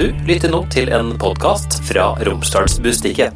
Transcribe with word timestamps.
Du 0.00 0.06
lytter 0.24 0.48
nå 0.48 0.62
til 0.72 0.88
en 0.96 1.10
podkast 1.20 1.74
fra 1.84 2.14
Romsdalsbustiket. 2.24 3.34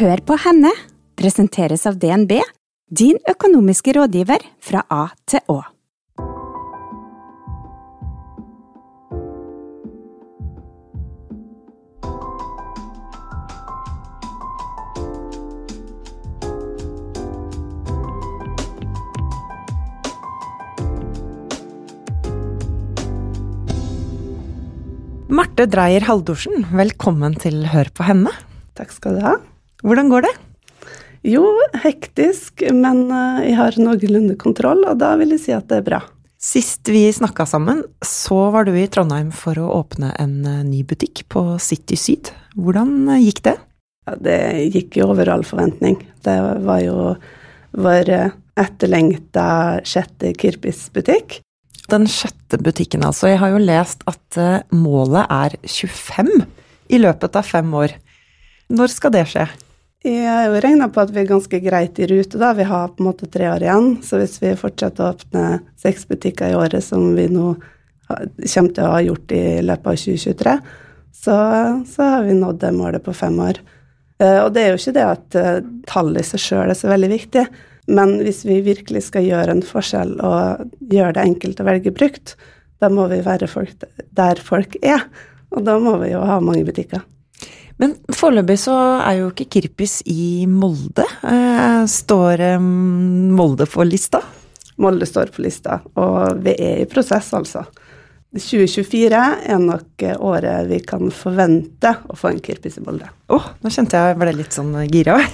Hør 0.00 0.22
på 0.26 0.34
henne 0.42 0.72
presenteres 1.14 1.86
av 1.86 2.00
DNB, 2.02 2.40
din 2.90 3.20
økonomiske 3.30 3.94
rådgiver 3.94 4.42
fra 4.58 4.82
A 4.90 5.04
til 5.30 5.46
Å. 5.54 5.60
Marte 25.62 25.76
Dreyer 25.76 26.02
Haldorsen, 26.08 26.64
velkommen 26.74 27.36
til 27.38 27.60
Hør 27.70 27.86
på 27.94 28.02
henne. 28.02 28.32
Takk 28.74 28.90
skal 28.90 29.14
du 29.14 29.20
ha. 29.22 29.36
Hvordan 29.86 30.08
går 30.10 30.24
det? 30.26 30.32
Jo, 31.22 31.44
hektisk, 31.84 32.64
men 32.74 33.04
eh, 33.14 33.44
jeg 33.46 33.54
har 33.60 33.78
noenlunde 33.78 34.34
kontroll, 34.40 34.82
og 34.90 34.98
da 34.98 35.12
vil 35.20 35.36
jeg 35.36 35.42
si 35.44 35.54
at 35.54 35.68
det 35.70 35.78
er 35.78 35.84
bra. 35.86 36.00
Sist 36.42 36.90
vi 36.90 37.04
snakka 37.14 37.46
sammen, 37.46 37.84
så 38.02 38.40
var 38.50 38.66
du 38.66 38.72
i 38.74 38.88
Trondheim 38.90 39.30
for 39.30 39.60
å 39.62 39.68
åpne 39.76 40.10
en 40.18 40.34
eh, 40.42 40.64
ny 40.66 40.82
butikk 40.82 41.28
på 41.30 41.44
City 41.62 41.94
Syd. 41.94 42.32
Hvordan 42.58 43.12
eh, 43.14 43.22
gikk 43.28 43.44
det? 43.46 43.54
Ja, 44.10 44.18
det 44.18 44.40
gikk 44.74 44.98
jo 44.98 45.12
over 45.14 45.30
all 45.30 45.46
forventning. 45.46 46.00
Det 46.26 46.38
var 46.66 46.82
jo 46.82 47.12
vår 47.86 48.10
etterlengta 48.58 49.46
sjette 49.86 50.34
Kirpis-butikk. 50.42 51.38
Den 51.92 52.08
sjette 52.08 52.56
butikken, 52.62 53.04
altså. 53.04 53.28
Jeg 53.28 53.42
har 53.42 53.52
jo 53.52 53.60
lest 53.60 54.04
at 54.08 54.38
målet 54.72 55.28
er 55.28 55.58
25 55.68 56.30
i 56.92 57.00
løpet 57.00 57.36
av 57.36 57.44
fem 57.44 57.68
år. 57.76 57.92
Når 58.72 58.94
skal 58.94 59.12
det 59.12 59.26
skje? 59.28 59.44
Jeg 60.02 60.26
har 60.26 60.48
jo 60.48 60.60
regna 60.64 60.88
på 60.90 60.98
at 60.98 61.12
vi 61.14 61.20
er 61.22 61.28
ganske 61.28 61.58
greit 61.62 61.98
i 62.02 62.08
rute, 62.10 62.38
da. 62.40 62.50
Vi 62.58 62.66
har 62.66 62.88
på 62.90 63.04
en 63.04 63.08
måte 63.10 63.28
tre 63.30 63.46
år 63.52 63.62
igjen. 63.62 63.92
Så 64.02 64.18
hvis 64.18 64.40
vi 64.42 64.54
fortsetter 64.58 65.04
å 65.04 65.12
åpne 65.12 65.44
seks 65.78 66.08
butikker 66.10 66.50
i 66.50 66.56
året, 66.58 66.82
som 66.82 67.12
vi 67.14 67.28
nå 67.30 67.52
kommer 68.08 68.72
til 68.74 68.82
å 68.82 68.90
ha 68.96 69.02
gjort 69.04 69.34
i 69.36 69.44
løpet 69.62 69.92
av 69.92 70.00
2023, 70.02 70.56
så, 71.22 71.36
så 71.86 72.08
har 72.16 72.26
vi 72.26 72.34
nådd 72.34 72.58
det 72.64 72.72
målet 72.74 73.04
på 73.04 73.14
fem 73.14 73.38
år. 73.44 73.60
Eh, 74.18 74.40
og 74.42 74.50
det 74.54 74.64
er 74.64 74.72
jo 74.72 74.80
ikke 74.80 74.96
det 74.96 75.06
at 75.06 75.38
eh, 75.38 75.60
tallet 75.88 76.24
i 76.24 76.30
seg 76.32 76.42
sjøl 76.42 76.72
er 76.72 76.78
så 76.78 76.90
veldig 76.90 77.12
viktig, 77.12 77.46
men 77.90 78.18
hvis 78.22 78.44
vi 78.46 78.60
virkelig 78.62 79.06
skal 79.08 79.26
gjøre 79.26 79.56
en 79.56 79.64
forskjell 79.66 80.14
og 80.22 80.66
gjøre 80.92 81.16
det 81.16 81.24
enkelt 81.26 81.62
å 81.62 81.66
velge 81.66 81.94
brukt, 81.94 82.36
da 82.82 82.90
må 82.90 83.08
vi 83.10 83.22
være 83.24 83.48
folk 83.50 83.86
der 84.14 84.42
folk 84.42 84.76
er. 84.82 85.06
Og 85.52 85.64
da 85.66 85.76
må 85.82 85.96
vi 86.00 86.12
jo 86.12 86.22
ha 86.24 86.38
mange 86.42 86.64
butikker. 86.66 87.02
Men 87.82 87.96
foreløpig 88.14 88.58
så 88.62 88.76
er 89.02 89.18
jo 89.18 89.30
ikke 89.32 89.48
Kirpis 89.56 90.00
i 90.10 90.46
Molde. 90.48 91.04
Eh, 91.26 91.82
står 91.90 92.44
Molde 92.62 93.66
på 93.70 93.84
lista? 93.88 94.22
Molde 94.82 95.06
står 95.06 95.32
på 95.34 95.42
lista, 95.44 95.80
og 96.00 96.42
vi 96.44 96.54
er 96.56 96.82
i 96.82 96.88
prosess, 96.90 97.32
altså. 97.36 97.64
2024 98.32 99.18
er 99.44 99.58
nok 99.60 100.02
året 100.24 100.68
vi 100.70 100.78
kan 100.88 101.10
forvente 101.12 101.90
å 102.08 102.16
få 102.16 102.30
en 102.30 102.38
Kirpis 102.40 102.78
i. 102.80 102.84
Åh, 102.86 103.02
oh, 103.36 103.48
nå 103.60 103.72
kjente 103.72 103.98
jeg 104.00 104.16
ble 104.22 104.32
litt 104.38 104.56
sånn 104.56 104.72
gira. 104.88 105.18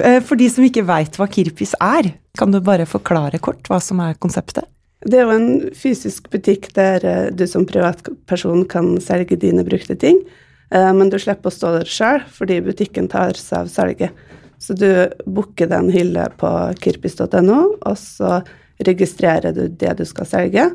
Eh, 0.00 0.20
for 0.24 0.38
de 0.38 0.46
som 0.48 0.64
ikke 0.64 0.84
veit 0.86 1.16
hva 1.18 1.26
Kirpis 1.28 1.74
er, 1.82 2.12
kan 2.38 2.52
du 2.54 2.60
bare 2.64 2.86
forklare 2.88 3.40
kort 3.42 3.66
hva 3.68 3.80
som 3.82 3.98
er 4.00 4.14
konseptet? 4.22 4.68
Det 5.04 5.18
er 5.18 5.26
jo 5.26 5.34
en 5.34 5.50
fysisk 5.76 6.28
butikk 6.32 6.70
der 6.76 7.04
eh, 7.04 7.26
du 7.34 7.44
som 7.50 7.66
privatperson 7.68 8.62
kan 8.70 8.94
selge 9.02 9.36
dine 9.40 9.64
brukte 9.66 9.96
ting. 9.98 10.22
Eh, 10.70 10.90
men 10.96 11.10
du 11.10 11.18
slipper 11.20 11.50
å 11.50 11.54
stå 11.54 11.74
der 11.78 11.90
sjøl, 11.90 12.22
fordi 12.30 12.60
butikken 12.64 13.10
tar 13.10 13.34
seg 13.38 13.64
av 13.64 13.72
salget. 13.72 14.22
Så 14.60 14.76
du 14.78 14.86
booker 15.26 15.66
deg 15.66 15.78
en 15.80 15.92
hylle 15.92 16.28
på 16.40 16.52
kirpis.no, 16.84 17.60
og 17.80 17.98
så 17.98 18.38
registrerer 18.86 19.56
du 19.56 19.66
det 19.68 19.98
du 19.98 20.06
skal 20.08 20.28
selge, 20.28 20.70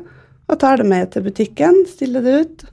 og 0.46 0.58
tar 0.62 0.80
det 0.80 0.88
med 0.88 1.10
til 1.12 1.26
butikken, 1.26 1.84
stiller 1.90 2.24
det 2.24 2.34
ut, 2.40 2.64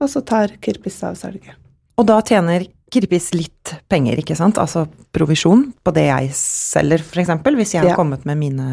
og 0.00 0.10
så 0.10 0.22
tar 0.24 0.54
Kirpis 0.62 1.00
av 1.06 1.18
salget. 1.18 1.56
Og 1.98 2.06
da 2.08 2.20
tjener 2.22 2.66
Kirpis 2.92 3.32
litt 3.34 3.74
penger, 3.90 4.20
ikke 4.22 4.36
sant? 4.38 4.60
Altså 4.60 4.86
provisjon 5.12 5.66
på 5.84 5.92
det 5.96 6.06
jeg 6.08 6.30
selger, 6.38 7.02
f.eks., 7.04 7.34
hvis 7.44 7.74
jeg 7.74 7.84
har 7.84 7.92
ja. 7.92 7.98
kommet 7.98 8.24
med 8.28 8.38
mine 8.40 8.68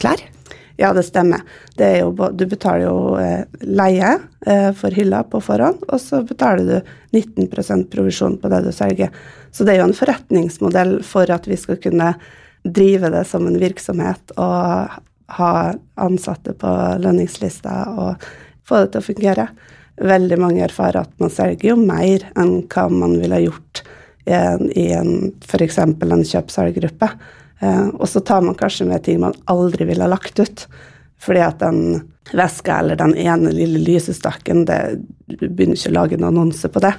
klær? 0.00 0.22
Ja, 0.78 0.92
det 0.94 1.02
stemmer. 1.08 1.42
Det 1.74 1.88
jo, 1.98 2.12
du 2.14 2.44
betaler 2.46 2.84
jo 2.86 3.16
eh, 3.18 3.42
leie 3.66 4.12
eh, 4.46 4.68
for 4.78 4.94
hylla 4.94 5.24
på 5.26 5.40
forhånd, 5.42 5.82
og 5.90 5.98
så 6.00 6.22
betaler 6.22 6.68
du 6.68 7.18
19% 7.18 7.88
provisjon 7.90 8.36
på 8.38 8.50
det 8.52 8.62
du 8.62 8.70
selger. 8.72 9.10
Så 9.50 9.66
det 9.66 9.74
er 9.74 9.82
jo 9.82 9.88
en 9.88 9.98
forretningsmodell 9.98 11.00
for 11.02 11.28
at 11.34 11.50
vi 11.50 11.58
skal 11.58 11.80
kunne 11.82 12.12
drive 12.62 13.10
det 13.10 13.24
som 13.26 13.48
en 13.48 13.58
virksomhet 13.58 14.36
og 14.36 15.02
ha 15.36 15.52
ansatte 16.00 16.54
på 16.56 16.74
lønningslista 17.02 17.74
og 17.92 18.28
få 18.68 18.82
det 18.82 18.92
til 18.92 19.02
å 19.02 19.08
fungere. 19.08 19.48
Veldig 19.98 20.38
mange 20.40 20.64
erfarer 20.64 21.02
at 21.02 21.14
man 21.20 21.32
selger 21.32 21.72
jo 21.72 21.78
mer 21.80 22.24
enn 22.38 22.60
hva 22.70 22.86
man 22.92 23.16
ville 23.20 23.42
gjort 23.48 23.82
i 24.28 24.34
en, 24.36 24.68
i 24.76 24.90
en 24.92 25.32
f.eks. 25.44 25.78
en. 25.80 25.98
Eh, 27.60 27.86
og 27.88 28.06
så 28.08 28.20
tar 28.20 28.44
man 28.44 28.56
kanskje 28.58 28.86
med 28.86 29.04
ting 29.04 29.20
man 29.20 29.36
aldri 29.50 29.88
ville 29.88 30.08
lagt 30.08 30.40
ut. 30.40 30.66
Fordi 31.18 31.42
at 31.42 31.58
den 31.58 32.10
veska 32.32 32.78
eller 32.82 32.98
den 33.00 33.16
ene 33.18 33.50
lille 33.52 33.80
lysestaken, 33.82 34.66
det, 34.68 35.00
du 35.26 35.48
begynner 35.48 35.78
ikke 35.78 35.90
å 35.90 35.96
lage 35.96 36.18
en 36.18 36.28
annonse 36.28 36.70
på 36.70 36.82
det. 36.84 36.92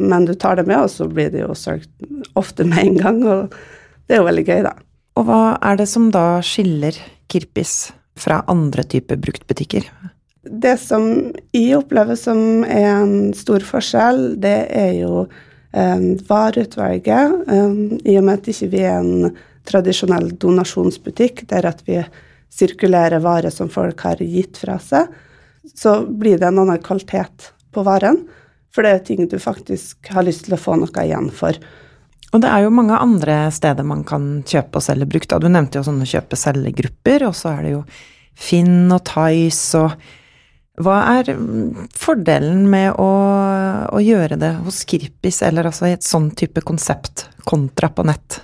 Men 0.00 0.24
du 0.24 0.32
tar 0.34 0.56
det 0.56 0.64
med, 0.64 0.86
og 0.86 0.90
så 0.90 1.08
blir 1.10 1.28
det 1.32 1.42
jo 1.42 1.52
solgt 1.58 1.90
ofte 2.38 2.64
med 2.64 2.86
en 2.86 3.00
gang. 3.02 3.20
Og 3.26 3.58
det 4.06 4.16
er 4.16 4.22
jo 4.22 4.28
veldig 4.30 4.46
gøy, 4.46 4.62
da. 4.64 4.72
Og 5.18 5.26
hva 5.26 5.42
er 5.64 5.80
det 5.80 5.88
som 5.90 6.10
da 6.14 6.40
skiller 6.44 6.96
Kirpis 7.30 7.90
fra 8.20 8.42
andre 8.50 8.84
typer 8.84 9.18
bruktbutikker? 9.20 9.86
Det 10.40 10.76
som 10.80 11.04
jeg 11.52 11.76
opplever 11.76 12.16
som 12.16 12.64
er 12.64 12.88
en 12.94 13.32
stor 13.36 13.64
forskjell, 13.66 14.40
det 14.40 14.58
er 14.72 14.94
jo 15.02 15.26
um, 15.26 16.06
vareutvalget. 16.28 17.34
Um, 17.50 17.98
I 18.04 18.16
og 18.18 18.26
med 18.26 18.40
at 18.40 18.50
ikke 18.52 18.70
vi 18.72 18.80
ikke 18.80 18.92
er 18.94 19.00
en 19.04 19.38
tradisjonell 19.68 20.30
donasjonsbutikk 20.40 21.44
der 21.50 21.68
at 21.68 21.82
vi 21.86 22.00
sirkulerer 22.50 23.22
varer 23.22 23.52
som 23.54 23.70
folk 23.70 24.00
har 24.06 24.22
gitt 24.24 24.58
fra 24.58 24.78
seg, 24.82 25.10
så 25.76 26.00
blir 26.04 26.40
det 26.40 26.48
en 26.48 26.62
annen 26.64 26.80
kvalitet 26.82 27.52
på 27.74 27.84
varen. 27.86 28.24
For 28.74 28.86
det 28.86 28.94
er 28.94 29.04
ting 29.06 29.28
du 29.28 29.38
faktisk 29.42 30.10
har 30.14 30.26
lyst 30.26 30.46
til 30.46 30.56
å 30.56 30.60
få 30.60 30.76
noe 30.80 31.04
igjen 31.04 31.28
for. 31.34 31.58
Og 32.30 32.42
det 32.42 32.50
er 32.50 32.64
jo 32.64 32.74
mange 32.74 32.94
andre 32.94 33.42
steder 33.54 33.86
man 33.86 34.04
kan 34.06 34.28
kjøpe 34.46 34.78
og 34.78 34.84
selge 34.84 35.08
brukt. 35.10 35.32
Du 35.42 35.48
nevnte 35.50 35.80
jo 35.80 35.86
sånne 35.86 36.06
kjøpe-selge-grupper, 36.06 37.26
og 37.26 37.34
så 37.36 37.56
er 37.56 37.66
det 37.66 37.74
jo 37.74 37.84
Finn 38.40 38.90
og 38.94 39.02
Tice 39.08 39.84
og 39.84 40.08
Hva 40.80 40.94
er 41.18 41.28
fordelen 41.98 42.62
med 42.72 42.94
å, 42.96 43.08
å 43.92 43.98
gjøre 44.00 44.38
det 44.40 44.54
hos 44.62 44.78
Kirpis, 44.88 45.42
eller 45.44 45.68
altså 45.68 45.90
i 45.90 45.96
et 45.96 46.06
sånn 46.06 46.30
type 46.38 46.62
konsept, 46.64 47.26
kontra 47.44 47.90
på 47.92 48.06
nett? 48.08 48.38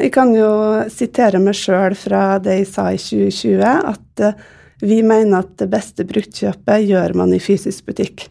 Jeg 0.00 0.10
kan 0.16 0.32
jo 0.34 0.48
sitere 0.90 1.38
meg 1.40 1.54
sjøl 1.54 1.94
fra 1.96 2.40
det 2.42 2.58
jeg 2.58 2.66
sa 2.72 2.88
i 2.90 2.98
2020, 2.98 3.62
at 3.92 4.24
eh, 4.24 4.40
vi 4.82 4.98
mener 5.06 5.44
at 5.44 5.54
det 5.62 5.70
beste 5.72 6.04
bruktkjøpet 6.08 6.88
gjør 6.88 7.14
man 7.16 7.32
i 7.32 7.40
fysisk 7.40 7.86
butikk. 7.88 8.26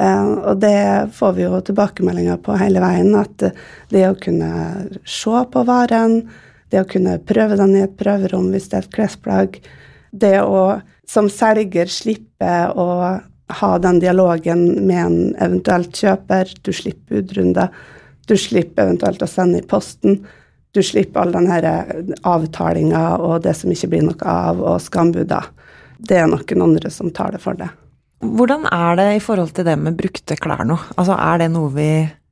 Eh, 0.00 0.30
og 0.50 0.58
det 0.62 1.10
får 1.14 1.36
vi 1.36 1.44
jo 1.46 1.60
tilbakemeldinger 1.64 2.40
på 2.44 2.56
hele 2.60 2.82
veien, 2.82 3.14
at 3.18 3.46
det 3.92 4.04
å 4.08 4.18
kunne 4.18 4.50
se 5.06 5.44
på 5.52 5.64
varen, 5.68 6.22
det 6.72 6.82
å 6.82 6.90
kunne 6.90 7.20
prøve 7.22 7.58
den 7.60 7.76
i 7.76 7.84
et 7.84 7.96
prøverom 7.98 8.50
hvis 8.54 8.70
det 8.70 8.80
er 8.80 8.88
et 8.88 8.96
klesplagg, 8.98 9.60
det 10.10 10.38
å 10.42 10.80
som 11.10 11.28
selger 11.28 11.90
slippe 11.92 12.52
å 12.80 12.86
ha 13.60 13.72
den 13.78 13.98
dialogen 14.00 14.62
med 14.88 15.00
en 15.02 15.18
eventuelt 15.44 15.92
kjøper, 16.00 16.48
du 16.64 16.72
slipper 16.72 17.20
budrunder, 17.20 17.68
du 18.24 18.38
slipper 18.40 18.86
eventuelt 18.86 19.22
å 19.22 19.28
sende 19.28 19.60
i 19.60 19.66
posten 19.68 20.22
du 20.74 20.82
slipper 20.82 21.20
all 21.20 21.32
den 21.32 21.50
eh, 21.50 21.94
avtalinga 22.26 23.04
og 23.22 23.44
det 23.46 23.54
som 23.54 23.70
ikke 23.70 23.92
blir 23.92 24.08
noe 24.08 24.26
av, 24.26 24.58
og 24.58 24.82
skambuder. 24.82 25.52
Det 25.98 26.18
er 26.18 26.26
noen 26.26 26.64
andre 26.66 26.90
som 26.90 27.12
tar 27.14 27.36
det 27.36 27.42
for 27.44 27.58
deg. 27.58 27.70
Hvordan 28.24 28.64
er 28.72 28.96
det 28.98 29.08
i 29.16 29.22
forhold 29.22 29.52
til 29.56 29.66
det 29.66 29.74
med 29.80 29.96
brukte 29.98 30.36
klær 30.40 30.64
nå? 30.66 30.78
Altså, 30.96 31.16
er 31.18 31.42
det 31.42 31.50
noe 31.52 31.70
vi 31.74 31.90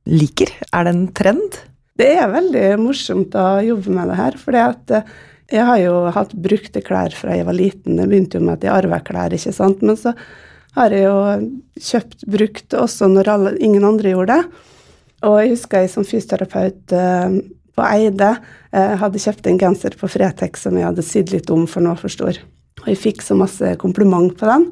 liker? 0.09 0.49
Er 0.73 0.87
det 0.87 0.93
en 0.95 1.05
trend? 1.15 1.59
Det 1.99 2.09
er 2.17 2.31
veldig 2.31 2.65
morsomt 2.81 3.35
å 3.37 3.61
jobbe 3.61 3.93
med 3.93 4.09
det 4.09 4.17
her. 4.17 4.37
For 4.41 4.57
eh, 4.57 5.11
jeg 5.53 5.67
har 5.69 5.81
jo 5.83 5.95
hatt 6.15 6.33
brukte 6.33 6.81
klær 6.85 7.13
fra 7.13 7.37
jeg 7.37 7.45
var 7.45 7.57
liten. 7.57 7.99
Det 7.99 8.07
begynte 8.09 8.39
jo 8.39 8.45
med 8.45 8.57
at 8.57 8.65
jeg 8.65 8.73
arva 8.73 8.99
klær, 9.05 9.35
ikke 9.35 9.53
sant. 9.53 9.83
Men 9.85 9.99
så 9.99 10.15
har 10.79 10.95
jeg 10.95 11.05
jo 11.05 11.17
kjøpt 11.91 12.25
brukt 12.33 12.77
også 12.79 13.11
når 13.11 13.29
alle, 13.35 13.57
ingen 13.61 13.85
andre 13.85 14.15
gjorde 14.15 14.39
det. 14.39 14.63
Og 15.29 15.37
jeg 15.39 15.53
husker 15.53 15.83
jeg 15.83 15.93
som 15.93 16.07
fysioterapeut 16.07 16.95
eh, 16.97 17.37
på 17.73 17.85
Eide. 17.89 18.33
Hadde 18.73 19.21
kjøpt 19.21 19.47
en 19.49 19.57
genser 19.61 19.93
på 19.97 20.09
Fretex 20.09 20.65
som 20.65 20.75
jeg 20.77 20.85
hadde 20.85 21.05
sydd 21.05 21.31
litt 21.33 21.49
om, 21.53 21.67
for 21.69 21.85
var 21.85 22.01
for 22.01 22.13
stor. 22.13 22.37
Og 22.81 22.89
jeg 22.89 22.99
fikk 23.01 23.21
så 23.25 23.37
masse 23.37 23.75
kompliment 23.81 24.33
på 24.37 24.49
den. 24.49 24.67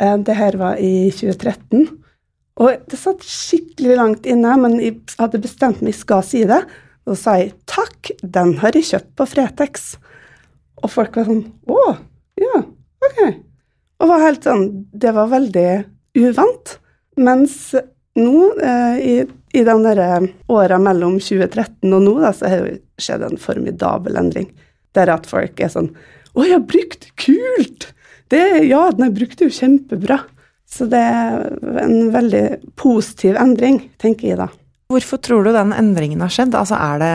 Eh, 0.00 0.18
det 0.18 0.36
her 0.36 0.58
var 0.60 0.80
i 0.82 1.10
2013. 1.14 1.86
Og 2.56 2.88
det 2.88 2.98
satt 2.98 3.24
skikkelig 3.24 3.96
langt 3.98 4.28
inne, 4.28 4.54
men 4.60 4.78
jeg 4.80 5.00
hadde 5.20 5.42
bestemt 5.44 5.82
meg 5.84 5.96
skal 5.96 6.24
si 6.24 6.44
det. 6.48 6.62
Og 7.06 7.14
så 7.14 7.18
sa 7.20 7.34
jeg 7.40 7.52
takk, 7.68 8.12
den 8.22 8.56
har 8.62 8.76
jeg 8.76 8.88
kjøpt 8.90 9.12
på 9.18 9.28
Fretex. 9.30 9.90
Og 10.82 10.92
folk 10.92 11.16
var 11.16 11.28
sånn 11.28 11.44
å, 11.68 11.82
ja, 12.40 12.62
ok. 13.04 13.20
Og 13.96 14.10
var 14.10 14.24
helt 14.26 14.44
sånn 14.44 14.66
Det 14.92 15.12
var 15.16 15.30
veldig 15.32 15.68
uvant. 16.20 16.74
Mens 17.16 17.56
nå, 18.16 18.34
eh, 18.60 18.98
i, 19.00 19.14
i 19.56 19.64
de 19.64 19.76
der 19.86 20.02
åra 20.52 20.80
mellom 20.80 21.16
2013 21.20 21.92
og 21.92 22.04
nå, 22.04 22.14
da, 22.20 22.32
så 22.36 22.50
har 22.52 22.66
det 22.66 22.78
skjedd 23.00 23.24
en 23.24 23.40
formidabel 23.40 24.20
endring. 24.20 24.50
Der 24.96 25.12
at 25.12 25.28
folk 25.28 25.60
er 25.60 25.72
sånn 25.72 25.92
Å, 26.36 26.44
jeg 26.44 26.56
har 26.56 26.66
brukt 26.68 27.08
kult! 27.20 27.90
Det, 28.32 28.42
ja, 28.66 28.88
den 28.94 29.08
er 29.08 29.14
brukt 29.14 29.42
jo 29.42 29.50
kjempebra. 29.52 30.20
Så 30.66 30.88
det 30.90 30.98
er 30.98 31.82
en 31.84 32.10
veldig 32.14 32.44
positiv 32.78 33.38
endring, 33.38 33.84
tenker 34.02 34.32
jeg 34.32 34.40
da. 34.40 34.48
Hvorfor 34.90 35.20
tror 35.22 35.46
du 35.46 35.52
den 35.54 35.74
endringen 35.74 36.22
har 36.22 36.32
skjedd? 36.32 36.54
Altså, 36.58 36.78
er 36.78 37.02
det 37.02 37.12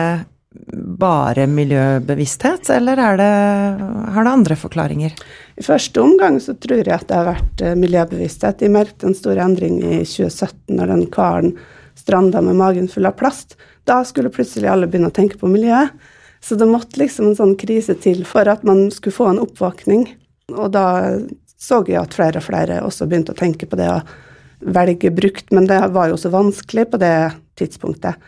bare 1.00 1.46
miljøbevissthet, 1.48 2.68
eller 2.74 3.00
er 3.00 3.20
det, 3.20 3.28
har 4.14 4.26
det 4.26 4.32
andre 4.32 4.56
forklaringer? 4.56 5.14
I 5.56 5.64
første 5.64 6.00
omgang 6.02 6.38
så 6.44 6.54
tror 6.60 6.82
jeg 6.82 6.92
at 6.92 7.06
det 7.08 7.16
har 7.16 7.28
vært 7.28 7.64
eh, 7.64 7.76
miljøbevissthet. 7.78 8.64
Jeg 8.64 8.74
merket 8.74 9.06
en 9.08 9.16
stor 9.16 9.40
endring 9.40 9.80
i 9.80 10.02
2017 10.04 10.76
når 10.76 10.92
den 10.92 11.06
karen 11.12 11.54
stranda 11.98 12.42
med 12.44 12.58
magen 12.60 12.88
full 12.92 13.08
av 13.08 13.16
plast. 13.20 13.56
Da 13.88 14.00
skulle 14.08 14.32
plutselig 14.32 14.70
alle 14.70 14.88
begynne 14.88 15.12
å 15.12 15.16
tenke 15.16 15.40
på 15.40 15.50
miljøet. 15.50 15.92
Så 16.42 16.56
det 16.58 16.66
måtte 16.66 16.98
liksom 16.98 17.30
en 17.30 17.38
sånn 17.38 17.56
krise 17.58 17.94
til 18.02 18.24
for 18.26 18.48
at 18.50 18.64
man 18.66 18.88
skulle 18.90 19.14
få 19.14 19.28
en 19.30 19.42
oppvåkning. 19.44 20.08
Og 20.56 20.72
da 20.74 20.86
så 21.62 21.82
jeg 21.86 22.00
at 22.00 22.14
flere 22.16 22.40
og 22.40 22.46
flere 22.46 22.80
også 22.82 23.06
begynte 23.06 23.34
å 23.34 23.38
tenke 23.38 23.68
på 23.70 23.78
det 23.78 23.88
å 23.90 24.00
velge 24.62 25.10
brukt, 25.14 25.50
men 25.54 25.66
det 25.70 25.78
var 25.94 26.10
jo 26.10 26.18
så 26.18 26.30
vanskelig 26.32 26.88
på 26.90 27.00
det 27.02 27.16
tidspunktet. 27.58 28.18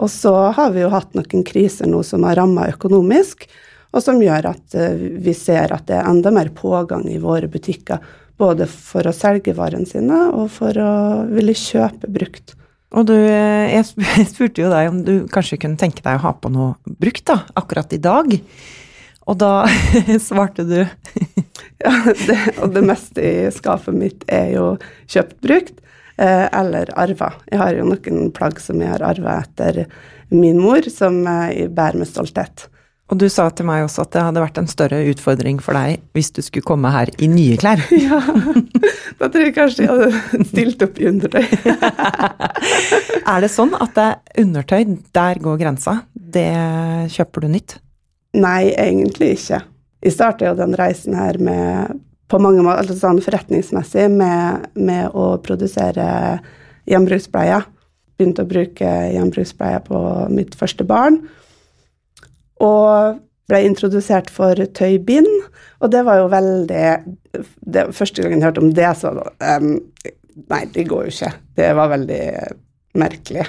Og 0.00 0.08
så 0.10 0.32
har 0.56 0.72
vi 0.74 0.82
jo 0.82 0.90
hatt 0.92 1.12
noen 1.14 1.44
kriser 1.46 1.90
nå 1.90 2.00
som 2.06 2.24
har 2.26 2.38
ramma 2.40 2.68
økonomisk, 2.72 3.46
og 3.92 4.00
som 4.00 4.22
gjør 4.24 4.48
at 4.54 4.76
eh, 4.78 5.04
vi 5.22 5.34
ser 5.36 5.74
at 5.74 5.84
det 5.90 5.98
er 5.98 6.08
enda 6.08 6.32
mer 6.32 6.48
pågang 6.56 7.04
i 7.12 7.20
våre 7.20 7.50
butikker. 7.52 8.00
Både 8.40 8.66
for 8.66 9.06
å 9.06 9.14
selge 9.14 9.52
varene 9.54 9.86
sine 9.86 10.24
og 10.32 10.48
for 10.54 10.78
å 10.80 10.92
ville 11.28 11.54
kjøpe 11.54 12.08
brukt. 12.10 12.56
Og 12.96 13.06
du, 13.08 13.14
eh, 13.14 13.76
jeg 13.76 14.26
spurte 14.32 14.64
jo 14.64 14.72
deg 14.72 14.88
om 14.88 15.02
du 15.04 15.14
kanskje 15.32 15.60
kunne 15.60 15.80
tenke 15.80 16.04
deg 16.04 16.16
å 16.18 16.24
ha 16.24 16.32
på 16.32 16.50
noe 16.52 16.96
brukt 17.04 17.26
da, 17.28 17.42
akkurat 17.58 17.92
i 17.92 18.00
dag. 18.02 18.32
Og 19.32 19.38
da 19.40 19.64
svarte 20.28 20.66
du 20.68 20.80
Ja, 21.82 21.92
det, 22.12 22.38
og 22.62 22.74
det 22.76 22.82
meste 22.84 23.22
i 23.24 23.46
skapet 23.54 23.96
mitt 23.96 24.26
er 24.30 24.52
jo 24.54 24.66
kjøpt 25.10 25.38
brukt 25.42 25.78
eh, 26.20 26.46
eller 26.46 26.92
arva. 27.00 27.32
Jeg 27.50 27.58
har 27.58 27.72
jo 27.74 27.88
noen 27.88 28.28
plagg 28.36 28.60
som 28.62 28.78
jeg 28.82 28.92
har 28.92 29.02
arva 29.02 29.40
etter 29.42 29.86
min 30.32 30.60
mor, 30.62 30.84
som 30.92 31.18
jeg 31.24 31.72
bærer 31.74 31.98
med 31.98 32.08
stolthet. 32.08 32.68
Og 33.12 33.18
du 33.20 33.26
sa 33.28 33.48
til 33.52 33.66
meg 33.68 33.82
også 33.84 34.06
at 34.06 34.14
det 34.14 34.22
hadde 34.24 34.40
vært 34.44 34.58
en 34.62 34.70
større 34.70 35.02
utfordring 35.10 35.58
for 35.60 35.76
deg 35.76 36.00
hvis 36.16 36.30
du 36.32 36.40
skulle 36.44 36.64
komme 36.64 36.92
her 36.94 37.10
i 37.18 37.28
nye 37.28 37.58
klær. 37.60 37.82
Ja, 38.06 38.20
da 39.18 39.28
tror 39.28 39.44
jeg 39.44 39.56
kanskje 39.56 39.84
jeg 39.84 39.90
hadde 39.92 40.46
stilt 40.48 40.84
opp 40.86 41.00
i 41.02 41.08
undertøy. 41.10 41.44
er 43.32 43.44
det 43.44 43.50
sånn 43.52 43.74
at 43.78 43.96
det 43.98 44.06
er 44.06 44.44
undertøy, 44.46 44.96
der 45.18 45.42
går 45.44 45.60
grensa? 45.60 45.98
Det 46.14 46.48
kjøper 47.12 47.44
du 47.44 47.52
nytt? 47.52 47.76
Nei, 48.32 48.72
egentlig 48.80 49.34
ikke. 49.36 49.60
Jeg 50.02 50.14
starta 50.14 50.48
jo 50.48 50.56
den 50.58 50.74
reisen 50.78 51.14
her 51.16 51.38
med 51.42 52.00
på 52.32 52.40
mange 52.40 52.62
måter, 52.64 52.80
altså 52.80 52.96
sånn 52.96 53.20
forretningsmessig 53.20 54.06
med, 54.12 54.70
med 54.74 55.12
å 55.12 55.34
produsere 55.44 56.40
gjenbruksbleier. 56.88 57.66
Begynte 58.16 58.46
å 58.46 58.48
bruke 58.48 58.88
gjenbruksbleier 59.12 59.84
på 59.84 60.00
mitt 60.32 60.56
første 60.56 60.86
barn. 60.88 61.20
Og 62.62 63.20
ble 63.50 63.60
introdusert 63.66 64.30
for 64.32 64.56
tøybind, 64.78 65.28
og 65.82 65.92
det 65.92 66.04
var 66.06 66.22
jo 66.22 66.28
veldig 66.32 66.84
det, 67.60 67.88
Første 67.96 68.22
gangen 68.22 68.38
jeg 68.38 68.46
hørte 68.46 68.62
om 68.62 68.72
det, 68.76 68.90
så 69.00 69.12
um, 69.12 69.72
Nei, 70.48 70.62
det 70.72 70.86
går 70.88 71.08
jo 71.08 71.12
ikke. 71.12 71.32
Det 71.58 71.66
var 71.76 71.90
veldig 71.92 72.22
merkelig. 72.96 73.44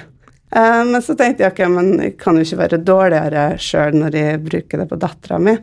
Um, 0.54 0.92
men 0.92 1.02
så 1.02 1.16
tenkte 1.18 1.42
jeg 1.42 1.50
ok, 1.50 1.64
men 1.72 1.88
jeg 1.98 2.14
kan 2.20 2.36
jo 2.38 2.44
ikke 2.46 2.60
være 2.60 2.78
dårligere 2.86 3.46
sjøl 3.58 3.96
når 3.98 4.18
jeg 4.20 4.42
bruker 4.44 4.82
det 4.82 4.86
på 4.92 4.98
dattera 5.02 5.40
mi. 5.42 5.56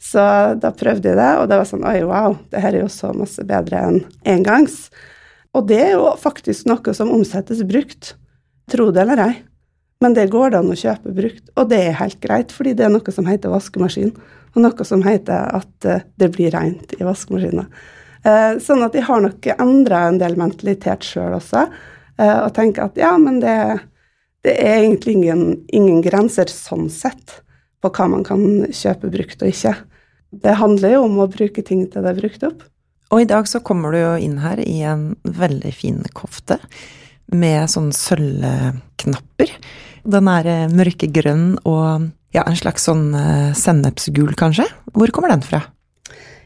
Så 0.00 0.22
da 0.62 0.70
prøvde 0.72 1.10
jeg 1.10 1.18
det, 1.18 1.32
og 1.40 1.50
det 1.50 1.58
var 1.58 1.68
sånn 1.68 1.84
oi, 1.84 1.98
wow, 2.06 2.38
det 2.52 2.62
her 2.62 2.76
er 2.76 2.84
jo 2.84 2.92
så 2.92 3.10
masse 3.16 3.44
bedre 3.44 3.82
enn 3.90 3.98
engangs. 4.30 4.86
Og 5.56 5.66
det 5.68 5.80
er 5.82 5.92
jo 5.96 6.14
faktisk 6.20 6.68
noe 6.70 6.94
som 6.96 7.10
omsettes 7.12 7.60
brukt, 7.66 8.14
tro 8.70 8.88
det 8.94 9.02
eller 9.04 9.24
ei. 9.26 9.34
Men 10.00 10.14
det 10.14 10.28
går 10.30 10.52
det 10.54 10.60
an 10.60 10.70
å 10.70 10.78
kjøpe 10.78 11.12
brukt, 11.16 11.44
og 11.58 11.70
det 11.72 11.80
er 11.88 11.98
helt 11.98 12.20
greit, 12.22 12.54
fordi 12.54 12.76
det 12.78 12.86
er 12.86 12.92
noe 12.94 13.14
som 13.14 13.26
heter 13.26 13.50
vaskemaskin, 13.50 14.12
og 14.54 14.58
noe 14.62 14.86
som 14.86 15.02
heter 15.02 15.50
at 15.58 15.88
eh, 15.90 16.04
det 16.20 16.30
blir 16.36 16.54
rent 16.54 16.94
i 16.94 17.02
vaskemaskina. 17.02 17.66
Eh, 18.22 18.52
sånn 18.62 18.84
at 18.86 18.94
de 18.94 19.02
har 19.02 19.24
nok 19.24 19.48
endra 19.58 20.04
en 20.06 20.20
del 20.22 20.38
mentalitet 20.38 21.06
sjøl 21.06 21.34
også, 21.40 21.66
eh, 22.16 22.38
og 22.38 22.52
tenker 22.54 22.86
at 22.86 23.00
ja, 23.00 23.16
men 23.18 23.42
det, 23.42 23.56
det 24.48 24.56
er 24.64 24.80
egentlig 24.80 25.18
ingen, 25.18 25.44
ingen, 25.68 26.00
grenser 26.04 26.48
sånn 26.50 26.88
sett 26.92 27.40
på 27.82 27.90
hva 27.92 28.08
man 28.10 28.24
kan 28.26 28.42
kjøpe 28.74 29.10
brukt 29.12 29.42
og 29.44 29.52
ikke. 29.52 29.74
Det 30.32 30.56
handler 30.60 30.96
jo 30.96 31.04
om 31.06 31.18
å 31.22 31.28
bruke 31.30 31.64
ting 31.64 31.84
til 31.88 32.04
det 32.04 32.14
er 32.14 32.20
brukt 32.20 32.46
opp. 32.48 32.64
Og 33.12 33.24
i 33.24 33.28
dag 33.28 33.48
så 33.48 33.60
kommer 33.64 33.94
du 33.94 34.00
jo 34.00 34.14
inn 34.20 34.38
her 34.42 34.60
i 34.60 34.80
en 34.84 35.12
veldig 35.24 35.72
fin 35.72 36.00
kofte 36.16 36.58
med 37.32 37.68
sånne 37.72 37.96
sølvknapper. 37.96 39.52
Den 40.08 40.30
er 40.32 40.48
eh, 40.48 40.72
mørkegrønn 40.72 41.46
og 41.68 42.08
ja, 42.36 42.44
en 42.44 42.56
slags 42.60 42.84
sånn 42.84 43.06
uh, 43.16 43.54
sennepsgul, 43.56 44.34
kanskje. 44.36 44.66
Hvor 44.92 45.12
kommer 45.16 45.32
den 45.32 45.44
fra? 45.44 45.62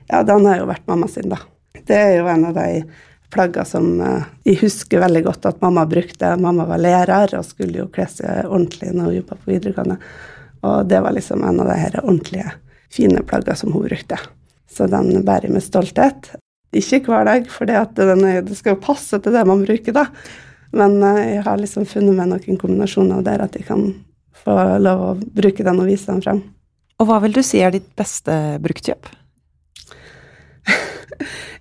Ja, 0.06 0.22
den 0.26 0.46
har 0.46 0.60
jo 0.60 0.68
vært 0.70 0.86
mamma 0.90 1.08
sin, 1.10 1.26
da. 1.32 1.40
Det 1.74 1.98
er 1.98 2.12
jo 2.20 2.28
en 2.30 2.46
av 2.50 2.54
de 2.54 2.84
plagga 3.32 3.64
som 3.68 3.88
uh, 4.00 4.28
jeg 4.46 4.60
husker 4.62 5.02
veldig 5.02 5.24
godt 5.26 5.48
at 5.50 5.62
mamma 5.64 5.86
brukte. 5.88 6.34
Mamma 6.40 6.66
var 6.68 6.82
lærer 6.82 7.34
og 7.38 7.48
skulle 7.48 7.82
jo 7.82 7.88
kle 7.92 8.06
seg 8.10 8.46
ordentlig 8.46 8.92
når 8.92 9.08
hun 9.08 9.16
jobba 9.20 9.38
på 9.40 9.52
videregående. 9.54 9.98
Og 10.68 10.86
det 10.86 11.00
var 11.02 11.16
liksom 11.16 11.42
en 11.42 11.60
av 11.64 11.72
de 11.72 11.80
her 11.80 11.98
ordentlige, 12.04 12.54
fine 12.92 13.24
plagga 13.26 13.56
som 13.58 13.74
hun 13.74 13.88
brukte. 13.88 14.20
Så 14.70 14.86
den 14.90 15.24
bærer 15.26 15.48
jeg 15.48 15.56
med 15.56 15.64
stolthet. 15.64 16.30
Ikke 16.72 17.02
hver 17.10 17.26
dag, 17.28 17.48
for 17.52 17.68
det 17.68 18.56
skal 18.56 18.76
jo 18.76 18.84
passe 18.84 19.18
til 19.20 19.34
det 19.34 19.42
man 19.48 19.64
bruker, 19.66 19.96
da. 19.96 20.06
Men 20.72 21.02
eh, 21.04 21.36
jeg 21.36 21.44
har 21.44 21.60
liksom 21.60 21.84
funnet 21.88 22.16
meg 22.16 22.30
noen 22.30 22.60
kombinasjoner 22.60 23.24
der 23.26 23.44
at 23.44 23.58
jeg 23.58 23.68
kan 23.68 23.90
få 24.42 24.56
lov 24.80 25.02
å 25.04 25.10
bruke 25.20 25.66
den 25.66 25.82
og 25.82 25.90
vise 25.90 26.08
den 26.08 26.22
frem. 26.24 26.40
Og 27.00 27.08
hva 27.08 27.18
vil 27.24 27.34
du 27.36 27.42
si 27.44 27.60
er 27.60 27.74
ditt 27.74 27.90
beste 27.98 28.32
bruktkjøp? 28.62 29.10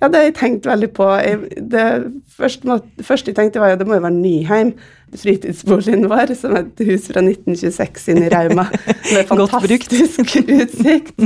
Ja, 0.01 0.08
det 0.10 0.17
har 0.17 0.24
jeg 0.25 0.38
tenkt 0.39 0.65
veldig 0.65 0.89
på. 0.98 1.05
Jeg, 1.22 1.60
det 1.70 1.86
første, 2.34 2.79
første, 3.05 3.29
jeg 3.29 3.38
tenkte, 3.38 3.62
var 3.62 3.75
at 3.75 3.81
det 3.81 3.86
må 3.86 4.00
jo 4.00 4.05
være 4.08 4.17
Nyheim. 4.17 4.74
Fritidsboligen 5.22 6.08
vår, 6.10 6.34
som 6.39 6.55
er 6.58 6.65
et 6.65 6.81
hus 6.88 7.05
fra 7.12 7.22
1926 7.22 8.08
inne 8.13 8.25
i 8.25 8.31
Rauma. 8.34 8.65
Med 9.12 9.27
fantastisk 9.29 10.39
utsikt. 10.41 11.22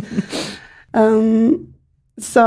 Um, 0.92 1.72
så 2.20 2.46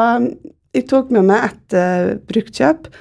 jeg 0.76 0.84
tok 0.90 1.14
med 1.16 1.30
meg 1.30 1.48
et 1.48 1.78
uh, 1.78 2.12
bruktkjøp 2.28 2.92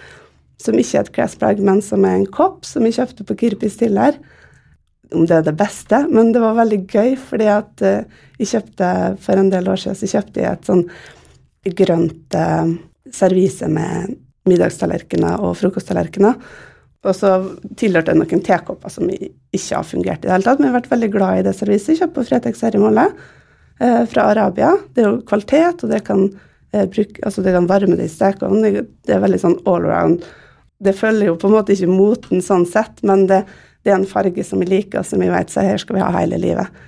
som 0.63 0.79
ikke 0.79 0.97
er 0.97 1.05
et 1.05 1.13
klesplagg, 1.19 1.59
men 1.61 1.83
som 1.83 2.07
er 2.07 2.21
en 2.21 2.27
kopp 2.31 2.63
som 2.65 2.87
jeg 2.87 2.95
kjøpte 2.95 3.27
på 3.27 3.37
Kirpis 3.43 3.75
Stiller. 3.75 4.15
Om 5.11 5.27
det 5.27 5.41
er 5.41 5.47
det 5.49 5.57
beste, 5.59 6.05
men 6.07 6.31
det 6.35 6.39
var 6.43 6.55
veldig 6.61 6.83
gøy, 6.87 7.15
fordi 7.19 7.51
at 7.51 7.83
uh, 7.83 8.23
jeg 8.39 8.53
kjøpte 8.55 8.91
for 9.19 9.35
en 9.35 9.51
del 9.51 9.67
år 9.67 9.83
siden 9.83 9.99
så 9.99 10.15
kjøpte 10.15 10.45
jeg 10.45 10.53
et 10.53 10.71
sånn 10.71 10.87
grønt 11.75 12.37
uh, 12.39 12.77
servise 13.15 13.69
med 13.71 14.15
middagstallerkener 14.47 15.43
og 15.43 15.57
frokosttallerkener. 15.59 16.39
Og 17.07 17.15
så 17.15 17.31
tilhørte 17.79 18.13
det 18.13 18.19
noen 18.19 18.43
tekopper 18.43 18.91
som 18.91 19.07
ikke 19.11 19.75
har 19.75 19.85
fungert 19.87 20.23
i 20.23 20.27
det 20.27 20.33
hele 20.33 20.47
tatt, 20.47 20.59
men 20.59 20.67
jeg 20.67 20.73
har 20.73 20.79
vært 20.81 20.91
veldig 20.95 21.11
glad 21.13 21.39
i 21.39 21.45
det 21.45 21.55
serviset. 21.55 21.99
Kjøpt 21.99 22.15
på 22.15 22.25
Fretex 22.27 22.63
her 22.65 22.75
i 22.75 22.81
Molde 22.81 23.05
uh, 23.11 24.03
fra 24.09 24.31
Arabia. 24.33 24.73
Det 24.95 25.03
er 25.03 25.11
jo 25.11 25.21
kvalitet, 25.27 25.85
og 25.85 25.93
det 25.93 26.01
kan, 26.07 26.25
bruke, 26.73 27.21
altså 27.21 27.45
det 27.45 27.53
kan 27.55 27.69
varme 27.69 27.99
det 27.99 28.09
i 28.09 28.11
stekeovnen. 28.11 28.83
Det 29.05 29.15
er 29.15 29.23
veldig 29.23 29.41
sånn 29.45 29.59
all 29.69 29.87
around 29.87 30.25
det 30.83 30.93
følger 30.93 31.31
jo 31.31 31.37
på 31.39 31.49
en 31.49 31.55
måte 31.57 31.73
ikke 31.73 31.89
moten 31.89 32.43
sånn 32.43 32.65
sett, 32.69 33.01
men 33.07 33.25
det, 33.29 33.43
det 33.85 33.93
er 33.93 33.99
en 33.99 34.09
farge 34.09 34.43
som 34.45 34.61
vi 34.61 34.69
liker, 34.69 35.01
og 35.01 35.09
som 35.09 35.21
vi 35.23 35.31
vet 35.31 35.53
så 35.53 35.65
her 35.65 35.81
skal 35.81 35.97
vi 35.97 36.03
ha 36.03 36.11
hele 36.19 36.39
livet. 36.41 36.83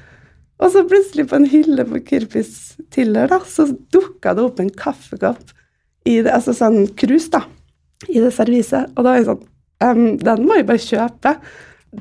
Og 0.60 0.74
så 0.74 0.84
plutselig, 0.88 1.30
på 1.32 1.38
en 1.40 1.48
hylle 1.50 1.86
på 1.88 2.02
Kirpis 2.06 2.52
Tiller, 2.94 3.30
da, 3.32 3.40
så 3.48 3.70
dukka 3.94 4.36
det 4.36 4.46
opp 4.46 4.60
en 4.62 4.74
kaffekopp 4.76 5.56
i 6.08 6.20
det, 6.24 6.34
altså 6.34 6.54
sånn 6.56 6.86
krus, 7.00 7.30
da, 7.34 7.44
i 8.08 8.20
det 8.22 8.32
serviset. 8.36 8.94
Og 8.96 9.06
da 9.06 9.14
er 9.14 9.22
jeg 9.22 9.30
sånn 9.32 9.44
um, 9.84 10.06
Den 10.22 10.46
må 10.48 10.60
jeg 10.60 10.70
bare 10.70 10.84
kjøpe. 10.84 11.36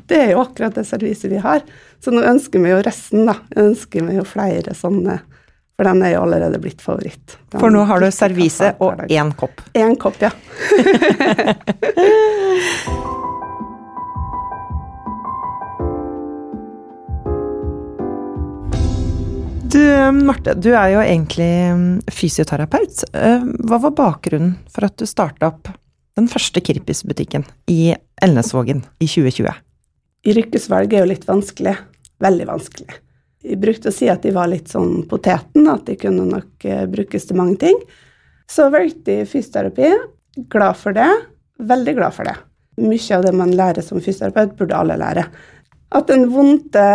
Det 0.08 0.20
er 0.20 0.30
jo 0.34 0.44
akkurat 0.44 0.76
det 0.76 0.86
serviset 0.88 1.32
vi 1.32 1.40
har. 1.42 1.64
Så 2.04 2.12
nå 2.14 2.22
ønsker 2.22 2.62
vi 2.62 2.74
jo 2.74 2.84
resten, 2.84 3.26
da. 3.28 3.38
Jeg 3.54 3.72
ønsker 3.72 4.08
vi 4.08 4.20
jo 4.20 4.28
flere 4.28 4.76
sånne 4.76 5.20
for 5.78 5.86
den 5.86 6.00
er 6.02 6.16
jo 6.16 6.24
allerede 6.24 6.58
blitt 6.58 6.80
favoritt. 6.82 7.36
Den 7.52 7.60
For 7.62 7.70
nå 7.70 7.84
har 7.86 8.02
du 8.02 8.08
servise 8.10 8.72
og 8.82 9.04
én 9.06 9.30
kopp. 9.38 9.62
Én 9.78 9.94
kopp, 9.94 10.18
ja. 10.18 10.34
Du, 19.68 20.12
Marte, 20.24 20.54
du 20.56 20.70
er 20.72 20.94
jo 20.94 21.00
egentlig 21.02 21.48
mm, 21.76 21.88
fysioterapeut. 22.08 23.02
Eh, 23.12 23.42
hva 23.68 23.78
var 23.82 23.92
bakgrunnen 23.98 24.54
for 24.72 24.86
at 24.86 24.96
du 24.96 25.04
starta 25.04 25.50
opp 25.50 25.68
den 26.16 26.28
første 26.32 26.62
Kirpis-butikken 26.64 27.44
i 27.68 27.92
Elnesvågen 28.24 28.80
i 28.96 29.08
2020? 29.10 29.52
Yrkesvalg 30.32 30.96
er 30.96 31.04
jo 31.04 31.10
litt 31.10 31.28
vanskelig. 31.28 31.76
Veldig 32.24 32.48
vanskelig. 32.48 32.96
Jeg 33.44 33.60
brukte 33.60 33.92
å 33.92 33.94
si 33.98 34.08
at 34.08 34.24
de 34.24 34.32
var 34.34 34.48
litt 34.48 34.72
sånn 34.72 35.04
poteten, 35.10 35.68
at 35.68 35.84
de 35.90 35.98
kunne 36.00 36.24
nok 36.30 36.64
eh, 36.64 36.86
brukes 36.88 37.28
til 37.28 37.38
mange 37.38 37.60
ting. 37.60 37.76
Så 38.48 38.70
valgte 38.72 39.20
jeg 39.20 39.28
fysioterapi. 39.28 39.92
Glad 40.48 40.80
for 40.80 40.96
det. 40.96 41.10
Veldig 41.60 41.98
glad 42.00 42.16
for 42.16 42.30
det. 42.30 42.38
Mye 42.80 43.20
av 43.20 43.28
det 43.28 43.36
man 43.36 43.52
lærer 43.52 43.84
som 43.84 44.00
fysioterapeut, 44.00 44.56
burde 44.56 44.80
alle 44.80 44.96
lære. 44.96 45.28
At 45.92 46.08
den 46.08 46.30
vonde 46.32 46.88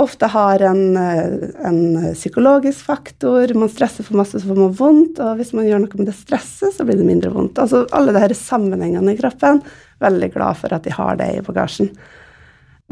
ofte 0.00 0.26
har 0.26 0.62
en, 0.66 0.96
en, 0.96 2.14
psykologisk 2.14 2.86
faktor. 2.86 3.54
Man 3.54 3.70
stresser 3.70 4.06
for 4.06 4.18
masse, 4.18 4.40
så 4.40 4.48
får 4.48 4.58
man 4.58 4.74
vondt. 4.78 5.20
Og 5.22 5.38
hvis 5.38 5.54
man 5.54 5.68
gjør 5.68 5.84
noe 5.84 6.00
med 6.00 6.10
det 6.10 6.16
stresset, 6.18 6.74
så 6.74 6.86
blir 6.86 6.98
det 6.98 7.06
mindre 7.06 7.30
vondt. 7.34 7.60
Altså 7.62 7.84
alle 7.94 8.14
disse 8.16 8.48
sammenhengene 8.48 9.14
i 9.14 9.20
kroppen. 9.20 9.62
Veldig 10.02 10.30
glad 10.34 10.58
for 10.60 10.74
at 10.74 10.86
de 10.86 10.94
har 10.94 11.18
det 11.20 11.30
i 11.36 11.44
bagasjen. 11.46 11.92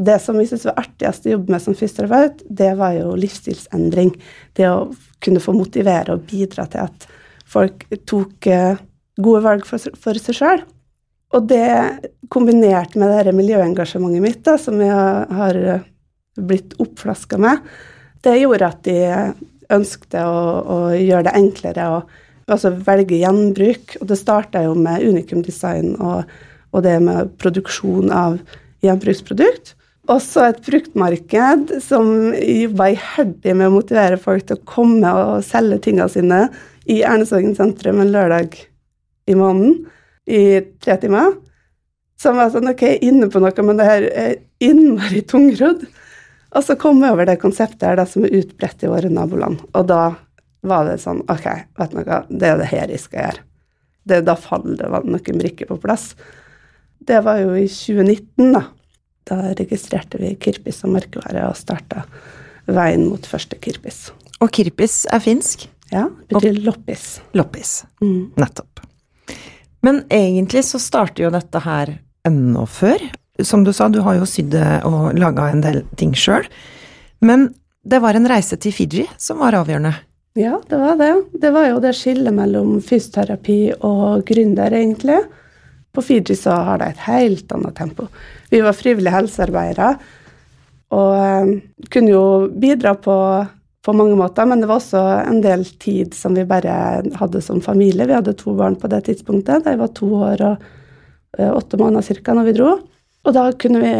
Det 0.03 0.17
som 0.25 0.39
jeg 0.41 0.49
syntes 0.49 0.71
var 0.71 0.79
artigst 0.81 1.27
å 1.27 1.35
jobbe 1.35 1.53
med 1.53 1.63
som 1.63 1.77
fysioterapeut, 1.77 2.47
det 2.49 2.71
var 2.79 2.95
jo 2.97 3.17
livsstilsendring. 3.19 4.15
Det 4.57 4.71
å 4.71 4.87
kunne 5.23 5.43
få 5.43 5.55
motivere 5.57 6.15
og 6.15 6.25
bidra 6.31 6.65
til 6.71 6.87
at 6.87 7.09
folk 7.53 7.85
tok 8.09 8.49
eh, 8.49 8.81
gode 9.21 9.43
valg 9.45 9.67
for, 9.69 9.93
for 10.01 10.23
seg 10.23 10.39
sjøl. 10.39 10.63
Og 11.37 11.49
det 11.49 11.67
kombinert 12.33 12.95
med 13.01 13.13
det 13.27 13.35
miljøengasjementet 13.37 14.25
mitt, 14.25 14.41
da, 14.47 14.57
som 14.61 14.81
jeg 14.81 14.93
har 14.93 15.59
blitt 16.41 16.77
oppflaska 16.81 17.39
med, 17.41 17.61
det 18.23 18.39
gjorde 18.39 18.69
at 18.69 18.85
de 18.87 18.99
ønskte 19.73 20.23
å, 20.25 20.41
å 20.63 20.79
gjøre 20.95 21.27
det 21.29 21.37
enklere 21.39 21.89
å 21.91 22.01
altså 22.53 22.73
velge 22.87 23.21
gjenbruk. 23.21 23.97
Og 24.01 24.09
det 24.11 24.19
starta 24.21 24.65
jo 24.67 24.75
med 24.79 25.05
Unikum 25.05 25.45
Design 25.45 25.95
og, 25.99 26.27
og, 26.73 26.83
det 26.87 26.99
med 27.05 27.33
produksjon 27.43 28.13
av 28.15 28.41
gjenbruksprodukt. 28.85 29.75
Også 30.11 30.49
et 30.49 30.61
fruktmarked 30.67 31.77
som 31.85 32.33
jobba 32.35 32.91
iherdig 32.97 33.55
med 33.55 33.69
å 33.69 33.77
motivere 33.77 34.19
folk 34.21 34.49
til 34.49 34.59
å 34.59 34.67
komme 34.67 35.13
og 35.15 35.47
selge 35.47 35.79
tingene 35.85 36.11
sine 36.11 36.41
i 36.91 37.05
Ernesvågen 37.07 37.55
sentrum 37.55 38.01
en 38.03 38.11
lørdag 38.11 38.57
i 39.31 39.37
måneden 39.39 39.85
i 40.27 40.43
tre 40.83 40.99
timer. 41.03 41.37
Som 42.19 42.39
var 42.39 42.51
sånn 42.55 42.71
Ok, 42.71 42.83
inne 43.03 43.29
på 43.31 43.41
noe, 43.43 43.67
men 43.67 43.79
det 43.79 43.87
her 43.87 44.09
er 44.11 44.35
innmari 44.63 45.23
tungrodd. 45.27 45.87
Og 46.53 46.65
så 46.67 46.77
kom 46.81 47.01
jeg 47.01 47.15
over 47.15 47.29
det 47.29 47.41
konseptet 47.41 47.87
her 47.87 47.97
da, 48.01 48.05
som 48.09 48.27
er 48.27 48.35
utbredt 48.43 48.85
i 48.85 48.91
våre 48.93 49.09
naboland. 49.13 49.63
Og 49.73 49.89
da 49.89 50.03
var 50.69 50.87
det 50.87 51.01
sånn 51.03 51.25
Ok, 51.33 51.47
vet 51.79 51.95
du 51.95 51.99
noe, 51.99 52.21
det 52.29 52.51
er 52.51 52.61
det 52.61 52.69
her 52.71 52.93
jeg 52.93 53.03
skal 53.03 53.27
gjøre. 53.27 53.45
Det, 54.03 54.21
da 54.27 54.35
faller 54.39 54.79
det 54.81 55.03
noen 55.07 55.43
brikker 55.43 55.71
på 55.71 55.79
plass. 55.83 56.13
Det 57.03 57.21
var 57.25 57.41
jo 57.43 57.55
i 57.59 57.67
2019, 57.71 58.53
da. 58.55 58.67
Da 59.27 59.39
registrerte 59.55 60.19
vi 60.19 60.35
Kirpis 60.43 60.81
som 60.83 60.95
merkevare 60.95 61.47
og 61.49 61.59
starta 61.59 62.03
veien 62.67 63.07
mot 63.07 63.27
første 63.27 63.59
Kirpis. 63.63 64.09
Og 64.43 64.51
Kirpis 64.55 65.05
er 65.11 65.23
finsk? 65.23 65.69
Ja, 65.93 66.09
det 66.29 66.39
betyr 66.39 66.59
loppis. 66.67 67.21
Loppis. 67.39 67.83
Mm. 68.03 68.33
Nettopp. 68.41 68.83
Men 69.83 70.03
egentlig 70.11 70.65
så 70.67 70.81
starter 70.83 71.27
jo 71.27 71.33
dette 71.35 71.63
her 71.63 71.97
enda 72.27 72.67
før. 72.71 73.03
Som 73.41 73.65
du 73.65 73.73
sa, 73.73 73.89
du 73.89 74.03
har 74.05 74.19
jo 74.19 74.29
sydd 74.29 74.55
og 74.85 75.15
laga 75.17 75.49
en 75.49 75.63
del 75.65 75.83
ting 75.97 76.13
sjøl. 76.13 76.45
Men 77.25 77.49
det 77.83 78.03
var 78.03 78.15
en 78.15 78.29
reise 78.29 78.59
til 78.61 78.75
Fiji 78.75 79.07
som 79.17 79.41
var 79.43 79.57
avgjørende. 79.57 79.95
Ja, 80.39 80.59
det 80.69 80.79
var 80.81 80.97
det. 80.97 81.13
Det 81.41 81.51
var 81.53 81.69
jo 81.69 81.81
det 81.83 81.93
skillet 81.97 82.33
mellom 82.33 82.79
fysioterapi 82.85 83.61
og 83.85 84.23
gründer, 84.29 84.73
egentlig. 84.73 85.19
På 85.93 86.05
Fiji 86.05 86.37
så 86.39 86.55
har 86.69 86.81
det 86.81 86.93
et 86.93 87.03
helt 87.09 87.53
annet 87.53 87.77
tempo. 87.77 88.07
Vi 88.53 88.63
var 88.65 88.77
frivillige 88.77 89.13
helsearbeidere 89.13 89.95
og 90.93 91.17
eh, 91.17 91.51
kunne 91.93 92.13
jo 92.13 92.25
bidra 92.49 92.95
på, 93.01 93.17
på 93.85 93.95
mange 93.97 94.17
måter, 94.17 94.49
men 94.49 94.61
det 94.61 94.69
var 94.69 94.81
også 94.81 95.03
en 95.25 95.41
del 95.45 95.65
tid 95.81 96.17
som 96.17 96.37
vi 96.37 96.47
bare 96.49 97.03
hadde 97.19 97.45
som 97.45 97.61
familie. 97.65 98.09
Vi 98.09 98.17
hadde 98.17 98.37
to 98.41 98.57
barn 98.57 98.77
på 98.81 98.91
det 98.93 99.05
tidspunktet. 99.09 99.65
De 99.67 99.77
var 99.81 99.93
to 99.97 100.09
år 100.21 100.45
og 100.49 100.67
eh, 101.39 101.53
åtte 101.53 101.81
måneder 101.81 102.23
ca. 102.25 102.37
når 102.37 102.49
vi 102.49 102.57
dro. 102.61 102.73
Og 103.23 103.35
da 103.37 103.45
kunne 103.55 103.81
vi 103.83 103.93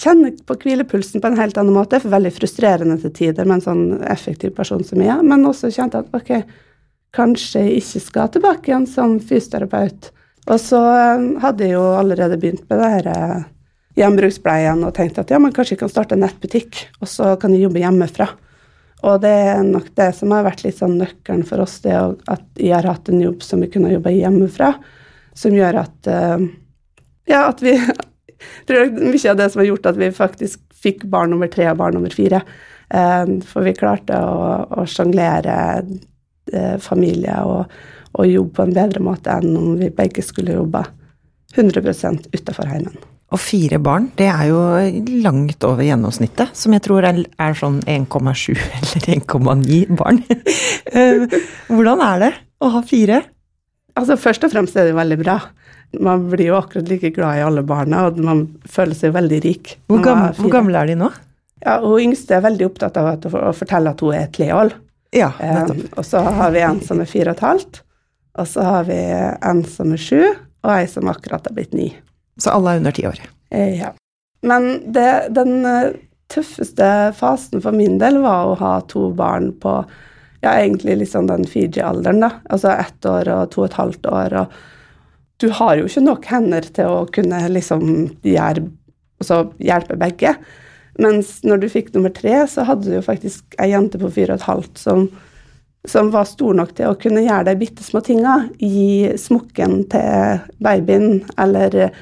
kjenne 0.00 0.32
på 0.48 0.56
hvilepulsen 0.62 1.20
på 1.20 1.28
en 1.28 1.36
helt 1.36 1.58
annen 1.60 1.76
måte. 1.76 2.00
For 2.00 2.12
veldig 2.12 2.32
frustrerende 2.32 2.96
til 3.02 3.12
tider 3.16 3.48
med 3.48 3.60
en 3.60 3.66
sånn 3.66 3.84
effektiv 4.08 4.54
person 4.56 4.84
som 4.86 5.02
jeg 5.02 5.12
er. 5.12 5.24
Men 5.26 5.44
også 5.48 5.72
kjente 5.74 6.00
at 6.00 6.14
ok, 6.16 6.32
kanskje 7.12 7.66
jeg 7.66 7.82
ikke 7.82 8.04
skal 8.06 8.30
tilbake 8.32 8.72
igjen 8.72 8.88
som 8.88 9.18
fysioterapeut. 9.20 10.08
Og 10.50 10.58
så 10.58 10.80
eh, 10.80 11.26
hadde 11.42 11.68
jeg 11.68 11.76
jo 11.76 11.84
allerede 11.98 12.38
begynt 12.40 12.64
med 12.70 12.80
det 12.80 12.92
her 12.96 13.10
eh, 13.12 13.42
og 13.92 14.94
tenkte 14.96 15.20
at 15.20 15.30
ja, 15.30 15.38
men 15.38 15.52
kanskje 15.52 15.76
jeg 15.76 15.82
kan 15.82 15.92
starte 15.92 16.16
en 16.16 16.24
nettbutikk, 16.24 16.86
og 17.04 17.10
så 17.12 17.34
kan 17.36 17.52
jeg 17.52 17.66
jobbe 17.66 17.82
hjemmefra. 17.82 18.30
Og 19.02 19.20
det 19.20 19.32
er 19.52 19.60
nok 19.66 19.90
det 19.98 20.08
som 20.16 20.32
har 20.32 20.46
vært 20.46 20.62
litt 20.64 20.78
sånn 20.78 20.96
nøkkelen 20.96 21.44
for 21.44 21.60
oss, 21.60 21.80
det 21.84 21.92
at 21.92 22.44
jeg 22.56 22.72
har 22.72 22.88
hatt 22.88 23.10
en 23.10 23.20
jobb 23.20 23.44
som 23.44 23.60
vi 23.60 23.68
kunne 23.70 23.92
jobbe 23.92 24.14
hjemmefra, 24.14 24.72
som 25.36 25.54
gjør 25.54 25.82
at 25.82 26.08
eh, 26.08 26.48
ja, 27.28 27.44
at 27.44 27.60
vi, 27.62 27.76
tror 28.68 28.82
jeg 28.82 28.94
mye 28.98 29.32
av 29.32 29.40
det 29.40 29.48
som 29.52 29.62
har 29.62 29.70
gjort 29.70 29.88
at 29.92 30.00
vi 30.00 30.10
faktisk 30.14 30.62
fikk 30.82 31.06
barn 31.10 31.32
nummer 31.34 31.50
tre 31.52 31.68
og 31.70 31.78
barn 31.80 31.96
nummer 31.98 32.14
fire. 32.14 32.42
Eh, 32.92 33.36
for 33.48 33.66
vi 33.66 33.76
klarte 33.76 34.18
å, 34.18 34.42
å 34.82 34.86
sjonglere 34.88 35.56
eh, 36.52 36.76
familie 36.82 37.38
og, 37.48 37.78
og 38.18 38.28
jobbe 38.28 38.58
på 38.58 38.66
en 38.66 38.76
bedre 38.76 39.04
måte 39.04 39.38
enn 39.38 39.56
om 39.56 39.72
vi 39.80 39.92
begge 39.94 40.24
skulle 40.26 40.58
jobbe 40.58 40.84
100% 41.56 42.30
utafor 42.32 42.68
heimen. 42.70 42.96
Og 43.32 43.40
fire 43.40 43.78
barn, 43.80 44.10
det 44.18 44.26
er 44.28 44.50
jo 44.50 44.60
langt 45.24 45.64
over 45.64 45.86
gjennomsnittet, 45.86 46.52
som 46.56 46.74
jeg 46.76 46.84
tror 46.84 47.06
er, 47.08 47.22
er 47.40 47.56
sånn 47.56 47.78
1,7 47.88 48.52
eller 48.78 49.08
1,9 49.18 49.84
barn. 50.00 50.22
Eh, 50.92 51.22
hvordan 51.72 52.02
er 52.04 52.18
det 52.20 52.28
å 52.60 52.68
ha 52.74 52.80
fire? 52.84 53.22
Altså 53.96 54.18
Først 54.20 54.42
og 54.44 54.50
fremst 54.52 54.76
er 54.76 54.90
det 54.90 54.96
veldig 54.98 55.16
bra 55.22 55.38
man 56.00 56.28
blir 56.30 56.46
jo 56.46 56.56
akkurat 56.56 56.88
like 56.88 57.10
glad 57.10 57.38
i 57.38 57.42
alle 57.42 57.62
barna, 57.66 58.06
og 58.08 58.18
man 58.22 58.46
føler 58.68 58.96
seg 58.96 59.14
veldig 59.16 59.40
rik. 59.44 59.76
Hvor, 59.90 60.02
gammel, 60.04 60.34
hvor 60.38 60.52
gamle 60.54 60.80
er 60.80 60.92
de 60.92 60.98
nå? 61.02 61.10
Ja, 61.62 61.78
Hun 61.82 62.08
yngste 62.08 62.38
er 62.38 62.46
veldig 62.46 62.68
opptatt 62.70 62.96
av 62.98 63.26
å 63.38 63.52
fortelle 63.54 63.92
at 63.92 64.02
hun 64.02 64.16
er 64.16 64.26
et 64.26 64.38
leol. 64.42 64.72
Ja, 65.12 65.28
um, 65.38 65.82
og 65.92 66.06
så 66.08 66.22
har 66.24 66.54
vi 66.54 66.62
en 66.64 66.80
som 66.84 67.02
er 67.02 67.10
fire 67.10 67.34
og 67.34 67.36
et 67.36 67.44
halvt, 67.44 67.82
og 68.40 68.48
så 68.48 68.64
har 68.64 68.86
vi 68.88 68.96
en 68.96 69.60
som 69.68 69.92
er 69.92 70.00
sju, 70.00 70.22
og 70.62 70.72
ei 70.72 70.86
som 70.88 71.10
akkurat 71.12 71.46
har 71.48 71.56
blitt 71.56 71.76
ni. 71.76 71.90
Så 72.40 72.54
alle 72.54 72.72
er 72.72 72.80
under 72.80 72.96
ti 72.96 73.04
år? 73.06 73.20
Eh, 73.52 73.76
ja. 73.82 73.92
Men 74.46 74.70
det, 74.94 75.10
den 75.36 75.66
eh, 75.68 75.92
tøffeste 76.32 77.12
fasen 77.18 77.62
for 77.62 77.76
min 77.76 77.98
del 78.00 78.22
var 78.24 78.48
å 78.48 78.56
ha 78.58 78.72
to 78.88 79.10
barn 79.16 79.52
på 79.60 79.76
ja, 80.42 80.56
egentlig 80.56 80.96
liksom 81.04 81.28
den 81.28 81.44
Fiji-alderen, 81.46 82.24
da. 82.24 82.30
Altså 82.50 82.72
ett 82.72 83.06
år 83.06 83.28
og 83.30 83.50
to 83.52 83.62
og 83.62 83.68
et 83.68 83.78
halvt 83.78 84.08
år. 84.10 84.38
og 84.40 84.56
du 85.42 85.48
har 85.52 85.76
jo 85.78 85.88
ikke 85.88 86.04
nok 86.04 86.28
hender 86.30 86.66
til 86.74 86.88
å 86.88 87.02
kunne 87.12 87.40
liksom 87.50 87.84
gjøre, 88.26 88.64
altså 89.22 89.44
hjelpe 89.62 89.98
begge. 90.00 90.36
Mens 91.02 91.38
når 91.46 91.62
du 91.62 91.68
fikk 91.72 91.92
nummer 91.94 92.12
tre, 92.14 92.42
så 92.50 92.66
hadde 92.68 92.88
du 92.88 92.96
jo 92.98 93.04
faktisk 93.04 93.56
ei 93.62 93.72
jente 93.72 94.00
på 94.00 94.10
fire 94.12 94.36
og 94.36 94.42
et 94.42 94.48
halvt 94.48 94.80
som, 94.80 95.06
som 95.88 96.10
var 96.14 96.28
stor 96.28 96.56
nok 96.58 96.74
til 96.78 96.90
å 96.90 96.98
kunne 97.00 97.24
gjøre 97.24 97.48
de 97.50 97.58
bitte 97.62 97.86
små 97.86 98.02
tinga. 98.04 98.42
Gi 98.60 99.14
smokken 99.20 99.82
til 99.92 100.42
babyen, 100.62 101.22
eller 101.40 101.94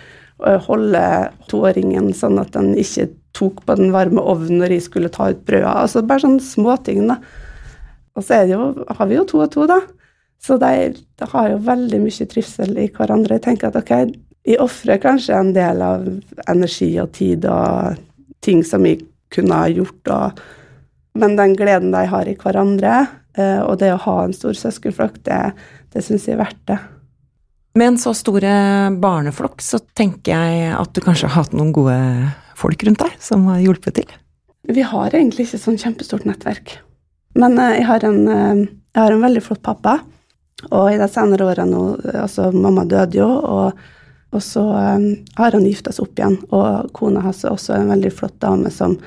holde 0.67 1.05
toåringen 1.51 2.13
sånn 2.17 2.41
at 2.41 2.55
den 2.57 2.73
ikke 2.81 3.11
tok 3.37 3.63
på 3.67 3.77
den 3.79 3.93
varme 3.95 4.23
ovnen 4.27 4.61
når 4.63 4.75
jeg 4.75 4.87
skulle 4.89 5.13
ta 5.13 5.31
ut 5.31 5.45
brødet. 5.47 5.71
Altså 5.71 6.03
bare 6.03 6.25
sånne 6.25 6.45
småting, 6.45 7.07
da. 7.13 7.21
Og 8.19 8.27
så 8.27 8.43
jo, 8.51 8.73
har 8.89 9.09
vi 9.09 9.19
jo 9.21 9.27
to 9.29 9.43
og 9.45 9.53
to, 9.55 9.69
da. 9.71 9.79
Så 10.41 10.57
de, 10.57 10.93
de, 11.21 11.29
har 11.33 11.51
jo 11.53 11.61
veldig 11.67 12.01
mye 12.01 12.27
trivsel 12.31 12.79
i 12.81 12.89
hverandre. 12.95 13.37
Jeg 13.37 13.45
tenker 13.45 13.69
at 13.69 13.77
ok, 13.77 14.15
jeg 14.49 14.61
ofrer 14.63 15.01
kanskje 15.03 15.37
en 15.37 15.53
del 15.57 15.83
av 15.85 16.07
energi 16.49 16.95
og 17.03 17.11
tid 17.17 17.45
og 17.51 17.99
ting 18.45 18.63
som 18.65 18.87
jeg 18.89 19.03
kunne 19.31 19.59
ha 19.61 19.69
gjort, 19.71 20.01
og, 20.11 20.41
men 21.21 21.37
den 21.39 21.53
gleden 21.59 21.93
de 21.93 22.07
har 22.09 22.27
i 22.27 22.39
hverandre, 22.41 22.95
eh, 23.37 23.61
og 23.61 23.77
det 23.83 23.93
å 23.95 24.01
ha 24.07 24.17
en 24.25 24.33
stor 24.35 24.57
søskenflokk, 24.57 25.21
det, 25.29 25.43
det 25.93 26.03
syns 26.07 26.25
jeg 26.27 26.39
er 26.39 26.41
verdt 26.41 26.63
det. 26.73 26.79
Med 27.79 27.93
en 27.93 28.01
så 28.03 28.15
store 28.17 28.51
barneflokk, 28.99 29.61
så 29.63 29.79
tenker 29.95 30.33
jeg 30.33 30.73
at 30.75 30.97
du 30.97 31.05
kanskje 31.05 31.29
har 31.29 31.45
hatt 31.45 31.53
noen 31.55 31.71
gode 31.77 31.99
folk 32.59 32.83
rundt 32.89 33.05
deg 33.05 33.21
som 33.23 33.45
har 33.53 33.61
hjulpet 33.63 34.01
til? 34.01 34.17
Vi 34.67 34.83
har 34.85 35.13
egentlig 35.13 35.47
ikke 35.47 35.61
sånn 35.61 35.79
kjempestort 35.81 36.27
nettverk. 36.27 36.81
Men 37.39 37.61
eh, 37.61 37.77
jeg 37.79 37.87
har 37.93 38.09
en, 38.09 38.25
eh, 38.25 38.65
jeg 38.97 39.05
har 39.05 39.15
en 39.15 39.29
veldig 39.29 39.45
flott 39.45 39.63
pappa 39.69 40.01
og 40.69 40.91
i 40.93 40.99
de 41.01 41.09
senere 41.09 41.49
årene 41.49 41.81
Altså, 42.21 42.51
mamma 42.53 42.85
døde 42.89 43.21
jo, 43.21 43.29
og, 43.29 43.81
og 44.35 44.45
så 44.45 44.63
um, 44.63 45.07
har 45.39 45.57
han 45.57 45.67
gifta 45.67 45.95
seg 45.95 46.07
opp 46.07 46.21
igjen. 46.21 46.39
Og 46.55 46.91
kona 46.97 47.25
hans 47.25 47.45
er 47.45 47.55
også 47.55 47.77
en 47.77 47.93
veldig 47.95 48.13
flott 48.15 48.37
dame 48.43 48.73
som, 48.75 48.99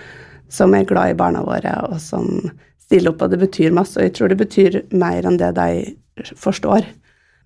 som, 0.52 0.74
er 0.74 0.88
glad 0.90 1.14
i 1.14 1.20
barna 1.20 1.44
våre, 1.46 1.76
og 1.90 2.02
som 2.04 2.28
stiller 2.84 3.14
opp, 3.14 3.24
og 3.24 3.34
det 3.34 3.42
betyr 3.46 3.76
masse. 3.76 4.00
Og 4.00 4.10
jeg 4.10 4.16
tror 4.18 4.34
det 4.34 4.42
betyr 4.42 4.82
mer 4.92 5.30
enn 5.30 5.40
det 5.42 5.54
de 5.60 6.34
forstår. 6.40 6.90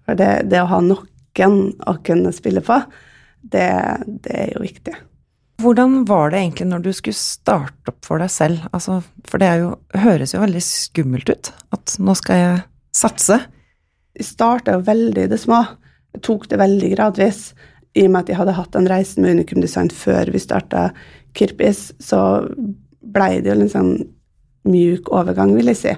For 0.08 0.20
det, 0.20 0.32
det 0.52 0.64
å 0.64 0.72
ha 0.72 0.82
noen 0.84 1.04
å 1.38 1.94
kunne 2.02 2.32
spille 2.34 2.64
på, 2.66 2.80
det, 3.46 3.70
det 4.24 4.34
er 4.34 4.56
jo 4.56 4.64
viktig. 4.64 4.96
Hvordan 5.62 6.04
var 6.06 6.32
det 6.32 6.40
egentlig 6.40 6.68
når 6.70 6.84
du 6.86 6.90
skulle 6.94 7.18
starte 7.18 7.92
opp 7.92 8.06
for 8.06 8.22
deg 8.22 8.30
selv? 8.30 8.66
Altså, 8.70 9.00
for 9.26 9.42
det 9.42 9.52
jo, 9.62 9.72
høres 9.98 10.34
jo 10.36 10.42
veldig 10.44 10.62
skummelt 10.62 11.30
ut. 11.30 11.50
At 11.74 11.96
nå 12.02 12.14
skal 12.18 12.42
jeg 12.42 12.60
satse. 12.98 13.40
Jeg 14.18 14.26
starta 14.26 14.78
jo 14.78 14.86
veldig 14.88 15.28
i 15.28 15.32
det 15.32 15.40
små. 15.42 15.62
Jeg 16.16 16.24
tok 16.26 16.48
det 16.50 16.60
veldig 16.62 16.92
gradvis. 16.96 17.52
I 17.98 18.06
og 18.08 18.14
med 18.14 18.26
at 18.26 18.32
jeg 18.32 18.40
hadde 18.40 18.58
hatt 18.58 18.74
den 18.74 18.90
reisen 18.90 19.24
med 19.24 19.38
Unikum 19.38 19.62
Design 19.62 19.90
før 19.94 20.30
vi 20.34 20.42
starta 20.42 20.90
Kirpis, 21.38 21.92
så 22.02 22.20
blei 23.02 23.40
det 23.42 23.52
jo 23.52 23.58
en 23.62 23.72
sånn 23.72 23.92
mjuk 24.68 25.12
overgang, 25.14 25.54
vil 25.56 25.72
jeg 25.72 25.80
si. 25.82 25.94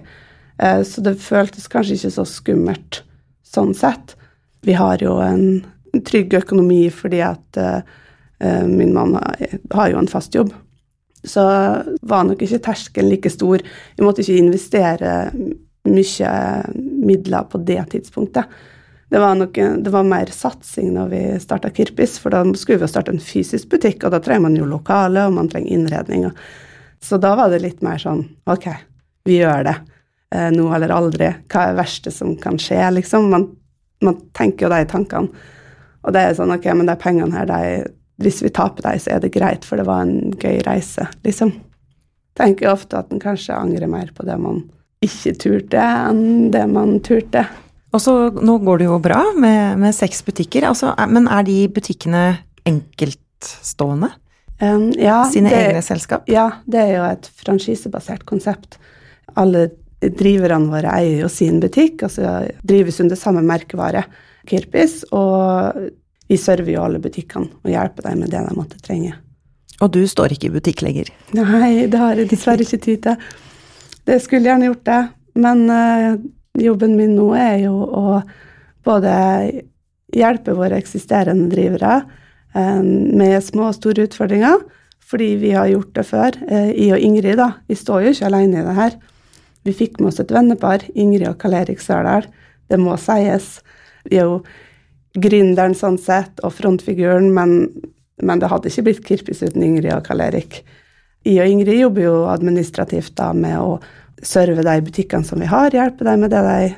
Eh, 0.60 0.82
Så 0.84 1.02
det 1.02 1.20
føltes 1.24 1.68
kanskje 1.72 1.96
ikke 1.98 2.16
så 2.18 2.26
skummelt 2.28 3.04
sånn 3.44 3.74
sett. 3.74 4.16
Vi 4.62 4.76
har 4.78 5.00
jo 5.02 5.18
en 5.24 5.64
trygg 6.06 6.36
økonomi 6.38 6.90
fordi 6.94 7.22
at 7.26 7.58
eh, 7.58 7.82
eh, 8.40 8.66
min 8.68 8.94
mann 8.94 9.16
har, 9.16 9.90
jo 9.90 9.98
en 9.98 10.12
fast 10.12 10.36
jobb. 10.36 10.54
Så 11.24 11.44
var 12.02 12.28
nok 12.28 12.44
ikke 12.44 12.62
terskelen 12.64 13.10
like 13.12 13.32
stor. 13.32 13.64
Vi 13.98 14.06
måtte 14.06 14.24
ikke 14.24 14.40
investere 14.40 15.32
mye 15.90 16.32
midler 17.00 17.48
på 17.50 17.62
det 17.66 17.82
tidspunktet. 17.94 18.50
Det 19.10 19.20
var, 19.20 19.36
nok, 19.36 19.56
det 19.56 19.90
var 19.90 20.06
mer 20.06 20.30
satsing 20.30 20.92
når 20.94 21.08
vi 21.10 21.22
starta 21.42 21.72
Kirpis, 21.74 22.20
for 22.22 22.34
da 22.34 22.44
skulle 22.54 22.78
vi 22.78 22.86
jo 22.86 22.92
starte 22.92 23.16
en 23.16 23.24
fysisk 23.24 23.72
butikk, 23.72 24.04
og 24.06 24.14
da 24.14 24.20
trenger 24.22 24.46
man 24.46 24.58
jo 24.60 24.68
lokale, 24.70 25.24
og 25.26 25.34
man 25.34 25.50
trenger 25.50 25.74
innredning. 25.74 26.28
Så 27.02 27.18
da 27.18 27.34
var 27.40 27.50
det 27.50 27.64
litt 27.64 27.82
mer 27.86 27.98
sånn 28.02 28.22
ok, 28.50 28.68
vi 29.26 29.40
gjør 29.40 29.66
det. 29.66 29.76
Eh, 30.36 30.52
nå 30.54 30.68
eller 30.76 30.94
aldri. 30.94 31.32
Hva 31.50 31.64
er 31.64 31.74
det 31.74 31.82
verste 31.82 32.14
som 32.14 32.36
kan 32.38 32.60
skje, 32.62 32.84
liksom? 33.00 33.32
Man, 33.34 33.48
man 34.06 34.20
tenker 34.38 34.68
jo 34.68 34.74
de 34.76 34.86
tankene. 34.92 35.48
Og 36.06 36.14
det 36.16 36.22
er 36.22 36.38
sånn, 36.38 36.54
ok, 36.54 36.70
men 36.78 36.88
de 36.88 36.96
pengene 37.00 37.36
her, 37.36 37.50
de, 37.50 37.90
hvis 38.24 38.44
vi 38.46 38.54
taper 38.54 38.86
dem, 38.86 39.02
så 39.02 39.16
er 39.16 39.24
det 39.24 39.34
greit, 39.34 39.66
for 39.68 39.82
det 39.82 39.88
var 39.90 40.06
en 40.06 40.36
gøy 40.38 40.62
reise, 40.68 41.10
liksom. 41.26 41.56
Tenker 42.40 42.70
jo 42.70 42.76
ofte 42.78 43.02
at 43.02 43.10
en 43.12 43.20
kanskje 43.20 43.58
angrer 43.58 43.90
mer 43.92 44.14
på 44.16 44.24
det 44.28 44.38
man 44.40 44.62
ikke 45.06 45.34
turte, 45.40 45.80
enn 46.10 46.50
det 46.54 46.66
man 46.72 46.98
turte. 47.06 47.46
Og 47.96 48.02
så 48.04 48.14
nå 48.36 48.58
går 48.62 48.82
det 48.82 48.88
jo 48.90 49.00
bra 49.02 49.22
med, 49.40 49.80
med 49.82 49.96
seks 49.96 50.22
butikker. 50.28 50.68
Altså, 50.70 50.92
men 51.10 51.28
er 51.32 51.46
de 51.48 51.58
butikkene 51.74 52.24
enkeltstående? 52.70 54.12
Um, 54.60 54.90
ja, 55.00 55.22
Sine 55.32 55.50
det- 55.50 55.62
egne 55.70 55.82
selskap? 55.86 56.28
Ja, 56.30 56.50
det 56.68 56.82
er 56.84 56.92
jo 56.98 57.06
et 57.08 57.30
franchisebasert 57.40 58.26
konsept. 58.28 58.78
Alle 59.40 59.70
driverne 60.00 60.70
våre 60.72 60.92
eier 61.00 61.24
jo 61.24 61.30
sin 61.32 61.60
butikk, 61.64 62.04
altså 62.08 62.44
drives 62.64 63.00
under 63.04 63.16
samme 63.20 63.42
merkevare, 63.44 64.06
Kirpis, 64.48 65.02
og 65.12 65.90
vi 66.30 66.38
server 66.40 66.72
jo 66.74 66.84
alle 66.86 67.00
butikkene 67.04 67.50
og 67.64 67.70
hjelper 67.72 68.08
dem 68.08 68.22
med 68.24 68.32
det 68.32 68.40
de 68.48 68.56
måtte 68.56 68.80
trenge. 68.84 69.14
Og 69.82 69.92
du 69.92 70.02
står 70.08 70.34
ikke 70.36 70.48
i 70.50 70.54
butikk 70.56 70.82
lenger. 70.84 71.12
Nei, 71.36 71.88
det 71.88 72.00
har 72.00 72.16
jeg 72.16 72.30
dessverre 72.32 72.64
ikke 72.66 72.80
tid 72.84 73.04
til. 73.04 73.16
Det 74.10 74.18
skulle 74.24 74.50
gjerne 74.50 74.72
gjort 74.72 74.86
det, 74.88 75.02
men 75.38 75.60
eh, 75.70 76.16
jobben 76.58 76.96
min 76.98 77.12
nå 77.14 77.28
er 77.38 77.60
jo 77.68 77.76
å 77.78 78.22
både 78.88 79.12
hjelpe 80.16 80.56
våre 80.58 80.80
eksisterende 80.82 81.46
drivere 81.52 82.00
eh, 82.58 82.82
med 82.82 83.38
små 83.46 83.68
og 83.68 83.78
store 83.78 84.08
utfordringer, 84.08 84.64
fordi 85.06 85.28
vi 85.44 85.54
har 85.54 85.70
gjort 85.70 85.94
det 86.00 86.06
før. 86.10 86.40
Eh, 86.50 86.72
I 86.74 86.90
og 86.96 87.06
Ingrid, 87.06 87.38
da, 87.38 87.52
vi 87.70 87.78
står 87.78 88.08
jo 88.08 88.16
ikke 88.16 88.32
alene 88.32 88.64
i 88.64 88.66
det 88.66 88.76
her. 88.80 88.98
Vi 89.68 89.78
fikk 89.78 90.02
med 90.02 90.10
oss 90.10 90.24
et 90.24 90.34
vennepar, 90.34 90.88
Ingrid 90.96 91.28
og 91.30 91.38
Karl 91.44 91.60
Erik 91.60 91.86
Sørdal. 91.86 92.26
Det 92.70 92.82
må 92.82 92.98
sies. 92.98 93.60
Vi 94.10 94.18
er 94.18 94.26
jo 94.26 94.42
gründeren 95.22 95.78
sånn 95.78 96.02
sett, 96.02 96.42
og 96.42 96.56
frontfiguren, 96.58 97.30
men, 97.36 97.60
men 98.26 98.42
det 98.42 98.50
hadde 98.50 98.74
ikke 98.74 98.90
blitt 98.90 99.06
Kirpis 99.06 99.46
uten 99.46 99.70
Ingrid 99.70 99.94
og 99.94 100.08
Karl 100.10 100.26
Erik. 100.32 100.64
Jeg 101.28 101.44
og 101.44 101.52
Ingrid 101.52 101.82
jobber 101.82 102.06
jo 102.06 102.18
administrativt 102.32 103.16
da 103.20 103.32
med 103.36 103.58
å 103.60 103.80
serve 104.24 104.64
de 104.64 104.76
butikkene 104.84 105.28
som 105.28 105.42
vi 105.42 105.50
har, 105.50 105.74
hjelpe 105.76 106.08
dem 106.08 106.24
med 106.24 106.32
det 106.32 106.44
de, 106.46 106.70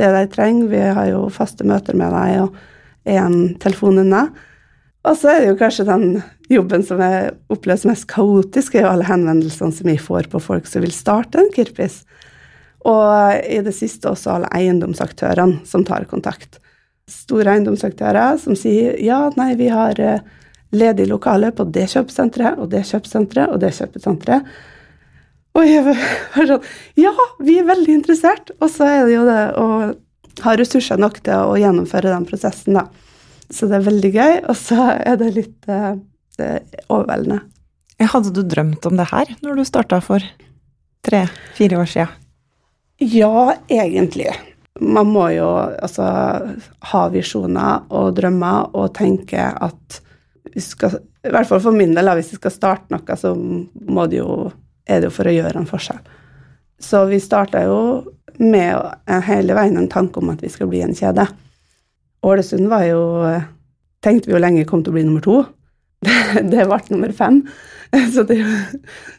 det 0.00 0.10
de 0.12 0.24
trenger. 0.32 0.68
Vi 0.72 0.82
har 0.98 1.08
jo 1.10 1.26
faste 1.32 1.64
møter 1.68 1.96
med 1.96 2.12
dem 2.12 2.46
og 2.46 2.60
én 3.06 3.56
telefon 3.62 4.02
unna. 4.02 4.26
Og 5.06 5.14
så 5.18 5.30
er 5.30 5.42
det 5.42 5.50
jo 5.52 5.58
kanskje 5.60 5.86
den 5.86 6.06
jobben 6.50 6.82
som 6.86 7.00
jeg 7.02 7.32
oppleves 7.52 7.86
mest 7.86 8.08
kaotisk, 8.10 8.74
er 8.74 8.86
jo 8.86 8.92
alle 8.92 9.06
henvendelsene 9.06 9.74
som 9.74 9.88
vi 9.88 9.98
får 10.02 10.30
på 10.32 10.40
folk 10.42 10.66
som 10.66 10.82
vil 10.82 10.94
starte 10.94 11.40
en 11.40 11.52
kirpis. 11.54 12.00
Og 12.86 13.42
i 13.46 13.60
det 13.66 13.74
siste 13.74 14.10
også 14.10 14.34
alle 14.34 14.50
eiendomsaktørene 14.54 15.62
som 15.66 15.84
tar 15.86 16.08
kontakt. 16.10 16.60
Store 17.10 17.54
eiendomsaktører 17.54 18.38
som 18.42 18.58
sier 18.58 18.98
ja, 19.02 19.28
nei, 19.38 19.52
vi 19.58 19.70
har 19.70 19.98
eh, 20.02 20.22
ledig 20.76 21.08
lokale 21.10 21.52
på 21.56 21.66
det 21.74 21.86
kjøpesenteret 21.92 22.60
og 22.60 22.70
det 22.72 22.84
kjøpesenteret 22.88 23.52
og 23.52 23.60
det 23.62 23.72
kjøpesenteret. 23.76 24.50
Og 25.56 25.64
jeg 25.64 25.84
var 25.86 26.50
sånn 26.50 26.66
Ja, 27.00 27.14
vi 27.40 27.58
er 27.60 27.68
veldig 27.68 27.94
interessert! 28.02 28.52
Og 28.60 28.68
så 28.72 28.88
er 28.88 29.06
det 29.06 29.14
jo 29.16 29.24
det 29.28 29.42
å 29.56 29.68
ha 30.44 30.54
ressurser 30.60 31.00
nok 31.00 31.22
til 31.24 31.52
å 31.52 31.56
gjennomføre 31.56 32.12
den 32.12 32.26
prosessen, 32.28 32.76
da. 32.76 32.86
Så 33.48 33.68
det 33.70 33.78
er 33.78 33.86
veldig 33.86 34.10
gøy, 34.12 34.34
og 34.50 34.56
så 34.58 34.90
er 34.98 35.16
det 35.20 35.30
litt 35.36 35.70
eh, 35.70 35.94
det 36.36 36.48
er 36.48 36.82
overveldende. 36.92 37.40
Hadde 38.12 38.32
du 38.34 38.42
drømt 38.44 38.84
om 38.88 38.98
det 38.98 39.08
her 39.08 39.30
når 39.40 39.60
du 39.60 39.64
starta 39.64 40.02
for 40.04 40.24
tre-fire 41.06 41.78
år 41.80 41.88
sia? 41.88 42.08
Ja, 43.00 43.54
egentlig. 43.72 44.28
Man 44.80 45.08
må 45.12 45.30
jo 45.32 45.46
altså 45.56 46.06
ha 46.90 47.02
visjoner 47.12 47.86
og 47.88 48.16
drømmer 48.18 48.74
og 48.76 48.92
tenke 48.98 49.40
at 49.40 50.00
skal 50.62 50.98
I 51.26 51.32
hvert 51.32 51.48
fall 51.48 51.62
for 51.62 51.76
min 51.76 51.94
del, 51.96 52.10
hvis 52.18 52.32
vi 52.34 52.40
skal 52.40 52.54
starte 52.54 52.94
noe, 52.94 53.16
så 53.18 53.32
det 53.34 54.20
jo, 54.20 54.52
er 54.86 55.02
det 55.02 55.10
jo 55.10 55.16
for 55.16 55.28
å 55.28 55.34
gjøre 55.34 55.60
en 55.60 55.68
forskjell. 55.68 56.00
Så 56.80 57.02
vi 57.10 57.20
starta 57.22 57.64
jo 57.64 57.78
med 58.38 59.20
hele 59.26 59.56
veien 59.56 59.78
en 59.80 59.90
tanke 59.90 60.20
om 60.20 60.30
at 60.32 60.42
vi 60.44 60.50
skal 60.52 60.68
bli 60.70 60.82
en 60.84 60.96
kjede. 60.96 61.26
Ålesund 62.26 62.68
var 62.72 62.88
jo 62.88 63.04
Tenkte 64.04 64.28
vi 64.28 64.36
jo 64.36 64.38
lenge 64.38 64.66
kom 64.68 64.82
til 64.84 64.92
å 64.92 64.94
bli 64.94 65.02
nummer 65.06 65.22
to. 65.24 65.40
Det, 66.04 66.16
det 66.52 66.66
ble 66.68 66.76
nummer 66.92 67.14
fem. 67.16 67.40
Så 68.14 68.22
det, 68.28 68.36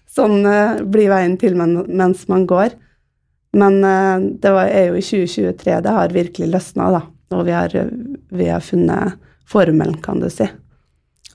sånn 0.07 0.45
eh, 0.47 0.83
blir 0.85 1.09
veien 1.11 1.35
til 1.41 1.57
mens 1.57 2.21
man 2.31 2.45
går. 2.47 2.75
Men 3.57 3.81
eh, 3.83 4.27
det 4.39 4.53
var, 4.53 4.69
er 4.69 4.91
jo 4.91 4.99
i 4.99 5.03
2023 5.03 5.81
det 5.83 5.95
har 5.97 6.15
virkelig 6.15 6.51
løsna, 6.53 6.91
da. 6.93 7.01
Og 7.35 7.43
vi 7.49 7.55
har, 7.57 7.73
vi 8.31 8.47
har 8.47 8.63
funnet 8.63 9.17
formelen, 9.49 9.97
kan 10.03 10.21
du 10.23 10.29
si. 10.31 10.47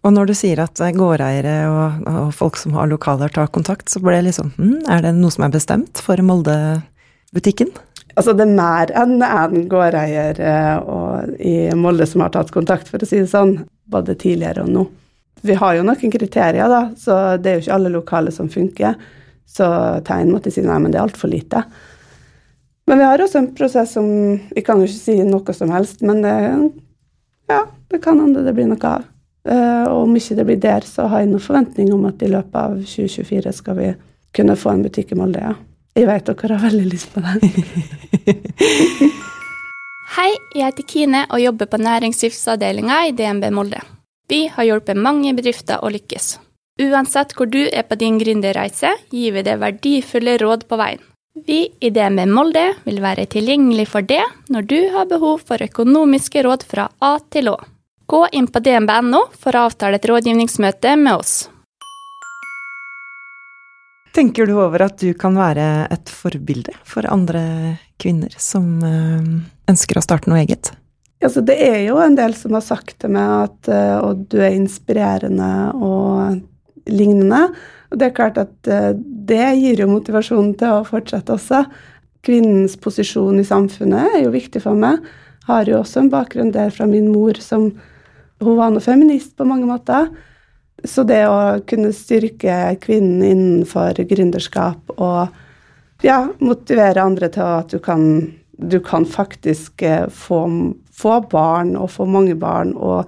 Og 0.03 0.15
når 0.15 0.31
du 0.31 0.35
sier 0.35 0.59
at 0.63 0.81
gårdeiere 0.97 1.57
og, 1.71 2.07
og 2.11 2.33
folk 2.35 2.59
som 2.59 2.75
har 2.75 2.91
lokaler 2.91 3.31
tar 3.31 3.53
kontakt, 3.55 3.91
så 3.91 4.03
ble 4.03 4.17
det 4.19 4.33
liksom 4.33 4.51
hm, 4.57 4.81
Er 4.91 5.05
det 5.05 5.15
noe 5.19 5.31
som 5.31 5.47
er 5.47 5.55
bestemt 5.55 6.03
for 6.03 6.19
Molde-butikken? 6.27 7.71
Altså 8.19 8.35
det 8.37 8.45
er 8.45 8.57
mer 8.59 8.91
enn 8.99 9.23
én 9.25 9.69
gårdeier 9.71 10.41
eh, 10.43 10.91
i 11.39 11.55
Molde 11.79 12.07
som 12.09 12.25
har 12.25 12.35
tatt 12.35 12.51
kontakt, 12.53 12.91
for 12.91 13.01
å 13.01 13.09
si 13.09 13.23
det 13.23 13.31
sånn, 13.31 13.63
både 13.89 14.19
tidligere 14.21 14.67
og 14.67 14.75
nå. 14.75 14.85
Vi 15.43 15.57
har 15.59 15.79
jo 15.79 15.87
noen 15.87 16.13
kriterier, 16.13 16.69
da, 16.71 16.83
så 16.99 17.39
det 17.41 17.51
er 17.51 17.57
jo 17.57 17.65
ikke 17.65 17.79
alle 17.79 17.95
lokaler 17.95 18.35
som 18.35 18.51
funker. 18.53 18.99
Så 19.49 19.67
Tegn 20.07 20.31
måtte 20.33 20.53
si 20.53 20.63
nei, 20.65 20.77
men 20.83 20.93
det 20.93 21.01
er 21.01 21.07
altfor 21.07 21.33
lite. 21.33 21.65
Men 22.87 23.01
vi 23.01 23.07
har 23.07 23.23
også 23.23 23.39
en 23.39 23.53
prosess 23.55 23.93
som 23.95 24.07
Vi 24.51 24.63
kan 24.67 24.81
jo 24.81 24.89
ikke 24.89 24.99
si 24.99 25.17
noe 25.25 25.55
som 25.57 25.73
helst, 25.73 26.03
men 26.05 26.23
det, 26.25 26.37
ja, 27.51 27.65
det 27.91 28.03
kan 28.05 28.21
hende 28.21 28.45
det 28.45 28.55
blir 28.57 28.69
noe 28.71 28.93
av. 28.93 29.09
Eh, 29.49 29.85
og 29.91 30.05
om 30.07 30.17
ikke 30.17 30.37
det 30.39 30.47
blir 30.47 30.61
der, 30.63 30.87
så 30.87 31.09
har 31.11 31.23
jeg 31.23 31.33
noen 31.33 31.43
forventning 31.43 31.93
om 31.95 32.07
at 32.11 32.23
i 32.23 32.31
løpet 32.31 32.59
av 32.59 32.79
2024 32.79 33.55
skal 33.57 33.79
vi 33.79 33.91
kunne 34.37 34.57
få 34.57 34.73
en 34.73 34.85
butikk 34.87 35.13
i 35.13 35.19
Molde, 35.19 35.43
ja. 35.43 35.55
Jeg 35.93 36.09
vet 36.09 36.25
dere 36.25 36.57
har 36.57 36.71
veldig 36.71 36.87
lyst 36.89 37.11
på 37.13 37.21
det. 37.21 37.51
Hei, 40.17 40.31
jeg 40.57 40.65
heter 40.65 40.87
Kine 40.89 41.21
og 41.29 41.43
jobber 41.43 41.69
på 41.69 41.81
næringslivsavdelinga 41.83 43.03
i 43.09 43.13
DNB 43.17 43.51
Molde. 43.53 43.83
Vi 44.29 44.47
har 44.55 44.65
hjulpet 44.65 44.97
mange 44.97 45.35
bedrifter 45.37 45.83
å 45.85 45.91
lykkes. 45.93 46.39
Uansett 46.81 47.35
hvor 47.37 47.51
du 47.53 47.61
er 47.67 47.85
på 47.85 47.99
din 48.01 48.17
gründerreise, 48.21 48.95
gir 49.13 49.35
vi 49.37 49.45
deg 49.45 49.61
verdifulle 49.61 50.39
råd 50.41 50.65
på 50.71 50.79
veien. 50.81 51.03
Vi 51.49 51.67
i 51.81 51.91
DNB 51.93 52.25
Molde 52.29 52.65
vil 52.85 53.01
være 53.05 53.25
tilgjengelig 53.33 53.87
for 53.93 54.05
det 54.05 54.23
når 54.53 54.69
du 54.69 54.81
har 54.97 55.09
behov 55.09 55.45
for 55.49 55.65
økonomiske 55.65 56.45
råd 56.45 56.65
fra 56.69 56.89
A 57.01 57.15
til 57.33 57.53
Å. 57.53 57.57
Gå 58.13 58.27
inn 58.33 58.45
på 58.45 58.61
dnb.no 58.61 59.23
for 59.41 59.57
å 59.57 59.63
avtale 59.71 59.97
et 59.97 60.05
rådgivningsmøte 60.05 60.91
med 61.01 61.15
oss. 61.17 61.47
Tenker 64.13 64.45
du 64.45 64.59
over 64.61 64.83
at 64.85 64.99
du 65.01 65.15
kan 65.17 65.39
være 65.41 65.87
et 65.95 66.11
forbilde 66.13 66.75
for 66.85 67.09
andre 67.09 67.41
kvinner 68.03 68.35
som 68.37 68.67
eh, 68.85 69.31
ønsker 69.73 69.97
å 69.97 70.03
starte 70.05 70.29
noe 70.29 70.43
eget? 70.43 70.75
Altså, 71.25 71.41
det 71.41 71.57
er 71.65 71.79
jo 71.87 72.03
en 72.05 72.19
del 72.19 72.37
som 72.37 72.53
har 72.53 72.67
sagt 72.67 72.99
til 73.01 73.15
meg 73.15 73.33
at 73.47 73.71
eh, 73.73 73.95
og 74.05 74.27
du 74.29 74.43
er 74.43 74.59
inspirerende, 74.59 75.49
og 75.73 76.93
lignende. 76.93 77.47
Og 77.89 77.97
det 77.97 78.11
er 78.11 78.19
klart 78.19 78.43
at 78.43 78.69
eh, 78.69 78.91
det 79.33 79.55
gir 79.57 79.81
jo 79.81 79.89
motivasjon 79.89 80.53
til 80.61 80.83
å 80.83 80.85
fortsette 80.85 81.33
også. 81.39 81.63
Kvinnens 82.29 82.77
posisjon 82.77 83.41
i 83.41 83.49
samfunnet 83.49 84.19
er 84.19 84.27
jo 84.27 84.37
viktig 84.37 84.61
for 84.69 84.77
meg. 84.77 85.01
Har 85.49 85.65
jo 85.65 85.81
også 85.81 86.05
en 86.05 86.13
bakgrunn 86.13 86.53
der 86.53 86.69
fra 86.77 86.85
min 86.85 87.09
mor 87.09 87.41
som 87.41 87.71
Hun 88.43 88.59
var 88.59 88.73
nå 88.75 88.83
feminist 88.83 89.37
på 89.39 89.47
mange 89.49 89.69
måter. 89.69 90.11
Så 90.85 91.05
det 91.07 91.23
å 91.31 91.63
kunne 91.69 91.93
styrke 91.95 92.75
kvinnen 92.83 93.23
innenfor 93.23 94.01
gründerskap 94.11 94.95
og 94.97 96.03
ja, 96.03 96.25
motivere 96.43 97.05
andre 97.05 97.29
til 97.31 97.47
at 97.47 97.71
du 97.71 97.79
kan, 97.83 98.03
du 98.59 98.81
kan 98.83 99.07
faktisk 99.07 99.85
eh, 99.87 100.09
få, 100.11 100.41
få, 100.91 101.21
barn, 101.31 101.77
og 101.79 101.93
få 101.95 102.09
mange 102.11 102.35
barn, 102.35 102.75
og 102.75 103.07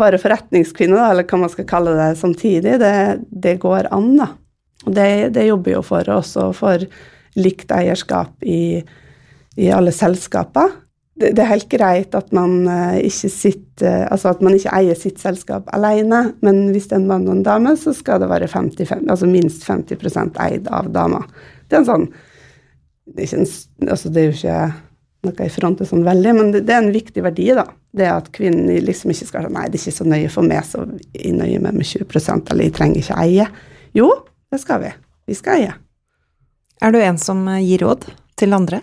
være 0.00 0.20
forretningskvinne, 0.22 0.96
da, 0.96 1.10
eller 1.10 1.28
hva 1.28 1.42
man 1.42 1.52
skal 1.52 1.68
kalle 1.68 1.92
det, 1.98 2.14
samtidig, 2.16 2.78
det, 2.80 2.94
det 3.28 3.58
går 3.60 3.90
an, 3.92 4.14
da. 4.22 4.30
Og 4.86 4.94
det, 4.96 5.10
det 5.36 5.50
jobber 5.50 5.74
jo 5.74 5.82
for 5.84 6.08
også 6.08 6.46
for 6.56 6.86
likt 7.36 7.68
eierskap 7.74 8.40
i, 8.48 8.80
i 9.60 9.68
alle 9.76 9.92
selskaper 9.92 10.72
det, 11.20 11.34
det, 11.36 11.42
er 11.44 11.52
helt 11.52 11.68
greit 11.72 12.14
at 12.16 12.32
man 12.36 12.64
uh, 12.68 12.96
ikke 12.96 13.28
sitter 13.32 14.06
Altså 14.10 14.32
at 14.32 14.42
man 14.44 14.52
ikke 14.56 14.72
eier 14.76 14.96
sitt 14.98 15.20
selskap 15.22 15.68
alene, 15.72 16.34
men 16.44 16.66
hvis 16.74 16.90
det 16.90 16.98
er 16.98 17.00
en 17.00 17.06
mann 17.08 17.28
og 17.28 17.38
en 17.38 17.46
dame, 17.46 17.72
så 17.80 17.94
skal 17.96 18.20
det 18.20 18.28
være 18.28 18.48
50, 18.52 19.06
altså 19.08 19.28
minst 19.28 19.64
50 19.64 20.36
eid 20.44 20.68
av 20.68 20.90
dama. 20.92 21.22
Det 21.68 21.78
er 21.78 21.80
en 21.80 21.88
sånn 21.88 22.06
det 23.10 23.24
er, 23.24 23.40
en, 23.40 23.48
altså 23.88 24.10
det 24.12 24.20
er 24.20 24.28
jo 24.28 24.36
ikke 24.36 24.58
noe 25.26 25.46
i 25.46 25.52
front 25.52 25.82
sånn 25.88 26.06
veldig, 26.06 26.32
men 26.36 26.52
det, 26.54 26.62
det, 26.68 26.76
er 26.76 26.84
en 26.84 26.94
viktig 26.94 27.24
verdi, 27.24 27.48
da. 27.56 27.66
Det 27.90 28.06
at 28.08 28.30
kvinnen 28.34 28.70
liksom 28.84 29.12
ikke 29.12 29.28
skal 29.28 29.46
si 29.48 29.52
nei, 29.56 29.66
det 29.68 29.80
er 29.80 29.82
ikke 29.82 29.96
så 29.98 30.06
nøye 30.08 30.30
for 30.32 30.46
meg, 30.46 30.62
så 30.68 30.84
jeg 31.16 31.34
nøyer 31.36 31.64
meg 31.64 31.76
med 31.80 31.88
20% 31.88 32.52
eller 32.52 32.68
jeg 32.68 32.76
trenger 32.78 33.02
ikke 33.02 33.20
eie. 33.24 33.48
Jo, 33.96 34.08
det 34.52 34.62
skal 34.62 34.84
vi. 34.84 34.92
Vi 35.30 35.36
skal 35.38 35.58
eie. 35.58 35.76
Er 36.80 36.94
du 36.94 37.00
en 37.02 37.18
som 37.20 37.42
gir 37.60 37.82
råd 37.84 38.06
til 38.40 38.56
andre? 38.56 38.80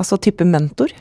Altså 0.00 0.16
type 0.22 0.46
mentor? 0.48 0.94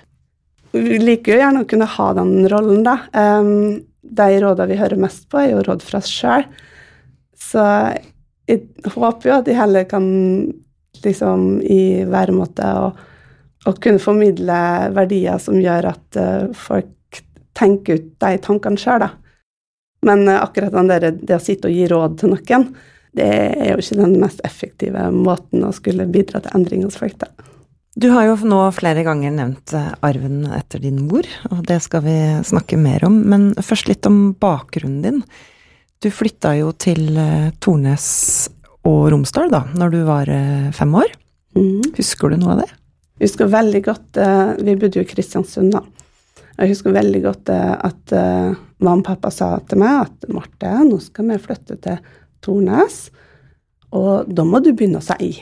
Liker 0.73 1.33
jo 1.33 1.39
gjerne 1.41 1.63
å 1.63 1.69
kunne 1.69 1.87
ha 1.89 2.07
den 2.17 2.33
rollen, 2.51 2.83
da. 2.85 2.99
Um, 3.13 3.81
de 4.01 4.29
rådene 4.41 4.69
vi 4.69 4.79
hører 4.79 5.01
mest 5.01 5.25
på, 5.29 5.41
er 5.41 5.53
jo 5.53 5.63
råd 5.65 5.83
fra 5.85 6.01
oss 6.01 6.09
sjøl. 6.11 6.45
Så 7.39 7.63
jeg 8.49 8.91
håper 8.93 9.29
jo 9.29 9.37
at 9.37 9.47
de 9.47 9.57
heller 9.57 9.87
kan 9.89 10.05
liksom 11.03 11.61
i 11.63 12.03
væremåte 12.09 12.69
og, 12.81 13.01
og 13.69 13.81
kunne 13.81 14.01
formidle 14.01 14.59
verdier 14.95 15.39
som 15.41 15.59
gjør 15.61 15.91
at 15.93 16.19
uh, 16.19 16.45
folk 16.57 17.21
tenker 17.57 17.99
ut 17.99 18.13
de 18.21 18.37
tankene 18.43 18.79
sjøl, 18.79 19.07
da. 19.07 19.13
Men 20.05 20.27
uh, 20.29 20.39
akkurat 20.43 20.75
der, 20.91 21.11
det 21.17 21.37
å 21.37 21.43
sitte 21.43 21.71
og 21.71 21.75
gi 21.75 21.89
råd 21.89 22.21
til 22.21 22.35
noen, 22.35 22.69
det 23.17 23.29
er 23.57 23.71
jo 23.73 23.81
ikke 23.81 24.03
den 24.03 24.19
mest 24.21 24.41
effektive 24.45 25.07
måten 25.13 25.65
å 25.65 25.73
skulle 25.73 26.05
bidra 26.09 26.43
til 26.43 26.59
endring 26.59 26.85
hos 26.85 26.99
folk, 26.99 27.17
da. 27.21 27.48
Du 27.99 28.07
har 28.13 28.29
jo 28.29 28.35
nå 28.47 28.59
flere 28.71 29.01
ganger 29.03 29.33
nevnt 29.35 29.73
eh, 29.75 29.87
arven 30.07 30.45
etter 30.55 30.79
din 30.79 31.01
mor, 31.09 31.25
og 31.49 31.65
det 31.67 31.81
skal 31.83 32.05
vi 32.05 32.15
snakke 32.47 32.77
mer 32.79 33.03
om. 33.03 33.17
Men 33.27 33.49
først 33.59 33.89
litt 33.89 34.07
om 34.07 34.29
bakgrunnen 34.39 35.01
din. 35.03 35.17
Du 35.99 36.07
flytta 36.13 36.53
jo 36.55 36.69
til 36.79 37.17
eh, 37.19 37.49
Tornes 37.59 38.05
og 38.87 39.09
Romsdal 39.11 39.51
da 39.51 39.65
når 39.75 39.91
du 39.97 39.99
var 40.07 40.31
eh, 40.31 40.69
fem 40.77 40.95
år. 40.95 41.11
Mm. 41.59 41.91
Husker 41.97 42.31
du 42.31 42.39
noe 42.39 42.55
av 42.55 42.63
det? 42.63 42.69
Jeg 43.19 43.33
husker 43.33 43.51
veldig 43.51 43.79
godt 43.83 44.17
Vi 44.63 44.73
bodde 44.79 45.01
jo 45.01 45.03
i 45.03 45.07
Kristiansund, 45.09 45.73
da. 45.73 45.81
Jeg 46.53 46.71
husker 46.71 46.95
veldig 46.95 47.19
godt 47.25 47.49
at 47.51 48.13
mamma 48.13 49.01
og 49.01 49.07
pappa 49.09 49.31
sa 49.33 49.49
til 49.67 49.81
meg 49.81 50.05
at 50.05 50.29
Marte, 50.31 50.71
nå 50.87 51.01
skal 51.03 51.27
vi 51.33 51.39
flytte 51.41 51.75
til 51.83 51.99
Tornes, 52.43 53.09
og 53.91 54.29
da 54.31 54.45
må 54.47 54.63
du 54.63 54.71
begynne 54.71 55.01
å 55.01 55.07
si 55.09 55.33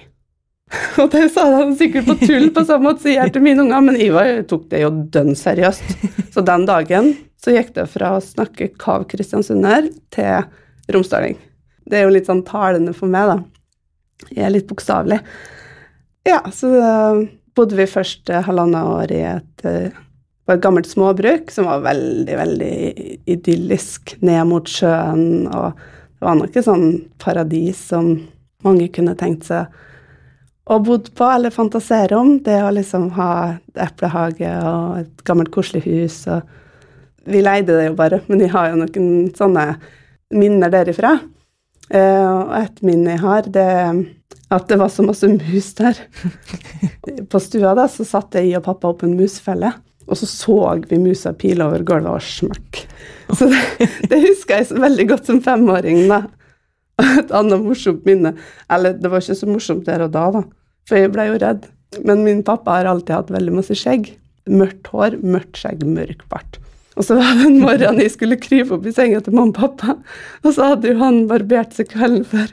Og 1.02 1.12
det 1.14 1.30
sa 1.32 1.46
han 1.54 1.76
sikkert 1.80 2.10
på 2.10 2.18
tull, 2.26 2.50
på 2.54 2.64
samme 2.68 2.90
måte 2.90 3.06
som 3.06 3.14
jeg 3.14 3.34
til 3.34 3.44
mine 3.46 3.64
unger, 3.64 3.84
men 3.88 4.00
Ivar 4.04 4.42
tok 4.50 4.68
det 4.72 4.84
jo 4.84 4.92
dønn 5.14 5.36
seriøst. 5.38 5.94
Så 6.34 6.44
den 6.46 6.68
dagen 6.68 7.14
så 7.40 7.54
gikk 7.56 7.74
det 7.78 7.86
fra 7.92 8.16
å 8.18 8.24
snakke 8.24 8.74
kav 8.82 9.06
kristiansunder 9.12 9.88
til 10.14 10.92
romsdaling. 10.94 11.38
Det 11.88 12.00
er 12.00 12.08
jo 12.08 12.16
litt 12.16 12.28
sånn 12.28 12.44
talende 12.48 12.96
for 12.98 13.12
meg, 13.12 13.32
da. 13.32 14.28
Jeg 14.34 14.44
er 14.48 14.54
litt 14.56 14.68
bokstavelig. 14.68 15.22
Ja, 16.28 16.42
så 16.52 16.68
bodde 17.56 17.78
vi 17.80 17.88
først 17.90 18.28
halvannet 18.28 18.92
år 18.92 19.14
i 19.16 19.22
et, 19.30 19.66
eh, 19.66 19.96
på 20.46 20.56
et 20.56 20.64
gammelt 20.64 20.88
småbruk 20.90 21.52
som 21.52 21.70
var 21.70 21.86
veldig, 21.86 22.36
veldig 22.38 22.76
idyllisk 23.28 24.18
ned 24.22 24.44
mot 24.48 24.68
sjøen, 24.68 25.48
og 25.48 25.80
det 26.18 26.28
var 26.28 26.36
nok 26.36 26.56
et 26.56 26.68
sånn 26.68 26.88
paradis 27.22 27.80
som 27.94 28.28
mange 28.66 28.90
kunne 28.94 29.16
tenkt 29.16 29.48
seg 29.48 29.68
og 30.68 30.84
bodd 30.88 31.12
på 31.16 31.28
eller 31.32 31.54
fantasere 31.54 32.18
om. 32.18 32.38
Det 32.44 32.58
å 32.64 32.74
liksom 32.76 33.10
ha 33.16 33.32
eplehage 33.80 34.52
og 34.68 35.00
et 35.04 35.24
gammelt, 35.28 35.52
koselig 35.54 35.86
hus. 35.88 36.20
og 36.28 37.28
Vi 37.28 37.44
leide 37.44 37.78
det 37.78 37.90
jo 37.90 37.98
bare, 38.00 38.22
men 38.28 38.44
jeg 38.44 38.54
har 38.56 38.72
jo 38.72 38.82
noen 38.82 39.32
sånne 39.38 39.66
minner 40.36 40.74
derifra. 40.74 41.18
Uh, 41.88 42.44
og 42.44 42.56
et 42.60 42.82
minne 42.84 43.14
jeg 43.16 43.24
har, 43.24 43.46
det 43.48 43.64
er 43.64 44.00
at 44.50 44.68
det 44.70 44.78
var 44.80 44.92
så 44.92 45.04
masse 45.04 45.28
mus 45.28 45.74
der. 45.76 46.00
På 47.32 47.40
stua 47.44 47.74
da, 47.76 47.88
så 47.92 48.06
satte 48.08 48.44
jeg 48.44 48.60
og 48.60 48.66
pappa 48.68 48.92
opp 48.92 49.04
en 49.04 49.18
musfelle, 49.20 49.74
og 50.08 50.20
så 50.20 50.30
så 50.30 50.58
vi 50.88 51.00
musa 51.02 51.34
pile 51.36 51.66
over 51.68 51.84
gulvet 51.88 52.14
og 52.14 52.24
smakk. 52.24 52.84
Så 53.36 53.50
det, 53.52 53.60
det, 54.08 54.22
husker 54.24 54.62
jeg 54.62 54.80
veldig 54.80 55.08
godt 55.10 55.28
som 55.28 55.42
femåring. 55.44 56.06
da. 56.08 56.24
Et 57.22 57.34
annet 57.36 57.62
morsomt 57.62 58.06
minne 58.08 58.34
Eller 58.74 58.96
det 58.98 59.12
var 59.12 59.22
ikke 59.22 59.38
så 59.38 59.50
morsomt 59.50 59.86
der 59.86 60.06
og 60.06 60.14
da, 60.16 60.28
da. 60.34 60.44
For 60.88 61.00
jeg 61.00 61.12
ble 61.14 61.28
jo 61.30 61.42
redd. 61.42 61.68
Men 62.08 62.24
min 62.26 62.44
pappa 62.48 62.80
har 62.80 62.90
alltid 62.90 63.16
hatt 63.16 63.34
veldig 63.34 63.58
masse 63.60 63.76
skjegg. 63.78 64.14
Mørkt 64.48 64.90
hår, 64.94 65.20
mørkt 65.24 65.60
skjegg, 65.60 65.84
mørk 65.84 66.24
bart. 66.32 66.60
Og 66.98 67.06
så 67.06 67.18
var 67.20 67.38
det 67.38 67.48
en 67.52 67.62
morgen 67.62 68.02
jeg 68.02 68.14
skulle 68.16 68.40
krype 68.42 68.74
opp 68.78 68.86
i 68.90 68.94
senga 68.96 69.22
til 69.22 69.36
mamma 69.38 69.54
og 69.54 69.58
pappa, 69.60 69.98
og 70.42 70.54
så 70.56 70.72
hadde 70.72 70.90
jo 70.90 70.98
han 71.02 71.26
barbert 71.30 71.76
seg 71.78 71.92
kvelden 71.92 72.24
før. 72.26 72.50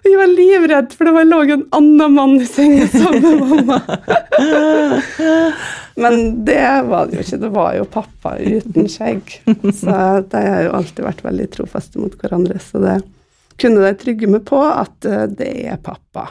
Og 0.00 0.08
jeg 0.10 0.18
var 0.18 0.32
livredd, 0.32 0.92
for 0.94 1.08
det 1.08 1.12
var 1.14 1.26
lå 1.26 1.38
en 1.54 1.64
annen 1.74 2.16
mann 2.16 2.34
i 2.42 2.48
senga 2.50 2.88
sammen 2.92 3.22
med 3.22 3.66
mamma. 3.66 3.78
Men 6.02 6.44
det 6.46 6.66
var 6.90 7.08
det 7.08 7.18
jo 7.18 7.24
ikke. 7.24 7.40
Det 7.42 7.50
var 7.54 7.76
jo 7.78 7.86
pappa 7.90 8.34
uten 8.38 8.90
skjegg. 8.90 9.38
Så 9.72 9.94
de 10.30 10.42
har 10.44 10.66
jo 10.66 10.74
alltid 10.76 11.06
vært 11.06 11.24
veldig 11.24 11.46
trofaste 11.54 12.02
mot 12.02 12.14
hverandre. 12.20 12.58
Så 12.62 12.82
det 12.82 12.98
kunne 13.60 13.84
de 13.84 13.92
trygge 13.98 14.28
meg 14.30 14.44
på 14.48 14.60
at 14.60 15.06
eh, 15.08 15.26
det 15.32 15.50
er 15.72 15.80
pappa. 15.82 16.28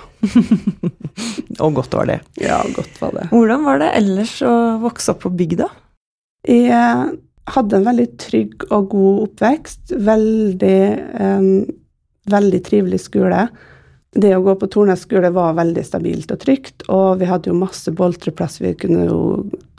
og 1.63 1.77
godt 1.79 1.95
var 1.97 2.09
det. 2.11 2.19
Ja, 2.41 2.61
godt 2.75 2.99
var 3.01 3.15
det. 3.17 3.29
Hvordan 3.33 3.65
var 3.65 3.81
det 3.81 3.91
ellers 3.97 4.38
å 4.45 4.55
vokse 4.83 5.15
opp 5.15 5.23
på 5.25 5.33
bygda? 5.38 5.69
Jeg 6.45 6.69
eh, 6.69 7.05
hadde 7.55 7.79
en 7.79 7.88
veldig 7.88 8.09
trygg 8.21 8.67
og 8.69 8.91
god 8.93 9.23
oppvekst. 9.29 9.95
Veldig, 10.05 10.81
um, 11.19 11.49
veldig 12.31 12.61
trivelig 12.65 13.01
skole. 13.05 13.47
Det 14.15 14.31
å 14.31 14.43
gå 14.45 14.55
på 14.55 14.69
Tornes 14.71 15.01
skole 15.03 15.29
var 15.35 15.57
veldig 15.57 15.83
stabilt 15.83 16.29
og 16.31 16.39
trygt, 16.39 16.85
og 16.88 17.19
vi 17.19 17.27
hadde 17.27 17.49
jo 17.51 17.57
masse 17.59 17.91
boltreplass. 17.91 18.61
Vi 18.63 18.71
kunne 18.79 19.09
jo 19.09 19.19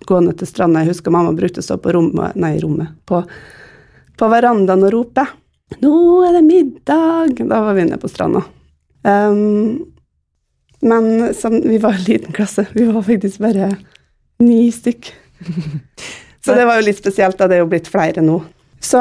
gå 0.07 0.19
ned 0.21 0.37
til 0.39 0.51
stranda. 0.51 0.83
Jeg 0.85 0.93
husker 0.93 1.15
mamma 1.15 1.33
brukte 1.35 1.63
å 1.63 1.67
stå 1.67 1.79
på 1.81 1.95
rommet, 1.97 2.37
nei, 2.39 2.55
rommet, 2.61 2.93
på, 3.09 3.23
på 4.19 4.29
verandaen 4.31 4.85
og 4.87 4.93
rope. 4.93 5.25
'Nå 5.75 5.97
er 6.29 6.37
det 6.37 6.45
middag!' 6.47 7.49
Da 7.49 7.61
var 7.61 7.75
vi 7.75 7.83
inne 7.83 7.99
på 7.99 8.09
stranda. 8.09 8.45
Um, 9.03 9.87
men 10.81 11.35
som, 11.35 11.61
vi 11.61 11.79
var 11.79 11.97
en 11.97 12.07
liten 12.07 12.33
klasse. 12.33 12.67
Vi 12.75 12.85
var 12.85 13.03
faktisk 13.03 13.39
bare 13.43 13.73
ni 14.39 14.71
stykk. 14.73 15.13
Så 16.45 16.55
det 16.55 16.67
var 16.69 16.79
jo 16.79 16.87
litt 16.87 17.01
spesielt, 17.01 17.39
da 17.39 17.49
det 17.51 17.59
er 17.59 17.65
jo 17.65 17.71
blitt 17.71 17.89
flere 17.91 18.23
nå. 18.23 18.39
Så 18.83 19.01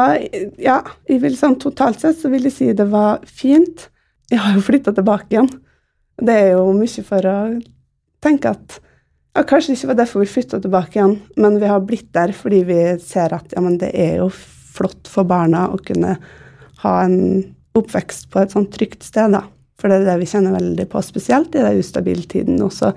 ja, 0.58 0.80
jeg 1.06 1.21
vil 1.21 1.36
sånn 1.38 1.60
totalt 1.62 2.01
sett 2.01 2.17
så 2.17 2.32
vil 2.32 2.47
jeg 2.47 2.56
si 2.56 2.69
det 2.73 2.88
var 2.89 3.21
fint. 3.30 3.89
Jeg 4.32 4.41
har 4.41 4.56
jo 4.58 4.63
flytta 4.65 4.95
tilbake 4.97 5.36
igjen. 5.36 5.51
Det 6.17 6.34
er 6.34 6.56
jo 6.56 6.71
mye 6.73 7.04
for 7.06 7.28
å 7.30 7.36
tenke 8.23 8.56
at 8.56 8.80
ja, 9.36 9.43
Kanskje 9.43 9.73
det 9.73 9.78
ikke 9.78 9.91
var 9.91 9.99
derfor 9.99 10.23
vi 10.23 10.32
flytta 10.32 10.62
tilbake 10.63 10.97
igjen, 10.97 11.17
men 11.36 11.60
vi 11.60 11.69
har 11.69 11.84
blitt 11.86 12.08
der 12.15 12.32
fordi 12.34 12.63
vi 12.65 12.80
ser 13.04 13.36
at 13.36 13.54
ja, 13.54 13.62
men 13.62 13.75
det 13.82 13.91
er 13.91 14.21
jo 14.23 14.30
flott 14.32 15.12
for 15.12 15.28
barna 15.28 15.67
å 15.75 15.80
kunne 15.84 16.15
ha 16.83 16.95
en 17.03 17.19
oppvekst 17.75 18.29
på 18.31 18.41
et 18.41 18.55
sånn 18.55 18.69
trygt 18.71 19.03
sted, 19.03 19.35
da. 19.35 19.45
For 19.79 19.91
det 19.91 20.01
er 20.01 20.09
det 20.09 20.19
vi 20.21 20.29
kjenner 20.29 20.55
veldig 20.55 20.88
på, 20.91 21.01
spesielt 21.03 21.55
i 21.55 21.63
den 21.63 21.79
ustabile 21.81 22.23
tiden 22.31 22.61
også. 22.63 22.93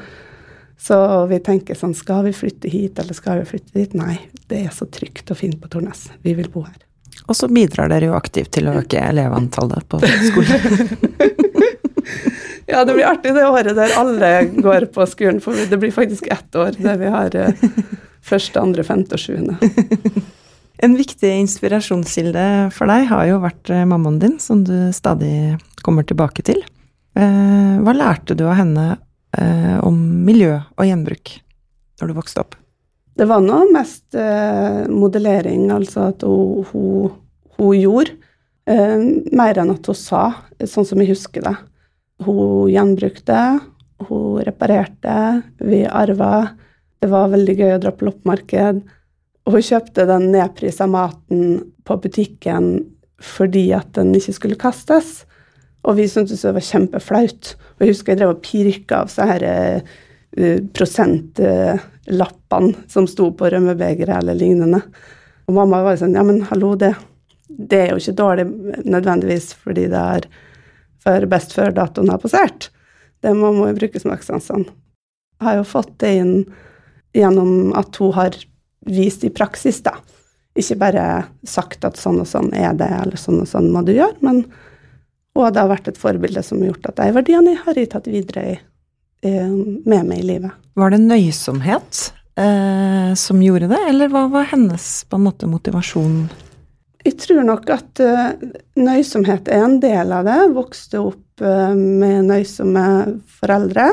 Så 0.78 0.98
vi 1.26 1.40
tenker 1.42 1.74
sånn 1.74 1.94
Skal 1.98 2.22
vi 2.28 2.32
flytte 2.36 2.70
hit, 2.70 3.00
eller 3.02 3.16
skal 3.16 3.40
vi 3.40 3.48
flytte 3.50 3.74
dit? 3.74 3.96
Nei, 3.98 4.14
det 4.46 4.60
er 4.68 4.74
så 4.74 4.86
trygt 4.86 5.32
og 5.34 5.40
fint 5.40 5.58
på 5.58 5.70
Tornes. 5.72 6.06
Vi 6.22 6.36
vil 6.38 6.50
bo 6.52 6.62
her. 6.68 6.78
Og 7.26 7.36
så 7.36 7.48
bidrar 7.50 7.90
dere 7.90 8.12
jo 8.12 8.16
aktivt 8.16 8.52
til 8.54 8.70
å 8.70 8.76
øke 8.78 9.00
elevantallet 9.02 9.88
på 9.90 9.98
skolen. 10.00 10.92
ja, 12.70 12.84
det 12.84 12.94
blir 12.94 13.08
artig 13.08 13.34
det 13.34 13.48
året 13.48 13.74
der 13.76 13.96
alle 13.98 14.32
går 14.54 14.86
på 14.94 15.06
skolen, 15.10 15.42
for 15.44 15.58
det 15.58 15.80
blir 15.82 15.92
faktisk 15.92 16.30
ett 16.30 16.56
år 16.56 16.78
der 16.78 17.02
vi 17.02 17.10
har 17.12 17.36
eh, 17.36 17.68
første, 18.22 18.62
andre, 18.62 18.86
femte 18.86 19.18
og 19.18 19.24
sjuende. 19.26 19.58
En 20.78 20.94
viktig 20.94 21.30
inspirasjonskilde 21.40 22.70
for 22.74 22.90
deg 22.90 23.08
har 23.10 23.24
jo 23.26 23.40
vært 23.42 23.70
eh, 23.74 23.86
mammaen 23.88 24.20
din, 24.22 24.36
som 24.38 24.62
du 24.66 24.92
stadig 24.94 25.58
kommer 25.82 26.06
tilbake 26.06 26.44
til. 26.46 26.60
Eh, 27.18 27.74
hva 27.82 27.94
lærte 27.96 28.36
du 28.38 28.44
av 28.46 28.60
henne 28.60 28.84
eh, 29.34 29.78
om 29.82 29.96
miljø 30.26 30.54
og 30.78 30.86
gjenbruk 30.86 31.34
når 31.98 32.10
du 32.10 32.14
vokste 32.20 32.44
opp? 32.44 32.54
Det 33.18 33.26
var 33.26 33.42
nå 33.42 33.64
mest 33.74 34.14
modellering, 34.94 35.64
altså 35.74 36.12
at 36.12 36.22
hun, 36.22 36.60
hun, 36.70 37.16
hun 37.56 37.72
gjorde. 37.74 38.12
Mer 39.34 39.58
enn 39.58 39.72
at 39.72 39.88
hun 39.90 39.98
sa, 39.98 40.20
sånn 40.62 40.86
som 40.86 41.02
jeg 41.02 41.10
husker 41.10 41.42
det. 41.42 41.54
Hun 42.22 42.70
gjenbrukte, 42.70 43.40
hun 44.06 44.38
reparerte, 44.46 45.16
vi 45.58 45.82
arva. 45.82 46.52
Det 47.02 47.10
var 47.10 47.34
veldig 47.34 47.58
gøy 47.58 47.74
å 47.74 47.82
dra 47.82 47.90
på 47.90 48.06
loppemarked. 48.06 48.84
Og 49.48 49.54
hun 49.56 49.64
kjøpte 49.64 50.04
den 50.04 50.26
nedprisa 50.34 50.84
maten 50.90 51.62
på 51.88 51.94
butikken 52.04 52.84
fordi 53.24 53.72
at 53.72 53.94
den 53.96 54.12
ikke 54.14 54.32
skulle 54.36 54.58
kastes. 54.60 55.24
Og 55.88 55.96
vi 55.96 56.04
syntes 56.10 56.42
det 56.44 56.52
var 56.52 56.68
kjempeflaut. 56.68 57.56
Og 57.56 57.80
jeg 57.80 57.88
husker 57.94 58.12
jeg 58.12 58.18
drev 58.20 58.34
og 58.34 58.42
pirka 58.44 58.94
av 59.02 59.08
så 59.08 59.24
her 59.30 59.42
uh, 59.48 59.80
prosentlappene 60.76 62.72
som 62.92 63.08
sto 63.08 63.26
på 63.32 63.48
rømmebegeret 63.54 64.20
eller 64.20 64.36
lignende. 64.36 64.80
Og 65.48 65.52
mamma 65.56 65.80
var 65.86 65.96
sånn 65.96 66.16
Ja, 66.18 66.22
men 66.28 66.44
hallo, 66.50 66.70
det, 66.76 66.92
det 67.48 67.80
er 67.86 67.90
jo 67.94 68.00
ikke 68.02 68.20
dårlig 68.20 68.44
nødvendigvis 68.84 69.56
fordi 69.56 69.88
det 69.88 70.02
er 70.18 70.22
for 71.00 71.24
best 71.32 71.56
før-datoen 71.56 72.12
har 72.12 72.20
passert. 72.20 72.68
Det 73.24 73.32
må 73.32 73.56
man 73.56 73.72
jo 73.72 73.80
bruke 73.80 73.98
smakssansene. 74.02 74.68
Jeg 75.38 75.44
har 75.46 75.54
jo 75.62 75.72
fått 75.72 75.94
det 76.02 76.12
inn 76.20 76.34
gjennom 77.16 77.72
at 77.78 77.96
hun 78.02 78.12
har 78.12 78.34
vist 78.90 79.24
i 79.24 79.32
praksis, 79.34 79.82
da. 79.84 79.96
Ikke 80.58 80.78
bare 80.80 81.04
sagt 81.46 81.84
at 81.86 82.00
sånn 82.00 82.20
og 82.22 82.28
sånn 82.28 82.50
er 82.56 82.72
det, 82.78 82.88
eller 82.88 83.20
sånn 83.20 83.42
og 83.44 83.50
sånn 83.50 83.70
må 83.74 83.84
du 83.86 83.94
gjøre, 83.94 84.18
men 84.24 84.42
og 85.38 85.52
det 85.54 85.62
har 85.62 85.70
vært 85.70 85.92
et 85.92 86.00
forbilde 86.00 86.42
som 86.42 86.58
har 86.58 86.72
gjort 86.72 86.88
at 86.90 86.96
de 86.98 87.12
verdiene 87.14 87.52
jeg 87.52 87.60
har 87.62 87.78
tatt 87.92 88.08
videre 88.10 88.56
med 89.22 90.06
meg 90.08 90.18
i 90.18 90.26
livet. 90.26 90.54
Var 90.78 90.90
det 90.94 90.98
nøysomhet 91.02 92.00
eh, 92.38 93.14
som 93.14 93.42
gjorde 93.42 93.70
det, 93.70 93.78
eller 93.90 94.10
hva 94.10 94.24
var 94.32 94.50
hennes 94.52 94.86
på 95.06 95.18
en 95.18 95.26
måte 95.28 95.46
motivasjon? 95.50 96.20
Jeg 97.06 97.16
tror 97.22 97.44
nok 97.46 97.68
at 97.72 98.00
uh, 98.02 98.32
nøysomhet 98.78 99.48
er 99.48 99.64
en 99.64 99.78
del 99.80 100.10
av 100.12 100.26
det. 100.26 100.38
Vokste 100.56 101.00
opp 101.00 101.42
uh, 101.44 101.72
med 101.72 102.26
nøysomme 102.28 102.84
foreldre. 103.38 103.86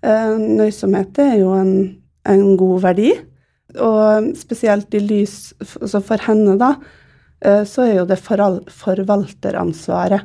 Uh, 0.00 0.38
nøysomhet 0.38 1.18
er 1.20 1.34
jo 1.42 1.50
en, 1.58 1.74
en, 2.30 2.44
god 2.60 2.86
verdi. 2.86 3.10
Og 3.78 4.36
spesielt 4.38 4.94
i 4.96 5.00
lys 5.04 5.54
altså 5.60 6.00
for 6.02 6.18
henne, 6.26 6.58
da, 6.60 6.74
så 7.64 7.82
er 7.86 7.94
jo 7.96 8.06
det 8.08 8.18
forvalteransvaret 8.20 10.20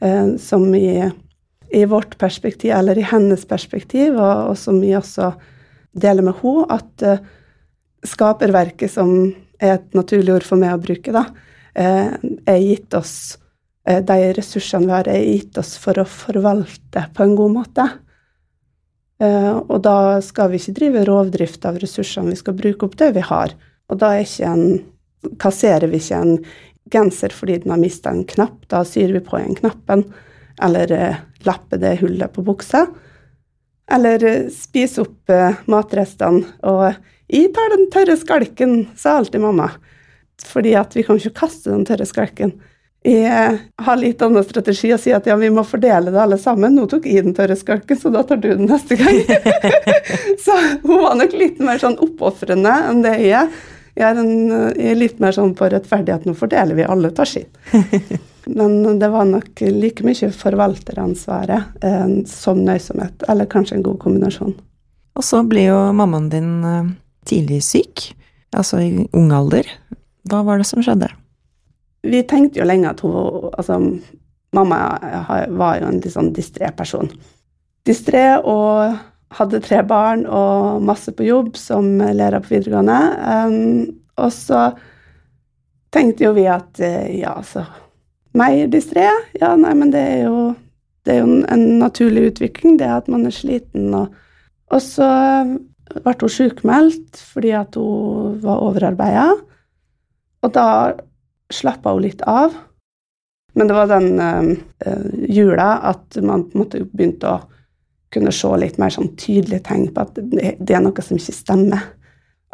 eh, 0.00 0.36
som 0.36 0.74
i, 0.74 1.10
i, 1.70 1.84
vårt 1.84 2.18
perspektiv, 2.18 2.70
eller 2.70 2.98
i 2.98 3.06
hennes 3.06 3.44
perspektiv, 3.48 4.16
og, 4.16 4.50
og 4.50 4.58
som 4.58 4.80
vi 4.80 4.94
også 4.96 5.32
deler 5.92 6.26
med 6.26 6.40
henne, 6.42 6.66
at 6.70 7.06
eh, 7.06 7.22
skaperverket, 8.06 8.92
som 8.92 9.14
er 9.60 9.76
et 9.76 9.96
naturlig 9.96 10.38
ord 10.38 10.46
for 10.46 10.60
meg 10.60 10.76
å 10.76 10.82
bruke, 10.82 11.14
da, 11.14 11.26
eh, 11.74 12.14
er 12.48 12.62
gitt 12.64 12.94
oss 12.96 13.14
eh, 13.86 14.00
De 14.00 14.32
ressursene 14.36 14.88
vi 14.88 14.94
har, 14.94 15.10
er 15.10 15.26
gitt 15.26 15.58
oss 15.60 15.76
for 15.80 16.00
å 16.00 16.08
forvalte 16.08 17.06
på 17.14 17.26
en 17.26 17.36
god 17.38 17.58
måte. 17.58 17.88
Eh, 19.20 19.52
og 19.52 19.82
da 19.84 20.20
skal 20.24 20.52
vi 20.52 20.60
ikke 20.60 20.76
drive 20.78 21.04
rovdrift 21.08 21.66
av 21.68 21.78
ressursene, 21.82 22.32
vi 22.32 22.40
skal 22.40 22.56
bruke 22.56 22.86
opp 22.86 22.96
det 23.00 23.12
vi 23.18 23.24
har. 23.26 23.52
Og 23.92 24.00
da 24.00 24.14
en, 24.16 24.64
kasserer 25.42 25.90
vi 25.90 26.00
ikke 26.00 26.20
en 26.24 26.36
genser 26.90 27.34
fordi 27.36 27.58
den 27.62 27.74
har 27.74 27.82
mista 27.82 28.12
en 28.14 28.24
knapp. 28.24 28.64
Da 28.72 28.82
syr 28.88 29.12
vi 29.12 29.22
på 29.24 29.38
igjen 29.38 29.58
knappen. 29.60 30.06
Eller 30.62 30.92
eh, 30.96 31.20
lapper 31.46 31.82
det 31.82 31.98
hullet 32.00 32.32
på 32.32 32.44
buksa. 32.46 32.86
Eller 33.92 34.24
eh, 34.24 34.48
spise 34.54 35.04
opp 35.04 35.36
matrestene. 35.70 36.46
Og 36.64 36.94
'jeg 37.30 37.52
tar 37.54 37.68
den 37.70 37.86
tørre 37.94 38.16
skalken', 38.18 38.88
sa 38.96 39.18
alltid 39.18 39.40
mamma. 39.40 39.70
Fordi 40.42 40.74
at 40.74 40.96
vi 40.96 41.04
kan 41.06 41.20
ikke 41.20 41.44
kaste 41.44 41.70
den 41.70 41.84
tørre 41.86 42.06
skalken. 42.08 42.56
Jeg 43.02 43.58
har 43.80 43.96
litt 43.96 44.20
annen 44.20 44.44
strategi 44.44 44.90
og 44.92 45.00
sier 45.00 45.16
at 45.16 45.28
ja, 45.28 45.36
vi 45.40 45.48
må 45.52 45.64
fordele 45.64 46.12
det 46.12 46.20
alle 46.20 46.36
sammen. 46.40 46.74
Nå 46.76 46.84
tok 46.90 47.06
jeg 47.08 47.24
den 47.24 47.36
tørre 47.36 47.56
skalken, 47.56 47.96
så 47.96 48.12
da 48.12 48.22
tar 48.28 48.42
du 48.42 48.50
den 48.50 48.68
neste 48.68 48.98
gang. 49.00 49.22
så 50.44 50.56
hun 50.82 51.00
var 51.06 51.16
nok 51.16 51.36
litt 51.40 51.62
mer 51.64 51.80
sånn 51.80 51.96
oppofrende 52.04 52.74
enn 52.90 53.00
det 53.06 53.14
jeg 53.22 53.36
er. 53.40 53.54
Jeg 53.96 54.06
er, 54.06 54.20
en, 54.20 54.52
jeg 54.76 54.92
er, 54.92 54.98
litt 55.00 55.18
mer 55.20 55.34
sånn 55.34 55.54
på 55.56 55.68
rettferdighet. 55.72 56.26
Nå 56.28 56.36
fordeler 56.38 56.76
vi 56.76 56.84
alle 56.84 57.10
tar 57.16 57.28
sin. 57.28 57.48
Men 58.60 59.00
det 59.00 59.10
var 59.12 59.26
nok 59.28 59.62
like 59.72 60.04
mye 60.06 60.30
forvalteransvaret 60.34 61.84
eh, 61.84 62.12
som 62.28 62.60
nøysomhet. 62.64 63.24
Eller 63.32 63.48
kanskje 63.50 63.78
en 63.78 63.86
god 63.88 63.98
kombinasjon. 64.04 64.54
Og 65.16 65.26
så 65.26 65.42
blir 65.48 65.70
jo 65.72 65.80
mammaen 65.96 66.28
din 66.32 66.52
eh, 66.64 66.92
tidlig 67.28 67.62
syk, 67.66 68.10
altså 68.56 68.80
i 68.84 68.92
ung 69.16 69.32
alder. 69.36 69.68
Hva 70.28 70.44
var 70.46 70.60
det 70.60 70.68
som 70.68 70.84
skjedde? 70.84 71.10
Vi 72.06 72.22
tenkte 72.28 72.62
jo 72.62 72.68
lenge 72.68 72.90
at 72.90 73.02
hun 73.04 73.50
Altså, 73.52 73.78
mamma 74.56 74.80
var 75.48 75.78
jo 75.80 75.90
en 75.90 76.00
litt 76.00 76.14
sånn 76.14 76.32
distré 76.34 76.70
person. 76.76 77.10
Distré 77.86 78.24
og 78.40 78.96
hadde 79.38 79.60
tre 79.62 79.82
barn 79.86 80.24
og 80.26 80.82
masse 80.82 81.12
på 81.14 81.26
jobb 81.28 81.54
som 81.58 82.00
lærer 82.00 82.42
på 82.42 82.56
videregående. 82.56 82.98
Um, 83.22 83.84
og 84.18 84.32
så 84.34 84.70
tenkte 85.94 86.26
jo 86.26 86.32
vi 86.36 86.48
at 86.50 86.82
uh, 86.82 87.06
ja, 87.14 87.36
så 87.46 87.66
Mer 88.30 88.68
distré? 88.70 89.08
Ja, 89.40 89.56
nei, 89.58 89.72
men 89.74 89.88
det 89.90 90.00
er 90.06 90.20
jo, 90.28 90.52
det 91.02 91.16
er 91.16 91.16
jo 91.18 91.24
en, 91.26 91.40
en, 91.50 91.64
naturlig 91.80 92.28
utvikling, 92.28 92.76
det 92.78 92.86
at 92.86 93.08
man 93.10 93.24
er 93.26 93.34
sliten. 93.34 93.88
Og, 93.90 94.12
og 94.70 94.82
så 94.84 95.08
ble 95.90 96.14
hun 96.20 96.30
sykmeldt 96.30 97.18
fordi 97.32 97.50
at 97.58 97.74
hun 97.74 98.36
var 98.44 98.62
overarbeida. 98.68 99.32
Og 100.46 100.54
da 100.54 100.66
slappa 101.50 101.94
hun 101.94 102.04
litt 102.04 102.22
av. 102.28 102.54
Men 103.54 103.68
det 103.68 103.74
var 103.74 103.88
den 103.90 104.20
øh, 104.20 104.50
jula 105.28 105.70
at 105.90 106.18
man 106.22 106.46
på 106.52 106.66
begynte 106.70 107.32
å 107.32 107.40
kunne 108.14 108.32
se 108.34 108.50
litt 108.58 108.78
mer 108.82 108.92
sånn 108.94 109.12
tydelige 109.18 109.64
tegn 109.68 109.88
på 109.94 110.04
at 110.04 110.18
det, 110.18 110.54
det 110.58 110.76
er 110.76 110.82
noe 110.84 111.04
som 111.04 111.18
ikke 111.18 111.34
stemmer. 111.34 111.88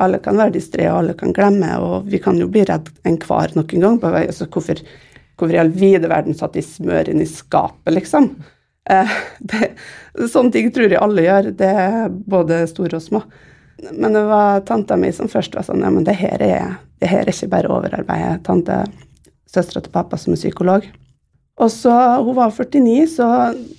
Alle 0.01 0.21
kan 0.21 0.37
være 0.37 0.53
distré, 0.59 0.89
og 0.91 0.99
alle 1.01 1.15
kan 1.17 1.33
glemme, 1.37 1.71
og 1.81 2.09
vi 2.13 2.21
kan 2.21 2.37
jo 2.37 2.49
bli 2.53 2.67
redd 2.69 2.91
enhver 3.09 3.55
noen 3.57 3.85
gang. 3.85 4.01
på 4.01 4.11
vei, 4.13 4.27
altså 4.29 4.49
hvorfor, 4.53 4.83
hvorfor 5.37 5.55
i 5.57 5.61
all 5.63 5.73
vide 5.73 6.11
verden 6.13 6.37
satt 6.37 6.57
de 6.57 6.65
smør 6.65 7.09
inn 7.13 7.25
i 7.25 7.29
skapet, 7.31 7.95
liksom? 7.95 8.29
Eh, 8.93 9.17
det, 9.41 9.71
sånne 10.29 10.53
ting 10.53 10.69
tror 10.73 10.93
jeg 10.93 11.01
alle 11.01 11.25
gjør, 11.25 11.51
det 11.57 11.73
er 11.87 12.13
både 12.13 12.67
store 12.71 13.01
og 13.01 13.07
små. 13.07 13.23
Men 13.93 14.13
det 14.17 14.25
var 14.29 14.63
tanta 14.69 14.97
mi 14.97 15.11
som 15.13 15.29
først 15.29 15.57
var 15.57 15.67
sånn 15.67 15.83
Ja, 15.85 15.91
men 15.93 16.07
det 16.07 16.17
her 16.17 16.43
er, 16.43 16.77
det 17.03 17.11
her 17.13 17.27
er 17.27 17.33
ikke 17.33 17.51
bare 17.53 17.73
overarbeidet. 17.73 18.45
Tante, 18.47 18.85
søstera 19.53 19.85
til 19.85 19.93
pappa 19.95 20.19
som 20.21 20.33
er 20.35 20.41
psykolog. 20.41 20.87
Og 21.57 21.73
så, 21.73 21.93
Hun 22.21 22.37
var 22.37 22.53
49, 22.53 23.07
så 23.09 23.27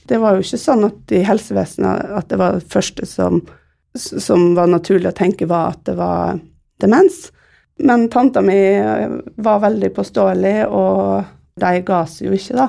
det 0.10 0.19
var 0.21 0.36
jo 0.36 0.45
ikke 0.45 0.62
sånn 0.62 0.88
at 0.88 1.13
i 1.13 1.23
helsevesenet 1.25 2.13
at 2.17 2.29
det 2.31 2.39
var 2.41 2.57
det 2.57 2.69
første 2.71 3.05
som, 3.10 3.41
som 3.95 4.53
var 4.57 4.69
naturlig 4.71 5.12
å 5.12 5.17
tenke, 5.17 5.49
var 5.49 5.75
at 5.75 5.83
det 5.89 5.97
var 5.99 6.39
demens. 6.81 7.27
Men 7.77 8.07
tanta 8.10 8.41
mi 8.41 8.57
var 9.38 9.62
veldig 9.62 9.91
påståelig, 9.93 10.55
og 10.73 11.27
de 11.62 11.73
ga 11.86 12.01
seg 12.10 12.31
jo 12.31 12.38
ikke, 12.38 12.57
da. 12.57 12.67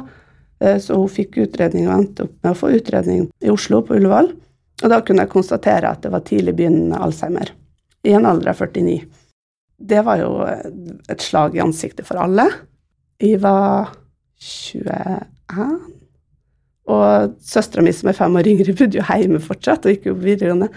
Eh, 0.61 0.77
så 0.83 0.99
hun 0.99 1.09
fikk 1.13 1.41
utredning 1.45 1.89
og 1.89 1.95
endte 1.95 2.27
opp 2.27 2.37
med 2.43 2.53
å 2.53 2.59
få 2.59 2.75
utredning 2.77 3.29
i 3.41 3.53
Oslo, 3.53 3.81
på 3.87 3.97
Ullevål. 3.97 4.35
Og 4.83 4.93
da 4.93 5.01
kunne 5.03 5.25
jeg 5.25 5.33
konstatere 5.33 5.91
at 5.91 6.05
det 6.05 6.13
var 6.15 6.27
tidlig 6.27 6.55
begynnende 6.59 7.01
Alzheimer, 7.03 7.51
i 8.07 8.15
en 8.15 8.27
alder 8.29 8.53
av 8.53 8.61
49. 8.63 8.99
Det 9.79 10.03
var 10.07 10.21
jo 10.21 10.31
et 10.47 11.23
slag 11.23 11.57
i 11.57 11.63
ansiktet 11.63 12.07
for 12.07 12.21
alle. 12.23 12.47
Jeg 13.23 13.41
var 13.43 13.93
21. 14.39 15.27
Og 16.89 17.35
søstera 17.45 17.85
mi, 17.85 17.93
som 17.93 18.11
er 18.11 18.17
fem 18.17 18.39
år 18.39 18.49
yngre, 18.55 18.75
bodde 18.79 19.01
jo 19.01 19.07
hjemme 19.07 19.43
fortsatt 19.43 19.87
og 19.87 19.95
gikk 19.95 20.09
jo 20.11 20.17
videregående. 20.19 20.71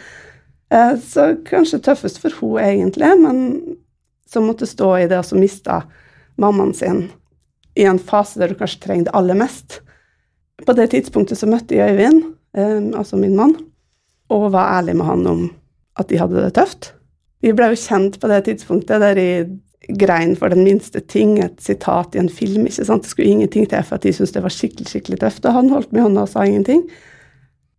Eh, 0.71 0.93
så 1.03 1.31
kanskje 1.47 1.81
tøffest 1.83 2.21
for 2.23 2.33
hun 2.41 2.59
egentlig, 2.63 3.13
men 3.21 3.39
som 4.31 4.47
måtte 4.47 4.69
stå 4.69 4.93
i 5.01 5.07
det 5.11 5.19
og 5.19 5.27
så 5.27 5.39
mista 5.39 5.81
mammaen 6.39 6.73
sin 6.75 7.09
i 7.75 7.85
en 7.87 7.99
fase 7.99 8.39
der 8.39 8.51
du 8.51 8.59
kanskje 8.59 8.81
trenger 8.83 9.07
det 9.07 9.15
aller 9.17 9.37
mest. 9.39 9.81
På 10.65 10.75
det 10.77 10.91
tidspunktet 10.93 11.39
så 11.39 11.49
møtte 11.49 11.75
jeg 11.77 11.95
Øyvind, 11.95 12.23
eh, 12.57 12.79
altså 12.97 13.19
min 13.19 13.35
mann, 13.35 13.55
og 14.31 14.51
var 14.55 14.77
ærlig 14.79 14.95
med 14.99 15.09
han 15.09 15.27
om 15.27 15.43
at 15.99 16.09
de 16.09 16.19
hadde 16.21 16.39
det 16.39 16.55
tøft. 16.55 16.93
Vi 17.41 17.53
ble 17.57 17.71
jo 17.71 17.83
kjent 17.83 18.19
på 18.21 18.29
det 18.31 18.43
tidspunktet 18.47 19.01
der 19.03 19.19
i 19.19 19.31
grein 19.97 20.35
for 20.37 20.53
den 20.53 20.63
minste 20.63 21.01
ting, 21.01 21.39
et 21.41 21.61
sitat 21.61 22.15
i 22.15 22.21
en 22.21 22.29
film. 22.29 22.65
ikke 22.67 22.85
sant? 22.85 23.03
Det 23.03 23.11
skulle 23.11 23.31
ingenting 23.31 23.67
til 23.69 23.83
for 23.83 23.97
at 23.97 24.03
de 24.05 24.13
syntes 24.13 24.35
det 24.35 24.43
var 24.43 24.53
skikkelig 24.53 24.91
skikkelig 24.91 25.19
tøft. 25.23 25.45
Og 25.45 25.57
han 25.57 25.71
holdt 25.73 25.91
med 25.91 26.05
hånda 26.05 26.25
og 26.25 26.29
sa 26.29 26.45
ingenting. 26.45 26.85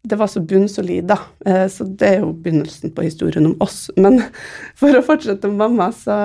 Det 0.02 0.18
var 0.18 0.26
så 0.26 0.42
bunnsolid, 0.42 1.06
da. 1.06 1.18
Eh, 1.46 1.68
så 1.70 1.86
det 1.86 2.08
er 2.08 2.24
jo 2.24 2.32
begynnelsen 2.34 2.90
på 2.94 3.04
historien 3.06 3.46
om 3.46 3.54
oss. 3.62 3.86
Men 3.96 4.18
for 4.80 4.98
å 4.98 5.04
fortsette 5.06 5.50
med 5.50 5.62
mamma, 5.62 5.92
så, 5.94 6.16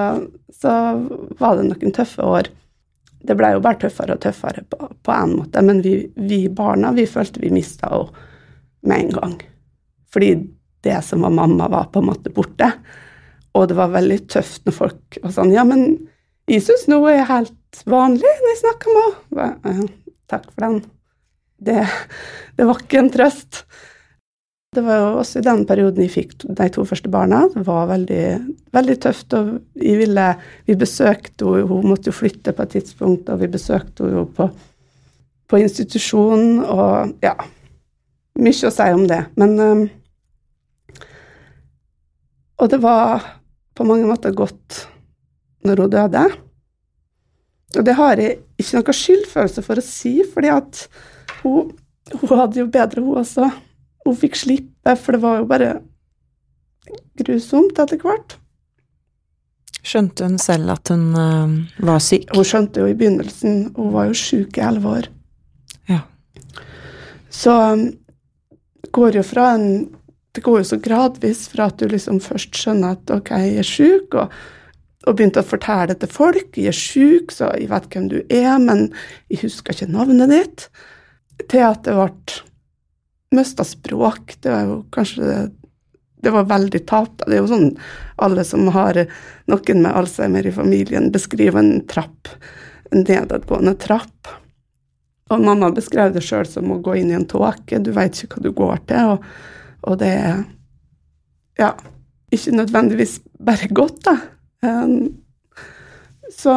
så 0.54 0.72
var 1.38 1.60
det 1.60 1.68
noen 1.70 1.94
tøffe 1.94 2.26
år. 2.26 2.50
det 3.28 3.36
ble 3.36 3.50
jo 3.52 3.60
bare 3.60 3.80
tøffere 3.82 4.16
og 4.16 4.22
tøffere 4.24 4.64
på, 4.72 4.88
på 5.04 5.12
en 5.12 5.34
måte, 5.42 5.62
men 5.62 5.82
vi, 5.84 6.08
vi 6.16 6.48
barna 6.48 6.94
vi 6.96 7.04
følte 7.10 7.42
vi 7.42 7.50
mista 7.52 7.90
henne 7.92 8.26
med 8.88 9.00
en 9.04 9.16
gang. 9.18 9.34
Fordi 10.18 10.32
det 10.82 11.02
som 11.06 11.22
var 11.22 11.30
mamma, 11.30 11.68
var 11.70 11.92
på 11.94 12.02
en 12.02 12.08
måte 12.10 12.32
borte. 12.34 12.72
Og 13.54 13.68
det 13.70 13.76
var 13.78 13.92
veldig 13.94 14.16
tøft 14.34 14.64
når 14.66 14.74
folk 14.74 15.18
var 15.22 15.34
sånn 15.36 15.52
Ja, 15.54 15.62
men 15.68 15.92
jeg 16.50 16.64
syns 16.66 16.88
nå 16.90 16.98
er 17.12 17.28
helt 17.30 17.82
vanlig 17.86 18.26
når 18.26 18.50
jeg 18.50 18.62
snakker 18.64 18.96
med 18.98 19.68
henne. 19.68 19.92
Takk 20.26 20.48
for 20.50 20.64
den. 20.64 20.80
Det, 21.62 21.84
det 22.58 22.66
var 22.66 22.82
ikke 22.82 23.04
en 23.04 23.12
trøst. 23.14 23.60
Det 24.74 24.82
var 24.88 25.04
jo 25.04 25.12
også 25.20 25.44
i 25.44 25.46
den 25.46 25.62
perioden 25.70 26.08
jeg 26.08 26.14
fikk 26.16 26.34
de 26.48 26.68
to 26.74 26.86
første 26.90 27.14
barna. 27.14 27.44
Det 27.54 27.62
var 27.68 27.92
veldig, 27.94 28.26
veldig 28.74 28.98
tøft. 29.06 29.38
og 29.38 29.54
ville, 29.78 30.26
Vi 30.66 30.80
besøkte 30.82 31.46
henne, 31.46 31.68
hun 31.70 31.92
måtte 31.94 32.10
jo 32.10 32.18
flytte 32.18 32.56
på 32.58 32.66
et 32.66 32.74
tidspunkt, 32.80 33.30
og 33.30 33.46
vi 33.46 33.52
besøkte 33.54 34.10
henne 34.10 34.26
på, 34.34 34.50
på 35.46 35.62
institusjonen, 35.62 36.66
og 36.66 37.22
ja 37.22 37.38
Mye 38.38 38.70
å 38.70 38.70
si 38.70 38.86
om 38.94 39.08
det. 39.10 39.24
Men 39.42 39.56
Og 42.58 42.70
det 42.72 42.80
var 42.82 43.26
på 43.78 43.86
mange 43.86 44.08
måter 44.10 44.34
godt 44.34 44.88
når 45.68 45.84
hun 45.84 45.94
døde. 45.94 46.24
Og 47.78 47.86
det 47.86 47.98
har 47.98 48.22
jeg 48.22 48.40
ikke 48.58 48.80
noe 48.80 48.96
skyldfølelse 48.96 49.64
for 49.66 49.80
å 49.80 49.86
si, 49.86 50.14
fordi 50.32 50.50
at 50.54 50.82
hun, 51.44 51.74
hun 52.16 52.34
hadde 52.40 52.62
jo 52.62 52.72
bedre, 52.72 53.04
hun 53.04 53.22
også. 53.22 53.52
Hun 54.08 54.18
fikk 54.18 54.40
slippe, 54.40 54.96
for 54.96 55.18
det 55.18 55.24
var 55.24 55.42
jo 55.42 55.48
bare 55.50 55.72
grusomt 57.20 57.80
etter 57.84 58.00
hvert. 58.02 58.38
Skjønte 59.88 60.26
hun 60.28 60.40
selv 60.42 60.74
at 60.74 60.92
hun 60.92 61.06
uh, 61.16 61.54
var 61.86 62.02
syk? 62.04 62.32
Hun 62.36 62.48
skjønte 62.48 62.84
jo 62.84 62.90
i 62.90 62.96
begynnelsen. 62.98 63.70
Hun 63.78 63.94
var 63.94 64.10
jo 64.10 64.18
syk 64.18 64.58
i 64.60 64.66
elleve 64.68 64.96
år. 65.00 65.10
Ja. 65.92 66.02
Så 67.32 67.54
um, 67.76 67.86
går 68.96 69.20
jo 69.20 69.24
fra 69.28 69.52
en 69.56 69.70
Det 70.38 70.44
går 70.46 70.60
jo 70.62 70.66
så 70.70 70.78
gradvis 70.78 71.48
fra 71.50 71.66
at 71.72 71.80
du 71.82 71.88
liksom 71.90 72.20
først 72.22 72.54
skjønner 72.54 72.94
at 72.94 73.10
ok, 73.10 73.32
jeg 73.42 73.56
er 73.58 73.66
syk, 73.66 74.18
og, 74.22 74.36
og 75.10 75.16
begynte 75.18 75.42
å 75.42 75.48
fortelle 75.50 75.88
det 75.90 76.04
til 76.04 76.12
folk. 76.14 76.52
Jeg 76.54 76.70
er 76.70 76.78
syk, 76.78 77.34
så 77.34 77.50
jeg 77.58 77.72
vet 77.72 77.88
hvem 77.90 78.06
du 78.12 78.20
er, 78.22 78.52
men 78.62 78.92
jeg 79.34 79.48
husker 79.48 79.74
ikke 79.74 79.90
navnet 79.96 80.30
ditt. 80.30 80.68
Til 81.50 81.66
at 81.66 81.82
det 81.90 81.96
ble 81.98 82.38
mista 83.34 83.66
språk. 83.66 84.38
Det 84.46 84.54
var 84.54 84.70
jo 84.70 84.78
kanskje 84.94 85.48
det 86.22 86.36
var 86.38 86.48
veldig 86.54 86.84
tapt. 86.86 87.26
Det 87.26 87.34
er 87.34 87.42
jo 87.42 87.50
sånn 87.56 87.68
alle 88.22 88.46
som 88.46 88.70
har 88.78 89.02
noen 89.50 89.84
med 89.88 89.90
Alzheimer 89.90 90.46
i 90.46 90.54
familien, 90.54 91.10
beskriver 91.14 91.66
en 91.66 91.82
trapp, 91.90 92.30
en 92.94 93.10
nedadgående 93.10 93.74
trapp. 93.82 94.38
Og 95.34 95.42
mamma 95.50 95.74
beskrev 95.74 96.14
det 96.14 96.28
sjøl 96.30 96.46
som 96.46 96.70
å 96.70 96.82
gå 96.86 97.02
inn 97.02 97.10
i 97.10 97.18
en 97.18 97.26
tåke. 97.26 97.82
Du 97.82 97.90
veit 97.98 98.22
ikke 98.22 98.38
hva 98.38 98.46
du 98.46 98.54
går 98.62 98.84
til, 98.94 99.16
og, 99.18 99.56
og, 99.88 99.98
det 100.02 100.12
er 100.12 100.44
ja, 101.58 101.72
ikke 102.34 102.56
nødvendigvis 102.60 103.20
bare 103.40 103.70
godt, 103.72 104.04
da. 104.06 104.18
Um, 104.68 105.18
så 106.34 106.54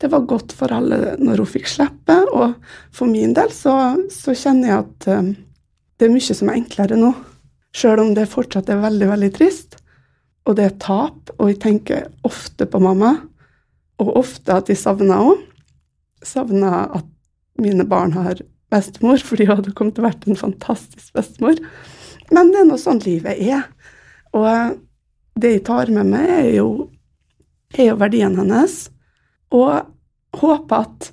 det 0.00 0.10
var 0.12 0.28
godt 0.28 0.52
for 0.56 0.72
alle 0.72 1.16
når 1.20 1.42
hun 1.42 1.52
fikk 1.56 1.68
slippe, 1.68 2.16
og 2.32 2.56
for 2.94 3.10
min 3.10 3.34
del 3.36 3.52
så, 3.52 3.74
så 4.12 4.36
kjenner 4.36 4.72
jeg 4.72 4.84
at 4.84 5.08
um, 5.18 5.34
det 6.00 6.08
er 6.08 6.14
mye 6.14 6.36
som 6.36 6.48
er 6.48 6.60
enklere 6.60 6.96
nå. 6.96 7.12
Sjøl 7.76 8.02
om 8.02 8.14
det 8.16 8.30
fortsatt 8.30 8.70
er 8.72 8.80
veldig, 8.82 9.08
veldig 9.12 9.30
trist, 9.36 9.76
og 10.48 10.56
det 10.58 10.66
er 10.66 10.78
tap, 10.82 11.32
og 11.36 11.50
jeg 11.50 11.60
tenker 11.62 12.08
ofte 12.26 12.66
på 12.66 12.80
mamma, 12.82 13.14
og 14.00 14.16
ofte 14.22 14.56
at 14.56 14.70
jeg 14.72 14.80
savner 14.80 15.20
henne. 15.20 15.46
Savner 16.24 16.90
at 16.98 17.06
mine 17.60 17.84
barn 17.88 18.12
har 18.16 18.40
bestemor, 18.70 19.22
fordi 19.24 19.46
hun 19.48 19.58
hadde 19.58 19.74
kommet 19.76 19.96
til 19.96 20.04
å 20.04 20.08
vært 20.08 20.26
en 20.28 20.38
fantastisk 20.38 21.12
bestemor. 21.16 21.60
Men 22.30 22.52
det 22.52 22.62
er 22.62 22.68
nå 22.68 22.78
sånn 22.80 23.02
livet 23.04 23.40
er. 23.42 23.66
Og 24.36 24.76
det 25.40 25.54
jeg 25.56 25.64
tar 25.66 25.90
med 25.94 26.10
meg, 26.12 26.28
er 26.30 26.50
jo, 26.60 26.68
er 27.76 27.90
jo 27.90 28.00
verdien 28.00 28.36
hennes. 28.38 28.84
Og 29.54 29.90
håper 30.40 30.84
at 30.84 31.10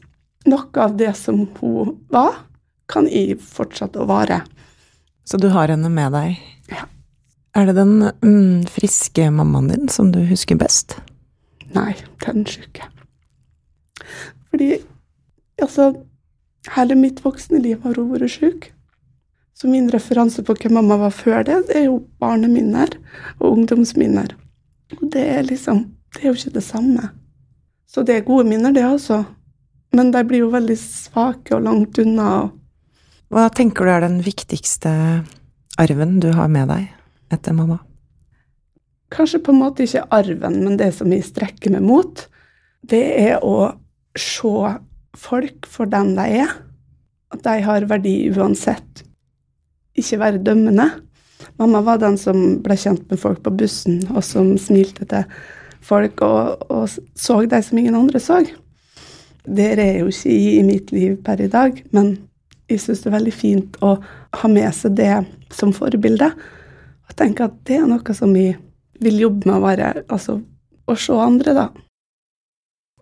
noe 0.47 0.83
av 0.83 0.97
det 0.99 1.13
som 1.17 1.45
hun 1.59 1.95
var, 2.13 2.43
kan 2.87 3.09
jeg 3.11 3.39
fortsette 3.43 3.99
å 3.99 4.07
vare. 4.07 4.43
Så 5.27 5.39
du 5.41 5.49
har 5.51 5.67
henne 5.73 5.89
med 5.91 6.13
deg? 6.15 6.37
Ja. 6.71 6.85
Er 7.57 7.67
det 7.67 7.75
den 7.79 8.11
mm, 8.21 8.67
friske 8.71 9.27
mammaen 9.33 9.67
din 9.73 9.89
som 9.91 10.13
du 10.13 10.21
husker 10.29 10.59
best? 10.59 10.95
Nei, 11.75 11.97
den 12.23 12.45
syke. 12.47 12.87
Fordi 14.51 14.77
altså 15.59 15.89
Hele 16.75 16.97
mitt 16.99 17.21
voksne 17.23 17.61
liv 17.63 17.79
har 17.83 17.95
hun 17.95 18.11
vært 18.11 18.33
syk. 18.33 18.71
Så 19.57 19.69
min 19.71 19.89
referanse 19.89 20.43
på 20.45 20.53
hvem 20.53 20.75
mamma 20.77 20.99
var 21.01 21.13
før 21.15 21.45
det, 21.47 21.61
det 21.69 21.79
er 21.79 21.87
jo 21.87 22.01
barneminner 22.21 22.91
og 23.39 23.55
ungdomsminner. 23.55 24.35
Og 24.97 25.07
det 25.13 25.23
er 25.37 25.47
liksom 25.47 25.87
Det 26.15 26.23
er 26.23 26.31
jo 26.31 26.37
ikke 26.37 26.53
det 26.55 26.63
samme. 26.63 27.09
Så 27.85 28.01
det 28.01 28.15
er 28.15 28.23
gode 28.25 28.47
minner, 28.47 28.71
det 28.71 28.81
altså. 28.81 29.25
Men 29.93 30.09
de 30.11 30.23
blir 30.25 30.39
jo 30.45 30.53
veldig 30.53 30.77
svake 30.79 31.53
og 31.53 31.65
langt 31.65 31.99
unna. 31.99 32.47
Hva 33.27 33.49
tenker 33.53 33.85
du 33.85 33.91
er 33.91 34.05
den 34.05 34.21
viktigste 34.23 34.93
arven 35.77 36.15
du 36.23 36.31
har 36.33 36.47
med 36.47 36.71
deg 36.71 36.87
etter 37.35 37.53
mamma? 37.53 37.77
Kanskje 39.13 39.43
på 39.43 39.53
en 39.53 39.61
måte 39.61 39.85
ikke 39.85 40.07
arven, 40.15 40.61
men 40.63 40.79
det 40.79 40.93
som 40.95 41.11
jeg 41.11 41.27
strekker 41.27 41.75
meg 41.75 41.85
mot, 41.85 42.23
det 42.87 43.03
er 43.19 43.43
å 43.43 43.73
se 44.17 44.73
folk 45.17 45.67
for 45.69 45.89
den 45.89 46.15
de 46.17 46.25
er. 46.43 46.55
At 47.33 47.43
de 47.43 47.57
har 47.65 47.87
verdi 47.89 48.15
uansett. 48.31 49.03
Ikke 49.97 50.21
være 50.21 50.43
dømmende. 50.45 50.87
Mamma 51.57 51.81
var 51.85 51.99
den 52.01 52.17
som 52.21 52.59
ble 52.63 52.77
kjent 52.79 53.09
med 53.11 53.19
folk 53.21 53.41
på 53.45 53.53
bussen, 53.59 54.01
og 54.13 54.23
som 54.25 54.55
smilte 54.61 55.05
til 55.09 55.25
folk 55.87 56.21
og, 56.25 56.63
og 56.73 56.87
så 56.89 57.41
de 57.45 57.59
som 57.63 57.77
ingen 57.77 57.97
andre 57.97 58.21
så. 58.21 58.41
Det 59.47 59.67
er 59.79 59.99
jo 60.01 60.11
ikke 60.11 60.33
i, 60.33 60.57
i 60.59 60.63
mitt 60.65 60.91
liv 60.91 61.17
per 61.23 61.41
i 61.41 61.49
dag, 61.51 61.77
men 61.95 62.15
jeg 62.67 62.83
syns 62.83 63.03
det 63.03 63.11
er 63.11 63.17
veldig 63.19 63.35
fint 63.35 63.77
å 63.85 63.93
ha 64.41 64.49
med 64.51 64.67
seg 64.75 64.97
det 64.97 65.11
som 65.55 65.71
forbilde. 65.75 66.31
Og 67.07 67.15
tenke 67.19 67.47
at 67.47 67.55
det 67.69 67.79
er 67.79 67.87
noe 67.87 68.15
som 68.17 68.33
vi 68.35 68.49
vil 69.03 69.21
jobbe 69.21 69.47
med 69.47 69.59
å 69.59 69.63
være 69.63 69.91
Altså 70.09 70.39
å 70.87 70.95
se 70.99 71.15
andre, 71.19 71.53
da. 71.55 71.67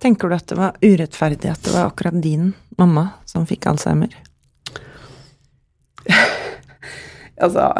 Tenker 0.01 0.29
du 0.29 0.35
at 0.35 0.47
det 0.51 0.57
var 0.59 0.75
urettferdig 0.83 1.51
at 1.51 1.63
det 1.63 1.73
var 1.73 1.89
akkurat 1.89 2.17
din 2.21 2.51
mamma 2.77 3.07
som 3.29 3.47
fikk 3.47 3.69
alzheimer? 3.71 4.11
altså 7.43 7.71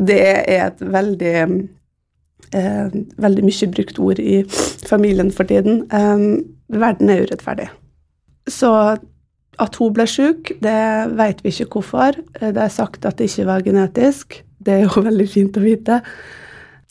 Det 0.00 0.18
er 0.22 0.66
et 0.70 0.80
veldig 0.80 1.36
eh, 2.56 2.98
veldig 3.26 3.44
mye 3.46 3.70
brukt 3.76 4.00
ord 4.02 4.18
i 4.22 4.42
familien 4.88 5.32
for 5.34 5.48
tiden. 5.48 5.84
Eh, 5.92 6.26
verden 6.72 7.12
er 7.12 7.26
urettferdig. 7.26 7.68
Så 8.50 8.72
at 9.60 9.76
hun 9.78 9.92
ble 9.94 10.06
syk, 10.08 10.54
det 10.64 10.82
vet 11.18 11.42
vi 11.44 11.52
ikke 11.52 11.78
hvorfor. 11.78 12.16
Det 12.40 12.56
er 12.56 12.72
sagt 12.72 13.04
at 13.06 13.18
det 13.18 13.28
ikke 13.30 13.48
var 13.50 13.66
genetisk. 13.66 14.40
Det 14.58 14.78
er 14.78 14.86
jo 14.86 15.04
veldig 15.08 15.28
fint 15.30 15.58
å 15.58 15.64
vite. 15.64 16.00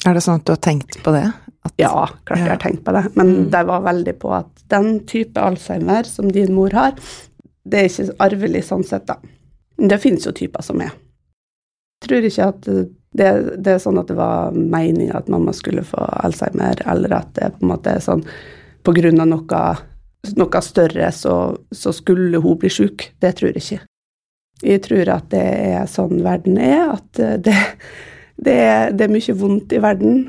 Er 0.05 0.17
det 0.17 0.23
sånn 0.25 0.41
at 0.41 0.47
du 0.47 0.53
har 0.53 0.61
tenkt 0.61 1.01
på 1.03 1.13
det? 1.13 1.27
At, 1.61 1.73
ja, 1.77 2.07
klart 2.25 2.41
jeg 2.41 2.49
har 2.49 2.61
tenkt 2.61 2.85
på 2.85 2.93
det. 2.95 3.03
Men 3.13 3.27
mm. 3.35 3.43
det 3.53 3.63
var 3.69 3.83
veldig 3.85 4.15
på 4.21 4.31
at 4.33 4.63
den 4.73 4.95
type 5.09 5.41
alzheimer 5.41 6.07
som 6.09 6.31
din 6.33 6.55
mor 6.57 6.73
har, 6.73 6.95
det 7.63 7.83
er 7.83 7.89
ikke 7.89 8.17
arvelig 8.25 8.63
sånn 8.71 8.85
sett, 8.87 9.05
da. 9.09 9.19
Det 9.77 9.99
finnes 10.01 10.25
jo 10.25 10.33
typer 10.33 10.65
som 10.65 10.81
er. 10.81 10.95
Jeg 12.01 12.07
tror 12.07 12.25
ikke 12.25 12.49
at 12.49 12.65
det, 12.65 13.29
det, 13.61 13.75
er 13.75 13.79
sånn 13.83 13.99
at 14.01 14.09
det 14.09 14.17
var 14.17 14.55
meninga 14.55 15.19
at 15.19 15.29
mamma 15.29 15.53
skulle 15.53 15.83
få 15.85 16.01
alzheimer, 16.23 16.81
eller 16.89 17.13
at 17.19 17.33
det 17.37 17.51
på 17.57 17.65
en 17.65 17.71
måte 17.73 17.93
er 17.93 18.03
sånn 18.03 18.25
på 18.81 18.93
grunn 18.97 19.21
av 19.21 19.29
noe, 19.29 19.63
noe 20.37 20.61
større 20.65 21.11
så, 21.13 21.35
så, 21.69 21.93
skulle 21.93 22.41
hun 22.41 22.57
bli 22.61 22.71
sjuk. 22.73 23.11
Det 23.21 23.35
tror 23.37 23.51
jeg 23.51 23.61
ikke. 23.61 23.81
Jeg 24.61 24.83
tror 24.85 25.11
at 25.13 25.27
det 25.33 25.43
er 25.43 25.89
sånn 25.89 26.23
verden 26.25 26.57
er, 26.61 26.95
at 26.95 27.21
det, 27.45 27.57
det, 28.41 28.55
er, 28.55 28.95
det 28.97 29.05
er 29.05 29.13
mye 29.13 29.37
vondt 29.37 29.77
i 29.77 29.81
verden 29.83 30.23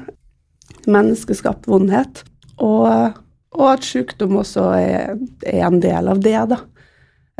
menneskeskapt 0.90 1.68
vondhet. 1.70 2.22
Og, 2.62 3.18
og 3.56 3.66
at 3.68 3.86
sykdom 3.86 4.38
også 4.42 4.68
er, 4.78 5.16
er, 5.46 5.64
en 5.66 5.80
del 5.82 6.10
av 6.12 6.22
det, 6.22 6.38
da. 6.52 6.60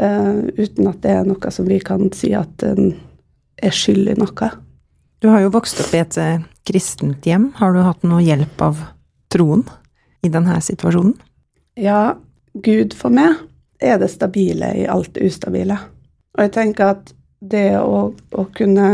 Uh, 0.02 0.48
uten 0.56 0.88
at 0.88 1.02
det 1.04 1.12
er 1.14 1.26
noe 1.28 1.50
som 1.52 1.68
vi 1.68 1.78
kan 1.84 2.08
si 2.16 2.32
at 2.34 2.64
en 2.66 2.94
er 3.62 3.74
skyld 3.76 4.08
i 4.14 4.16
noe. 4.18 4.48
Du 5.22 5.28
har 5.30 5.44
jo 5.44 5.52
vokst 5.54 5.78
opp 5.84 5.92
i 5.94 6.00
et 6.00 6.18
uh, 6.18 6.42
kristent 6.66 7.26
hjem. 7.28 7.50
Har 7.60 7.76
du 7.76 7.82
hatt 7.84 8.02
noe 8.06 8.22
hjelp 8.24 8.64
av 8.64 8.80
troen 9.32 9.66
i 10.24 10.30
denne 10.32 10.58
situasjonen? 10.64 11.14
Ja, 11.78 12.16
Gud 12.52 12.96
for 12.96 13.14
meg 13.14 13.38
er 13.82 13.98
det 14.00 14.10
stabile 14.12 14.72
i 14.78 14.86
alt 14.90 15.14
det 15.16 15.26
ustabile. 15.28 15.78
Og 16.36 16.46
jeg 16.46 16.54
tenker 16.54 16.94
at 16.96 17.12
det 17.42 17.74
å, 17.78 18.12
å 18.12 18.44
kunne 18.54 18.92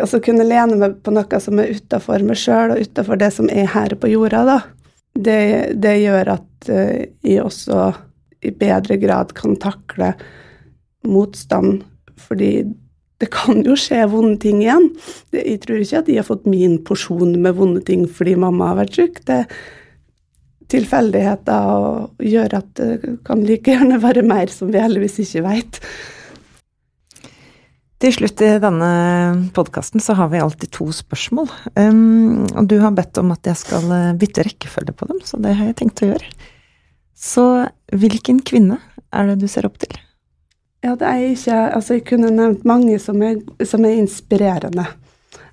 altså 0.00 0.20
kunne 0.24 0.46
lene 0.46 0.78
meg 0.80 0.98
på 1.04 1.14
noe 1.14 1.40
som 1.42 1.60
er 1.62 1.72
utafor 1.76 2.24
meg 2.26 2.38
sjøl, 2.40 2.74
og 2.74 2.84
utafor 2.84 3.20
det 3.20 3.32
som 3.36 3.48
er 3.52 3.70
her 3.72 3.96
på 4.00 4.12
jorda, 4.12 4.44
da. 4.48 4.58
det, 5.14 5.40
det 5.80 5.96
gjør 6.02 6.34
at 6.36 6.70
uh, 6.70 7.00
jeg 7.26 7.42
også 7.44 7.88
i 8.40 8.52
bedre 8.56 8.96
grad 9.00 9.34
kan 9.36 9.58
takle 9.60 10.14
motstand, 11.04 11.82
fordi 12.20 12.64
det 13.20 13.28
kan 13.34 13.60
jo 13.66 13.74
skje 13.76 14.06
vonde 14.08 14.38
ting 14.40 14.62
igjen. 14.62 14.86
Jeg 15.34 15.60
tror 15.64 15.82
ikke 15.82 16.00
at 16.00 16.08
jeg 16.08 16.22
har 16.22 16.28
fått 16.28 16.46
min 16.48 16.78
porsjon 16.88 17.34
med 17.42 17.58
vonde 17.58 17.82
ting 17.84 18.06
fordi 18.08 18.32
mamma 18.40 18.70
har 18.70 18.78
vært 18.78 18.96
syk. 18.96 19.20
Det 19.28 19.42
tilfeldigheter 20.70 21.68
og 21.74 22.24
gjør 22.24 22.56
at 22.60 22.70
det 22.78 23.16
kan 23.26 23.42
like 23.46 23.72
gjerne 23.74 24.00
være 24.02 24.24
mer 24.26 24.52
som 24.52 24.70
vi 24.72 24.82
heldigvis 24.82 25.18
ikke 25.24 25.44
veit. 25.46 25.80
Til 28.00 28.14
slutt 28.16 28.40
i 28.40 28.54
denne 28.62 28.90
podkasten 29.52 30.00
så 30.00 30.14
har 30.16 30.30
vi 30.32 30.40
alltid 30.40 30.70
to 30.72 30.86
spørsmål. 30.94 31.50
Um, 31.76 32.46
og 32.56 32.70
du 32.70 32.78
har 32.80 32.94
bedt 32.96 33.18
om 33.20 33.34
at 33.34 33.44
jeg 33.44 33.60
skal 33.60 33.90
eh, 33.92 34.14
bytte 34.16 34.46
rekkefølge 34.46 34.94
på 34.96 35.08
dem, 35.10 35.18
så 35.20 35.36
det 35.36 35.52
har 35.58 35.68
jeg 35.68 35.76
tenkt 35.82 36.00
å 36.06 36.08
gjøre. 36.08 36.30
Så 37.12 37.44
hvilken 37.92 38.40
kvinne 38.40 38.78
er 39.12 39.28
det 39.28 39.42
du 39.42 39.46
ser 39.52 39.68
opp 39.68 39.76
til? 39.82 39.92
Ja, 40.80 40.94
det 40.96 41.04
er 41.04 41.26
ikke 41.26 41.58
Altså, 41.76 41.98
jeg 41.98 42.06
kunne 42.08 42.32
nevnt 42.32 42.64
mange 42.64 42.96
som 43.04 43.20
er, 43.20 43.36
som 43.68 43.84
er 43.84 44.00
inspirerende. 44.00 44.86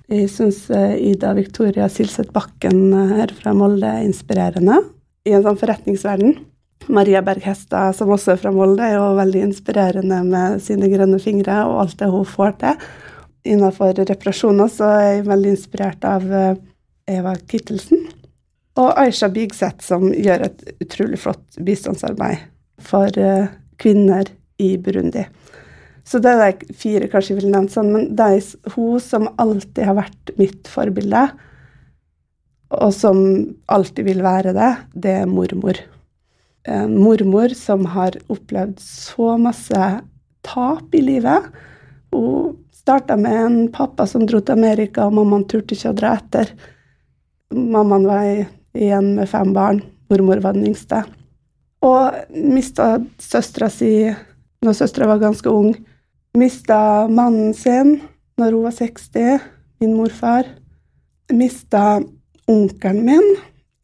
Jeg 0.08 0.30
syns 0.32 0.64
uh, 0.72 0.96
Ida 0.96 1.34
Victoria 1.36 1.90
Silseth 1.92 2.32
Bakken 2.32 2.86
uh, 2.96 3.16
her 3.18 3.34
fra 3.36 3.52
Molde 3.52 3.92
er 3.92 4.08
inspirerende 4.08 4.80
i 5.28 5.36
en 5.36 5.44
sånn 5.44 5.60
forretningsverden. 5.60 6.38
Maria 6.88 7.22
Berg 7.24 7.44
Hestad, 7.44 7.96
som 7.96 8.10
også 8.14 8.34
er 8.34 8.40
fra 8.42 8.52
Molde, 8.54 8.84
er 8.84 8.96
jo 8.96 9.16
veldig 9.18 9.42
inspirerende 9.50 10.22
med 10.26 10.62
sine 10.64 10.88
grønne 10.92 11.20
fingre 11.22 11.60
og 11.68 11.82
alt 11.84 11.98
det 12.00 12.08
hun 12.12 12.26
får 12.28 12.56
til. 12.62 12.86
Innenfor 13.48 13.96
reparasjoner 13.98 14.70
så 14.72 14.88
er 14.96 15.04
jeg 15.06 15.26
veldig 15.28 15.52
inspirert 15.54 16.06
av 16.08 16.24
uh, 16.28 16.54
Eva 17.08 17.34
Kittelsen. 17.48 18.06
Og 18.78 18.92
Aisha 19.00 19.28
Bigseth, 19.32 19.82
som 19.84 20.08
gjør 20.12 20.46
et 20.48 20.64
utrolig 20.78 21.18
flott 21.20 21.60
bistandsarbeid 21.66 22.44
for 22.78 23.10
kvinner 23.80 24.28
i 24.62 24.76
Burundi. 24.78 25.24
Så 26.08 26.20
det 26.24 26.32
er 26.32 26.54
de 26.56 26.74
fire 26.78 27.08
kanskje 27.10 27.34
jeg 27.34 27.42
ville 27.42 27.52
nevnt 27.52 27.74
sånn, 27.74 27.90
men 27.92 28.08
det 28.16 28.28
er 28.38 28.72
hun 28.76 29.02
som 29.02 29.28
alltid 29.36 29.84
har 29.90 29.98
vært 29.98 30.32
mitt 30.40 30.70
forbilde, 30.70 31.26
og 32.78 32.92
som 32.96 33.20
alltid 33.72 34.08
vil 34.08 34.22
være 34.24 34.54
det, 34.56 34.70
det 34.94 35.14
er 35.22 35.28
mormor. 35.28 35.80
En 36.68 36.94
mormor 37.00 37.54
som 37.56 37.86
har 37.88 38.18
opplevd 38.28 38.80
så 38.82 39.36
masse 39.40 39.88
tap 40.44 40.94
i 40.94 41.00
livet. 41.02 41.48
Hun 42.12 42.56
starta 42.76 43.16
med 43.16 43.36
en 43.36 43.56
pappa 43.72 44.06
som 44.06 44.26
dro 44.26 44.40
til 44.40 44.56
Amerika, 44.56 45.06
og 45.06 45.16
mammaen 45.16 45.46
turte 45.48 45.76
ikke 45.76 45.92
å 45.92 45.96
dra 45.96 46.14
etter. 46.16 46.52
Mammaen 47.52 48.06
var 48.08 48.24
igjen 48.76 49.14
med 49.18 49.28
fem 49.28 49.52
barn. 49.56 49.82
Mormor 50.08 50.40
var 50.44 50.56
den 50.56 50.70
yngste. 50.70 51.02
Og 51.84 52.16
mista 52.32 52.96
søstera 53.20 53.68
si 53.72 53.92
når 54.64 54.78
søstera 54.78 55.10
var 55.12 55.20
ganske 55.22 55.52
ung. 55.52 55.74
Mista 56.38 56.80
mannen 57.08 57.52
sin 57.56 57.98
når 58.38 58.56
hun 58.56 58.66
var 58.66 58.76
60, 58.78 59.44
min 59.82 59.94
morfar. 59.98 60.48
Mista 61.32 62.00
onkelen 62.48 63.04
min 63.04 63.28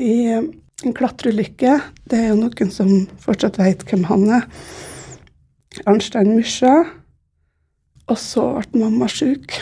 i 0.01 0.17
en 0.89 0.97
klatreulykke. 0.97 1.79
Det 2.11 2.19
er 2.19 2.33
jo 2.33 2.41
noen 2.41 2.73
som 2.73 2.91
fortsatt 3.23 3.59
vet 3.61 3.85
hvem 3.89 4.05
han 4.09 4.27
er. 4.41 4.49
Arnstein 5.89 6.35
Mysja. 6.37 6.75
Og 8.11 8.21
så 8.21 8.45
ble 8.73 8.85
mamma 8.85 9.09
sjuk. 9.09 9.55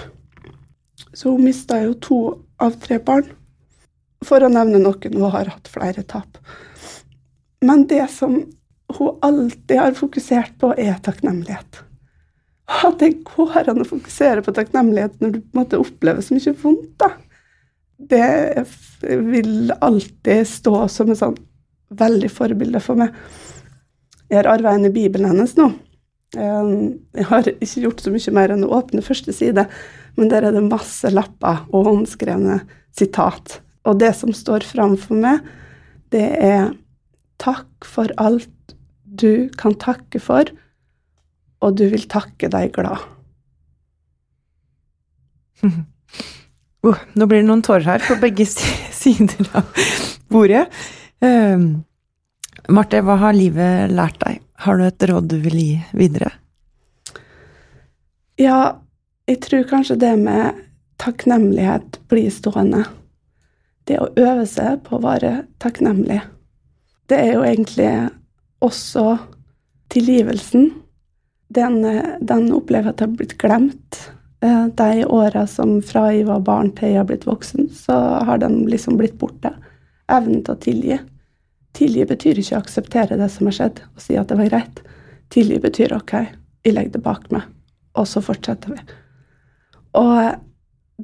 Så 1.13 1.31
hun 1.31 1.47
mista 1.47 1.79
jo 1.83 1.95
to 2.03 2.19
av 2.63 2.79
tre 2.83 2.99
barn. 3.03 3.29
For 4.23 4.43
å 4.43 4.51
nevne 4.51 4.81
noen, 4.83 5.15
hun 5.19 5.31
har 5.35 5.51
hatt 5.51 5.71
flere 5.71 6.05
tap. 6.07 6.39
Men 7.63 7.87
det 7.91 8.05
som 8.11 8.41
hun 8.93 9.19
alltid 9.23 9.79
har 9.79 9.97
fokusert 9.99 10.59
på, 10.61 10.73
er 10.79 10.99
takknemlighet. 11.03 11.83
At 12.73 12.99
det 13.03 13.23
går 13.27 13.71
an 13.71 13.83
å 13.83 13.89
fokusere 13.89 14.43
på 14.45 14.55
takknemlighet 14.57 15.19
når 15.21 15.35
du 15.35 15.39
på 15.41 15.53
en 15.53 15.63
måte 15.63 15.81
opplever 15.81 16.25
så 16.25 16.37
mye 16.37 16.55
vondt. 16.63 16.95
da. 17.03 17.13
Det 17.99 18.65
vil 19.03 19.73
alltid 19.81 20.47
stå 20.49 20.77
som 20.91 21.11
et 21.13 21.21
sånn 21.21 21.39
veldig 21.99 22.31
forbilde 22.33 22.81
for 22.83 22.99
meg. 22.99 23.15
Jeg 24.31 24.41
har 24.41 24.49
arva 24.55 24.75
inn 24.77 24.89
i 24.89 24.95
Bibelen 24.95 25.29
hennes 25.29 25.55
nå. 25.59 25.69
Ehm, 26.41 27.03
jeg 27.13 27.29
har 27.29 27.49
ikke 27.53 27.83
gjort 27.85 28.01
så 28.01 28.13
mye 28.15 28.33
mer 28.37 28.55
enn 28.55 28.65
å 28.65 28.73
åpne 28.79 29.05
første 29.05 29.35
side, 29.37 29.67
men 30.17 30.31
der 30.33 30.47
er 30.49 30.57
det 30.57 30.65
masse 30.65 31.11
lapper 31.13 31.67
og 31.73 31.87
håndskrevne 31.91 32.63
sitat. 32.97 33.61
Og 33.89 34.01
det 34.01 34.15
som 34.17 34.33
står 34.37 34.65
fram 34.65 34.97
for 35.01 35.19
meg, 35.19 35.43
det 36.13 36.29
er 36.41 36.73
takk 37.43 37.85
for 37.89 38.13
alt 38.21 38.49
du 39.05 39.51
kan 39.61 39.75
takke 39.77 40.21
for, 40.23 40.49
og 41.63 41.77
du 41.79 41.87
vil 41.93 42.09
takke 42.11 42.49
deg 42.53 42.73
glad. 42.77 43.05
Uh, 46.83 46.99
nå 47.15 47.29
blir 47.31 47.43
det 47.43 47.49
noen 47.49 47.63
tårer 47.65 47.87
her 47.87 48.05
på 48.05 48.19
begge 48.23 48.47
sider 49.03 49.49
av 49.59 49.83
bordet. 50.33 50.67
Uh, 51.23 51.83
Marte, 52.73 53.03
hva 53.03 53.19
har 53.23 53.37
livet 53.37 53.93
lært 53.95 54.21
deg? 54.23 54.43
Har 54.63 54.79
du 54.79 54.87
et 54.87 55.09
råd 55.11 55.31
du 55.31 55.39
vil 55.43 55.59
gi 55.59 55.73
videre? 55.99 56.31
Ja, 58.41 58.79
jeg 59.27 59.41
tror 59.45 59.67
kanskje 59.71 59.99
det 60.03 60.13
med 60.23 60.61
takknemlighet 61.03 61.99
blir 62.11 62.31
stående. 62.31 62.85
Det 63.87 63.99
å 63.99 64.11
øve 64.15 64.47
seg 64.47 64.85
på 64.87 64.97
å 64.99 65.03
være 65.03 65.33
takknemlig. 65.63 66.21
Det 67.11 67.19
er 67.19 67.33
jo 67.35 67.45
egentlig 67.47 67.91
også 68.63 69.17
tilgivelsen. 69.93 70.71
Den, 71.53 71.83
den 72.23 72.47
opplever 72.55 72.93
at 72.93 73.03
har 73.03 73.11
blitt 73.11 73.35
glemt. 73.43 73.99
Eh, 74.43 74.67
de 74.67 75.05
åra 75.05 75.47
som 75.47 75.77
fra 75.83 76.09
jeg 76.11 76.27
var 76.27 76.43
barn 76.43 76.73
til 76.75 76.91
jeg 76.91 76.99
har 76.99 77.07
blitt 77.07 77.29
voksen, 77.29 77.69
så 77.71 77.95
har 78.27 78.41
den 78.43 78.65
liksom 78.71 78.97
blitt 78.99 79.15
borte. 79.21 79.53
Evnen 80.11 80.43
til 80.43 80.57
å 80.57 80.63
tilgi. 80.65 80.99
Tilgi 81.79 82.07
betyr 82.11 82.41
ikke 82.43 82.59
å 82.59 82.63
akseptere 82.65 83.19
det 83.21 83.29
som 83.31 83.47
har 83.49 83.57
skjedd, 83.61 83.85
og 83.95 84.03
si 84.03 84.19
at 84.19 84.33
det 84.33 84.41
var 84.41 84.51
greit. 84.51 84.83
Tilgi 85.33 85.61
betyr 85.63 85.95
ok, 85.95 86.17
jeg 86.67 86.75
legger 86.75 86.97
det 86.97 87.05
bak 87.07 87.31
meg, 87.33 87.47
og 87.95 88.09
så 88.11 88.21
fortsetter 88.25 88.75
vi. 88.75 88.83
Og 89.97 90.43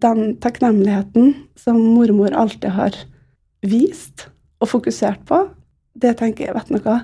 den 0.02 0.34
takknemligheten 0.42 1.32
som 1.58 1.78
mormor 1.94 2.34
alltid 2.34 2.74
har 2.74 2.98
vist 3.62 4.26
og 4.58 4.72
fokusert 4.74 5.22
på, 5.30 5.44
det 5.94 6.16
tenker 6.18 6.48
jeg, 6.48 6.58
vet 6.58 6.74
noe, 6.74 7.00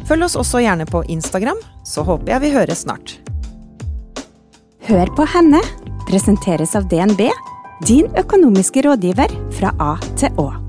Følg 0.08 0.24
oss 0.28 0.38
også 0.40 0.62
gjerne 0.64 0.88
på 0.88 1.04
Instagram, 1.12 1.60
så 1.84 2.06
håper 2.08 2.36
jeg 2.36 2.46
vi 2.46 2.54
høres 2.56 2.86
snart. 2.86 3.18
Hør 4.88 5.12
på 5.18 5.26
henne 5.28 5.60
presenteres 6.08 6.78
av 6.80 6.88
DNB, 6.88 7.26
din 7.88 8.08
økonomiske 8.18 8.86
rådgiver 8.88 9.36
fra 9.58 9.74
A 9.84 9.98
til 10.16 10.40
Å. 10.40 10.67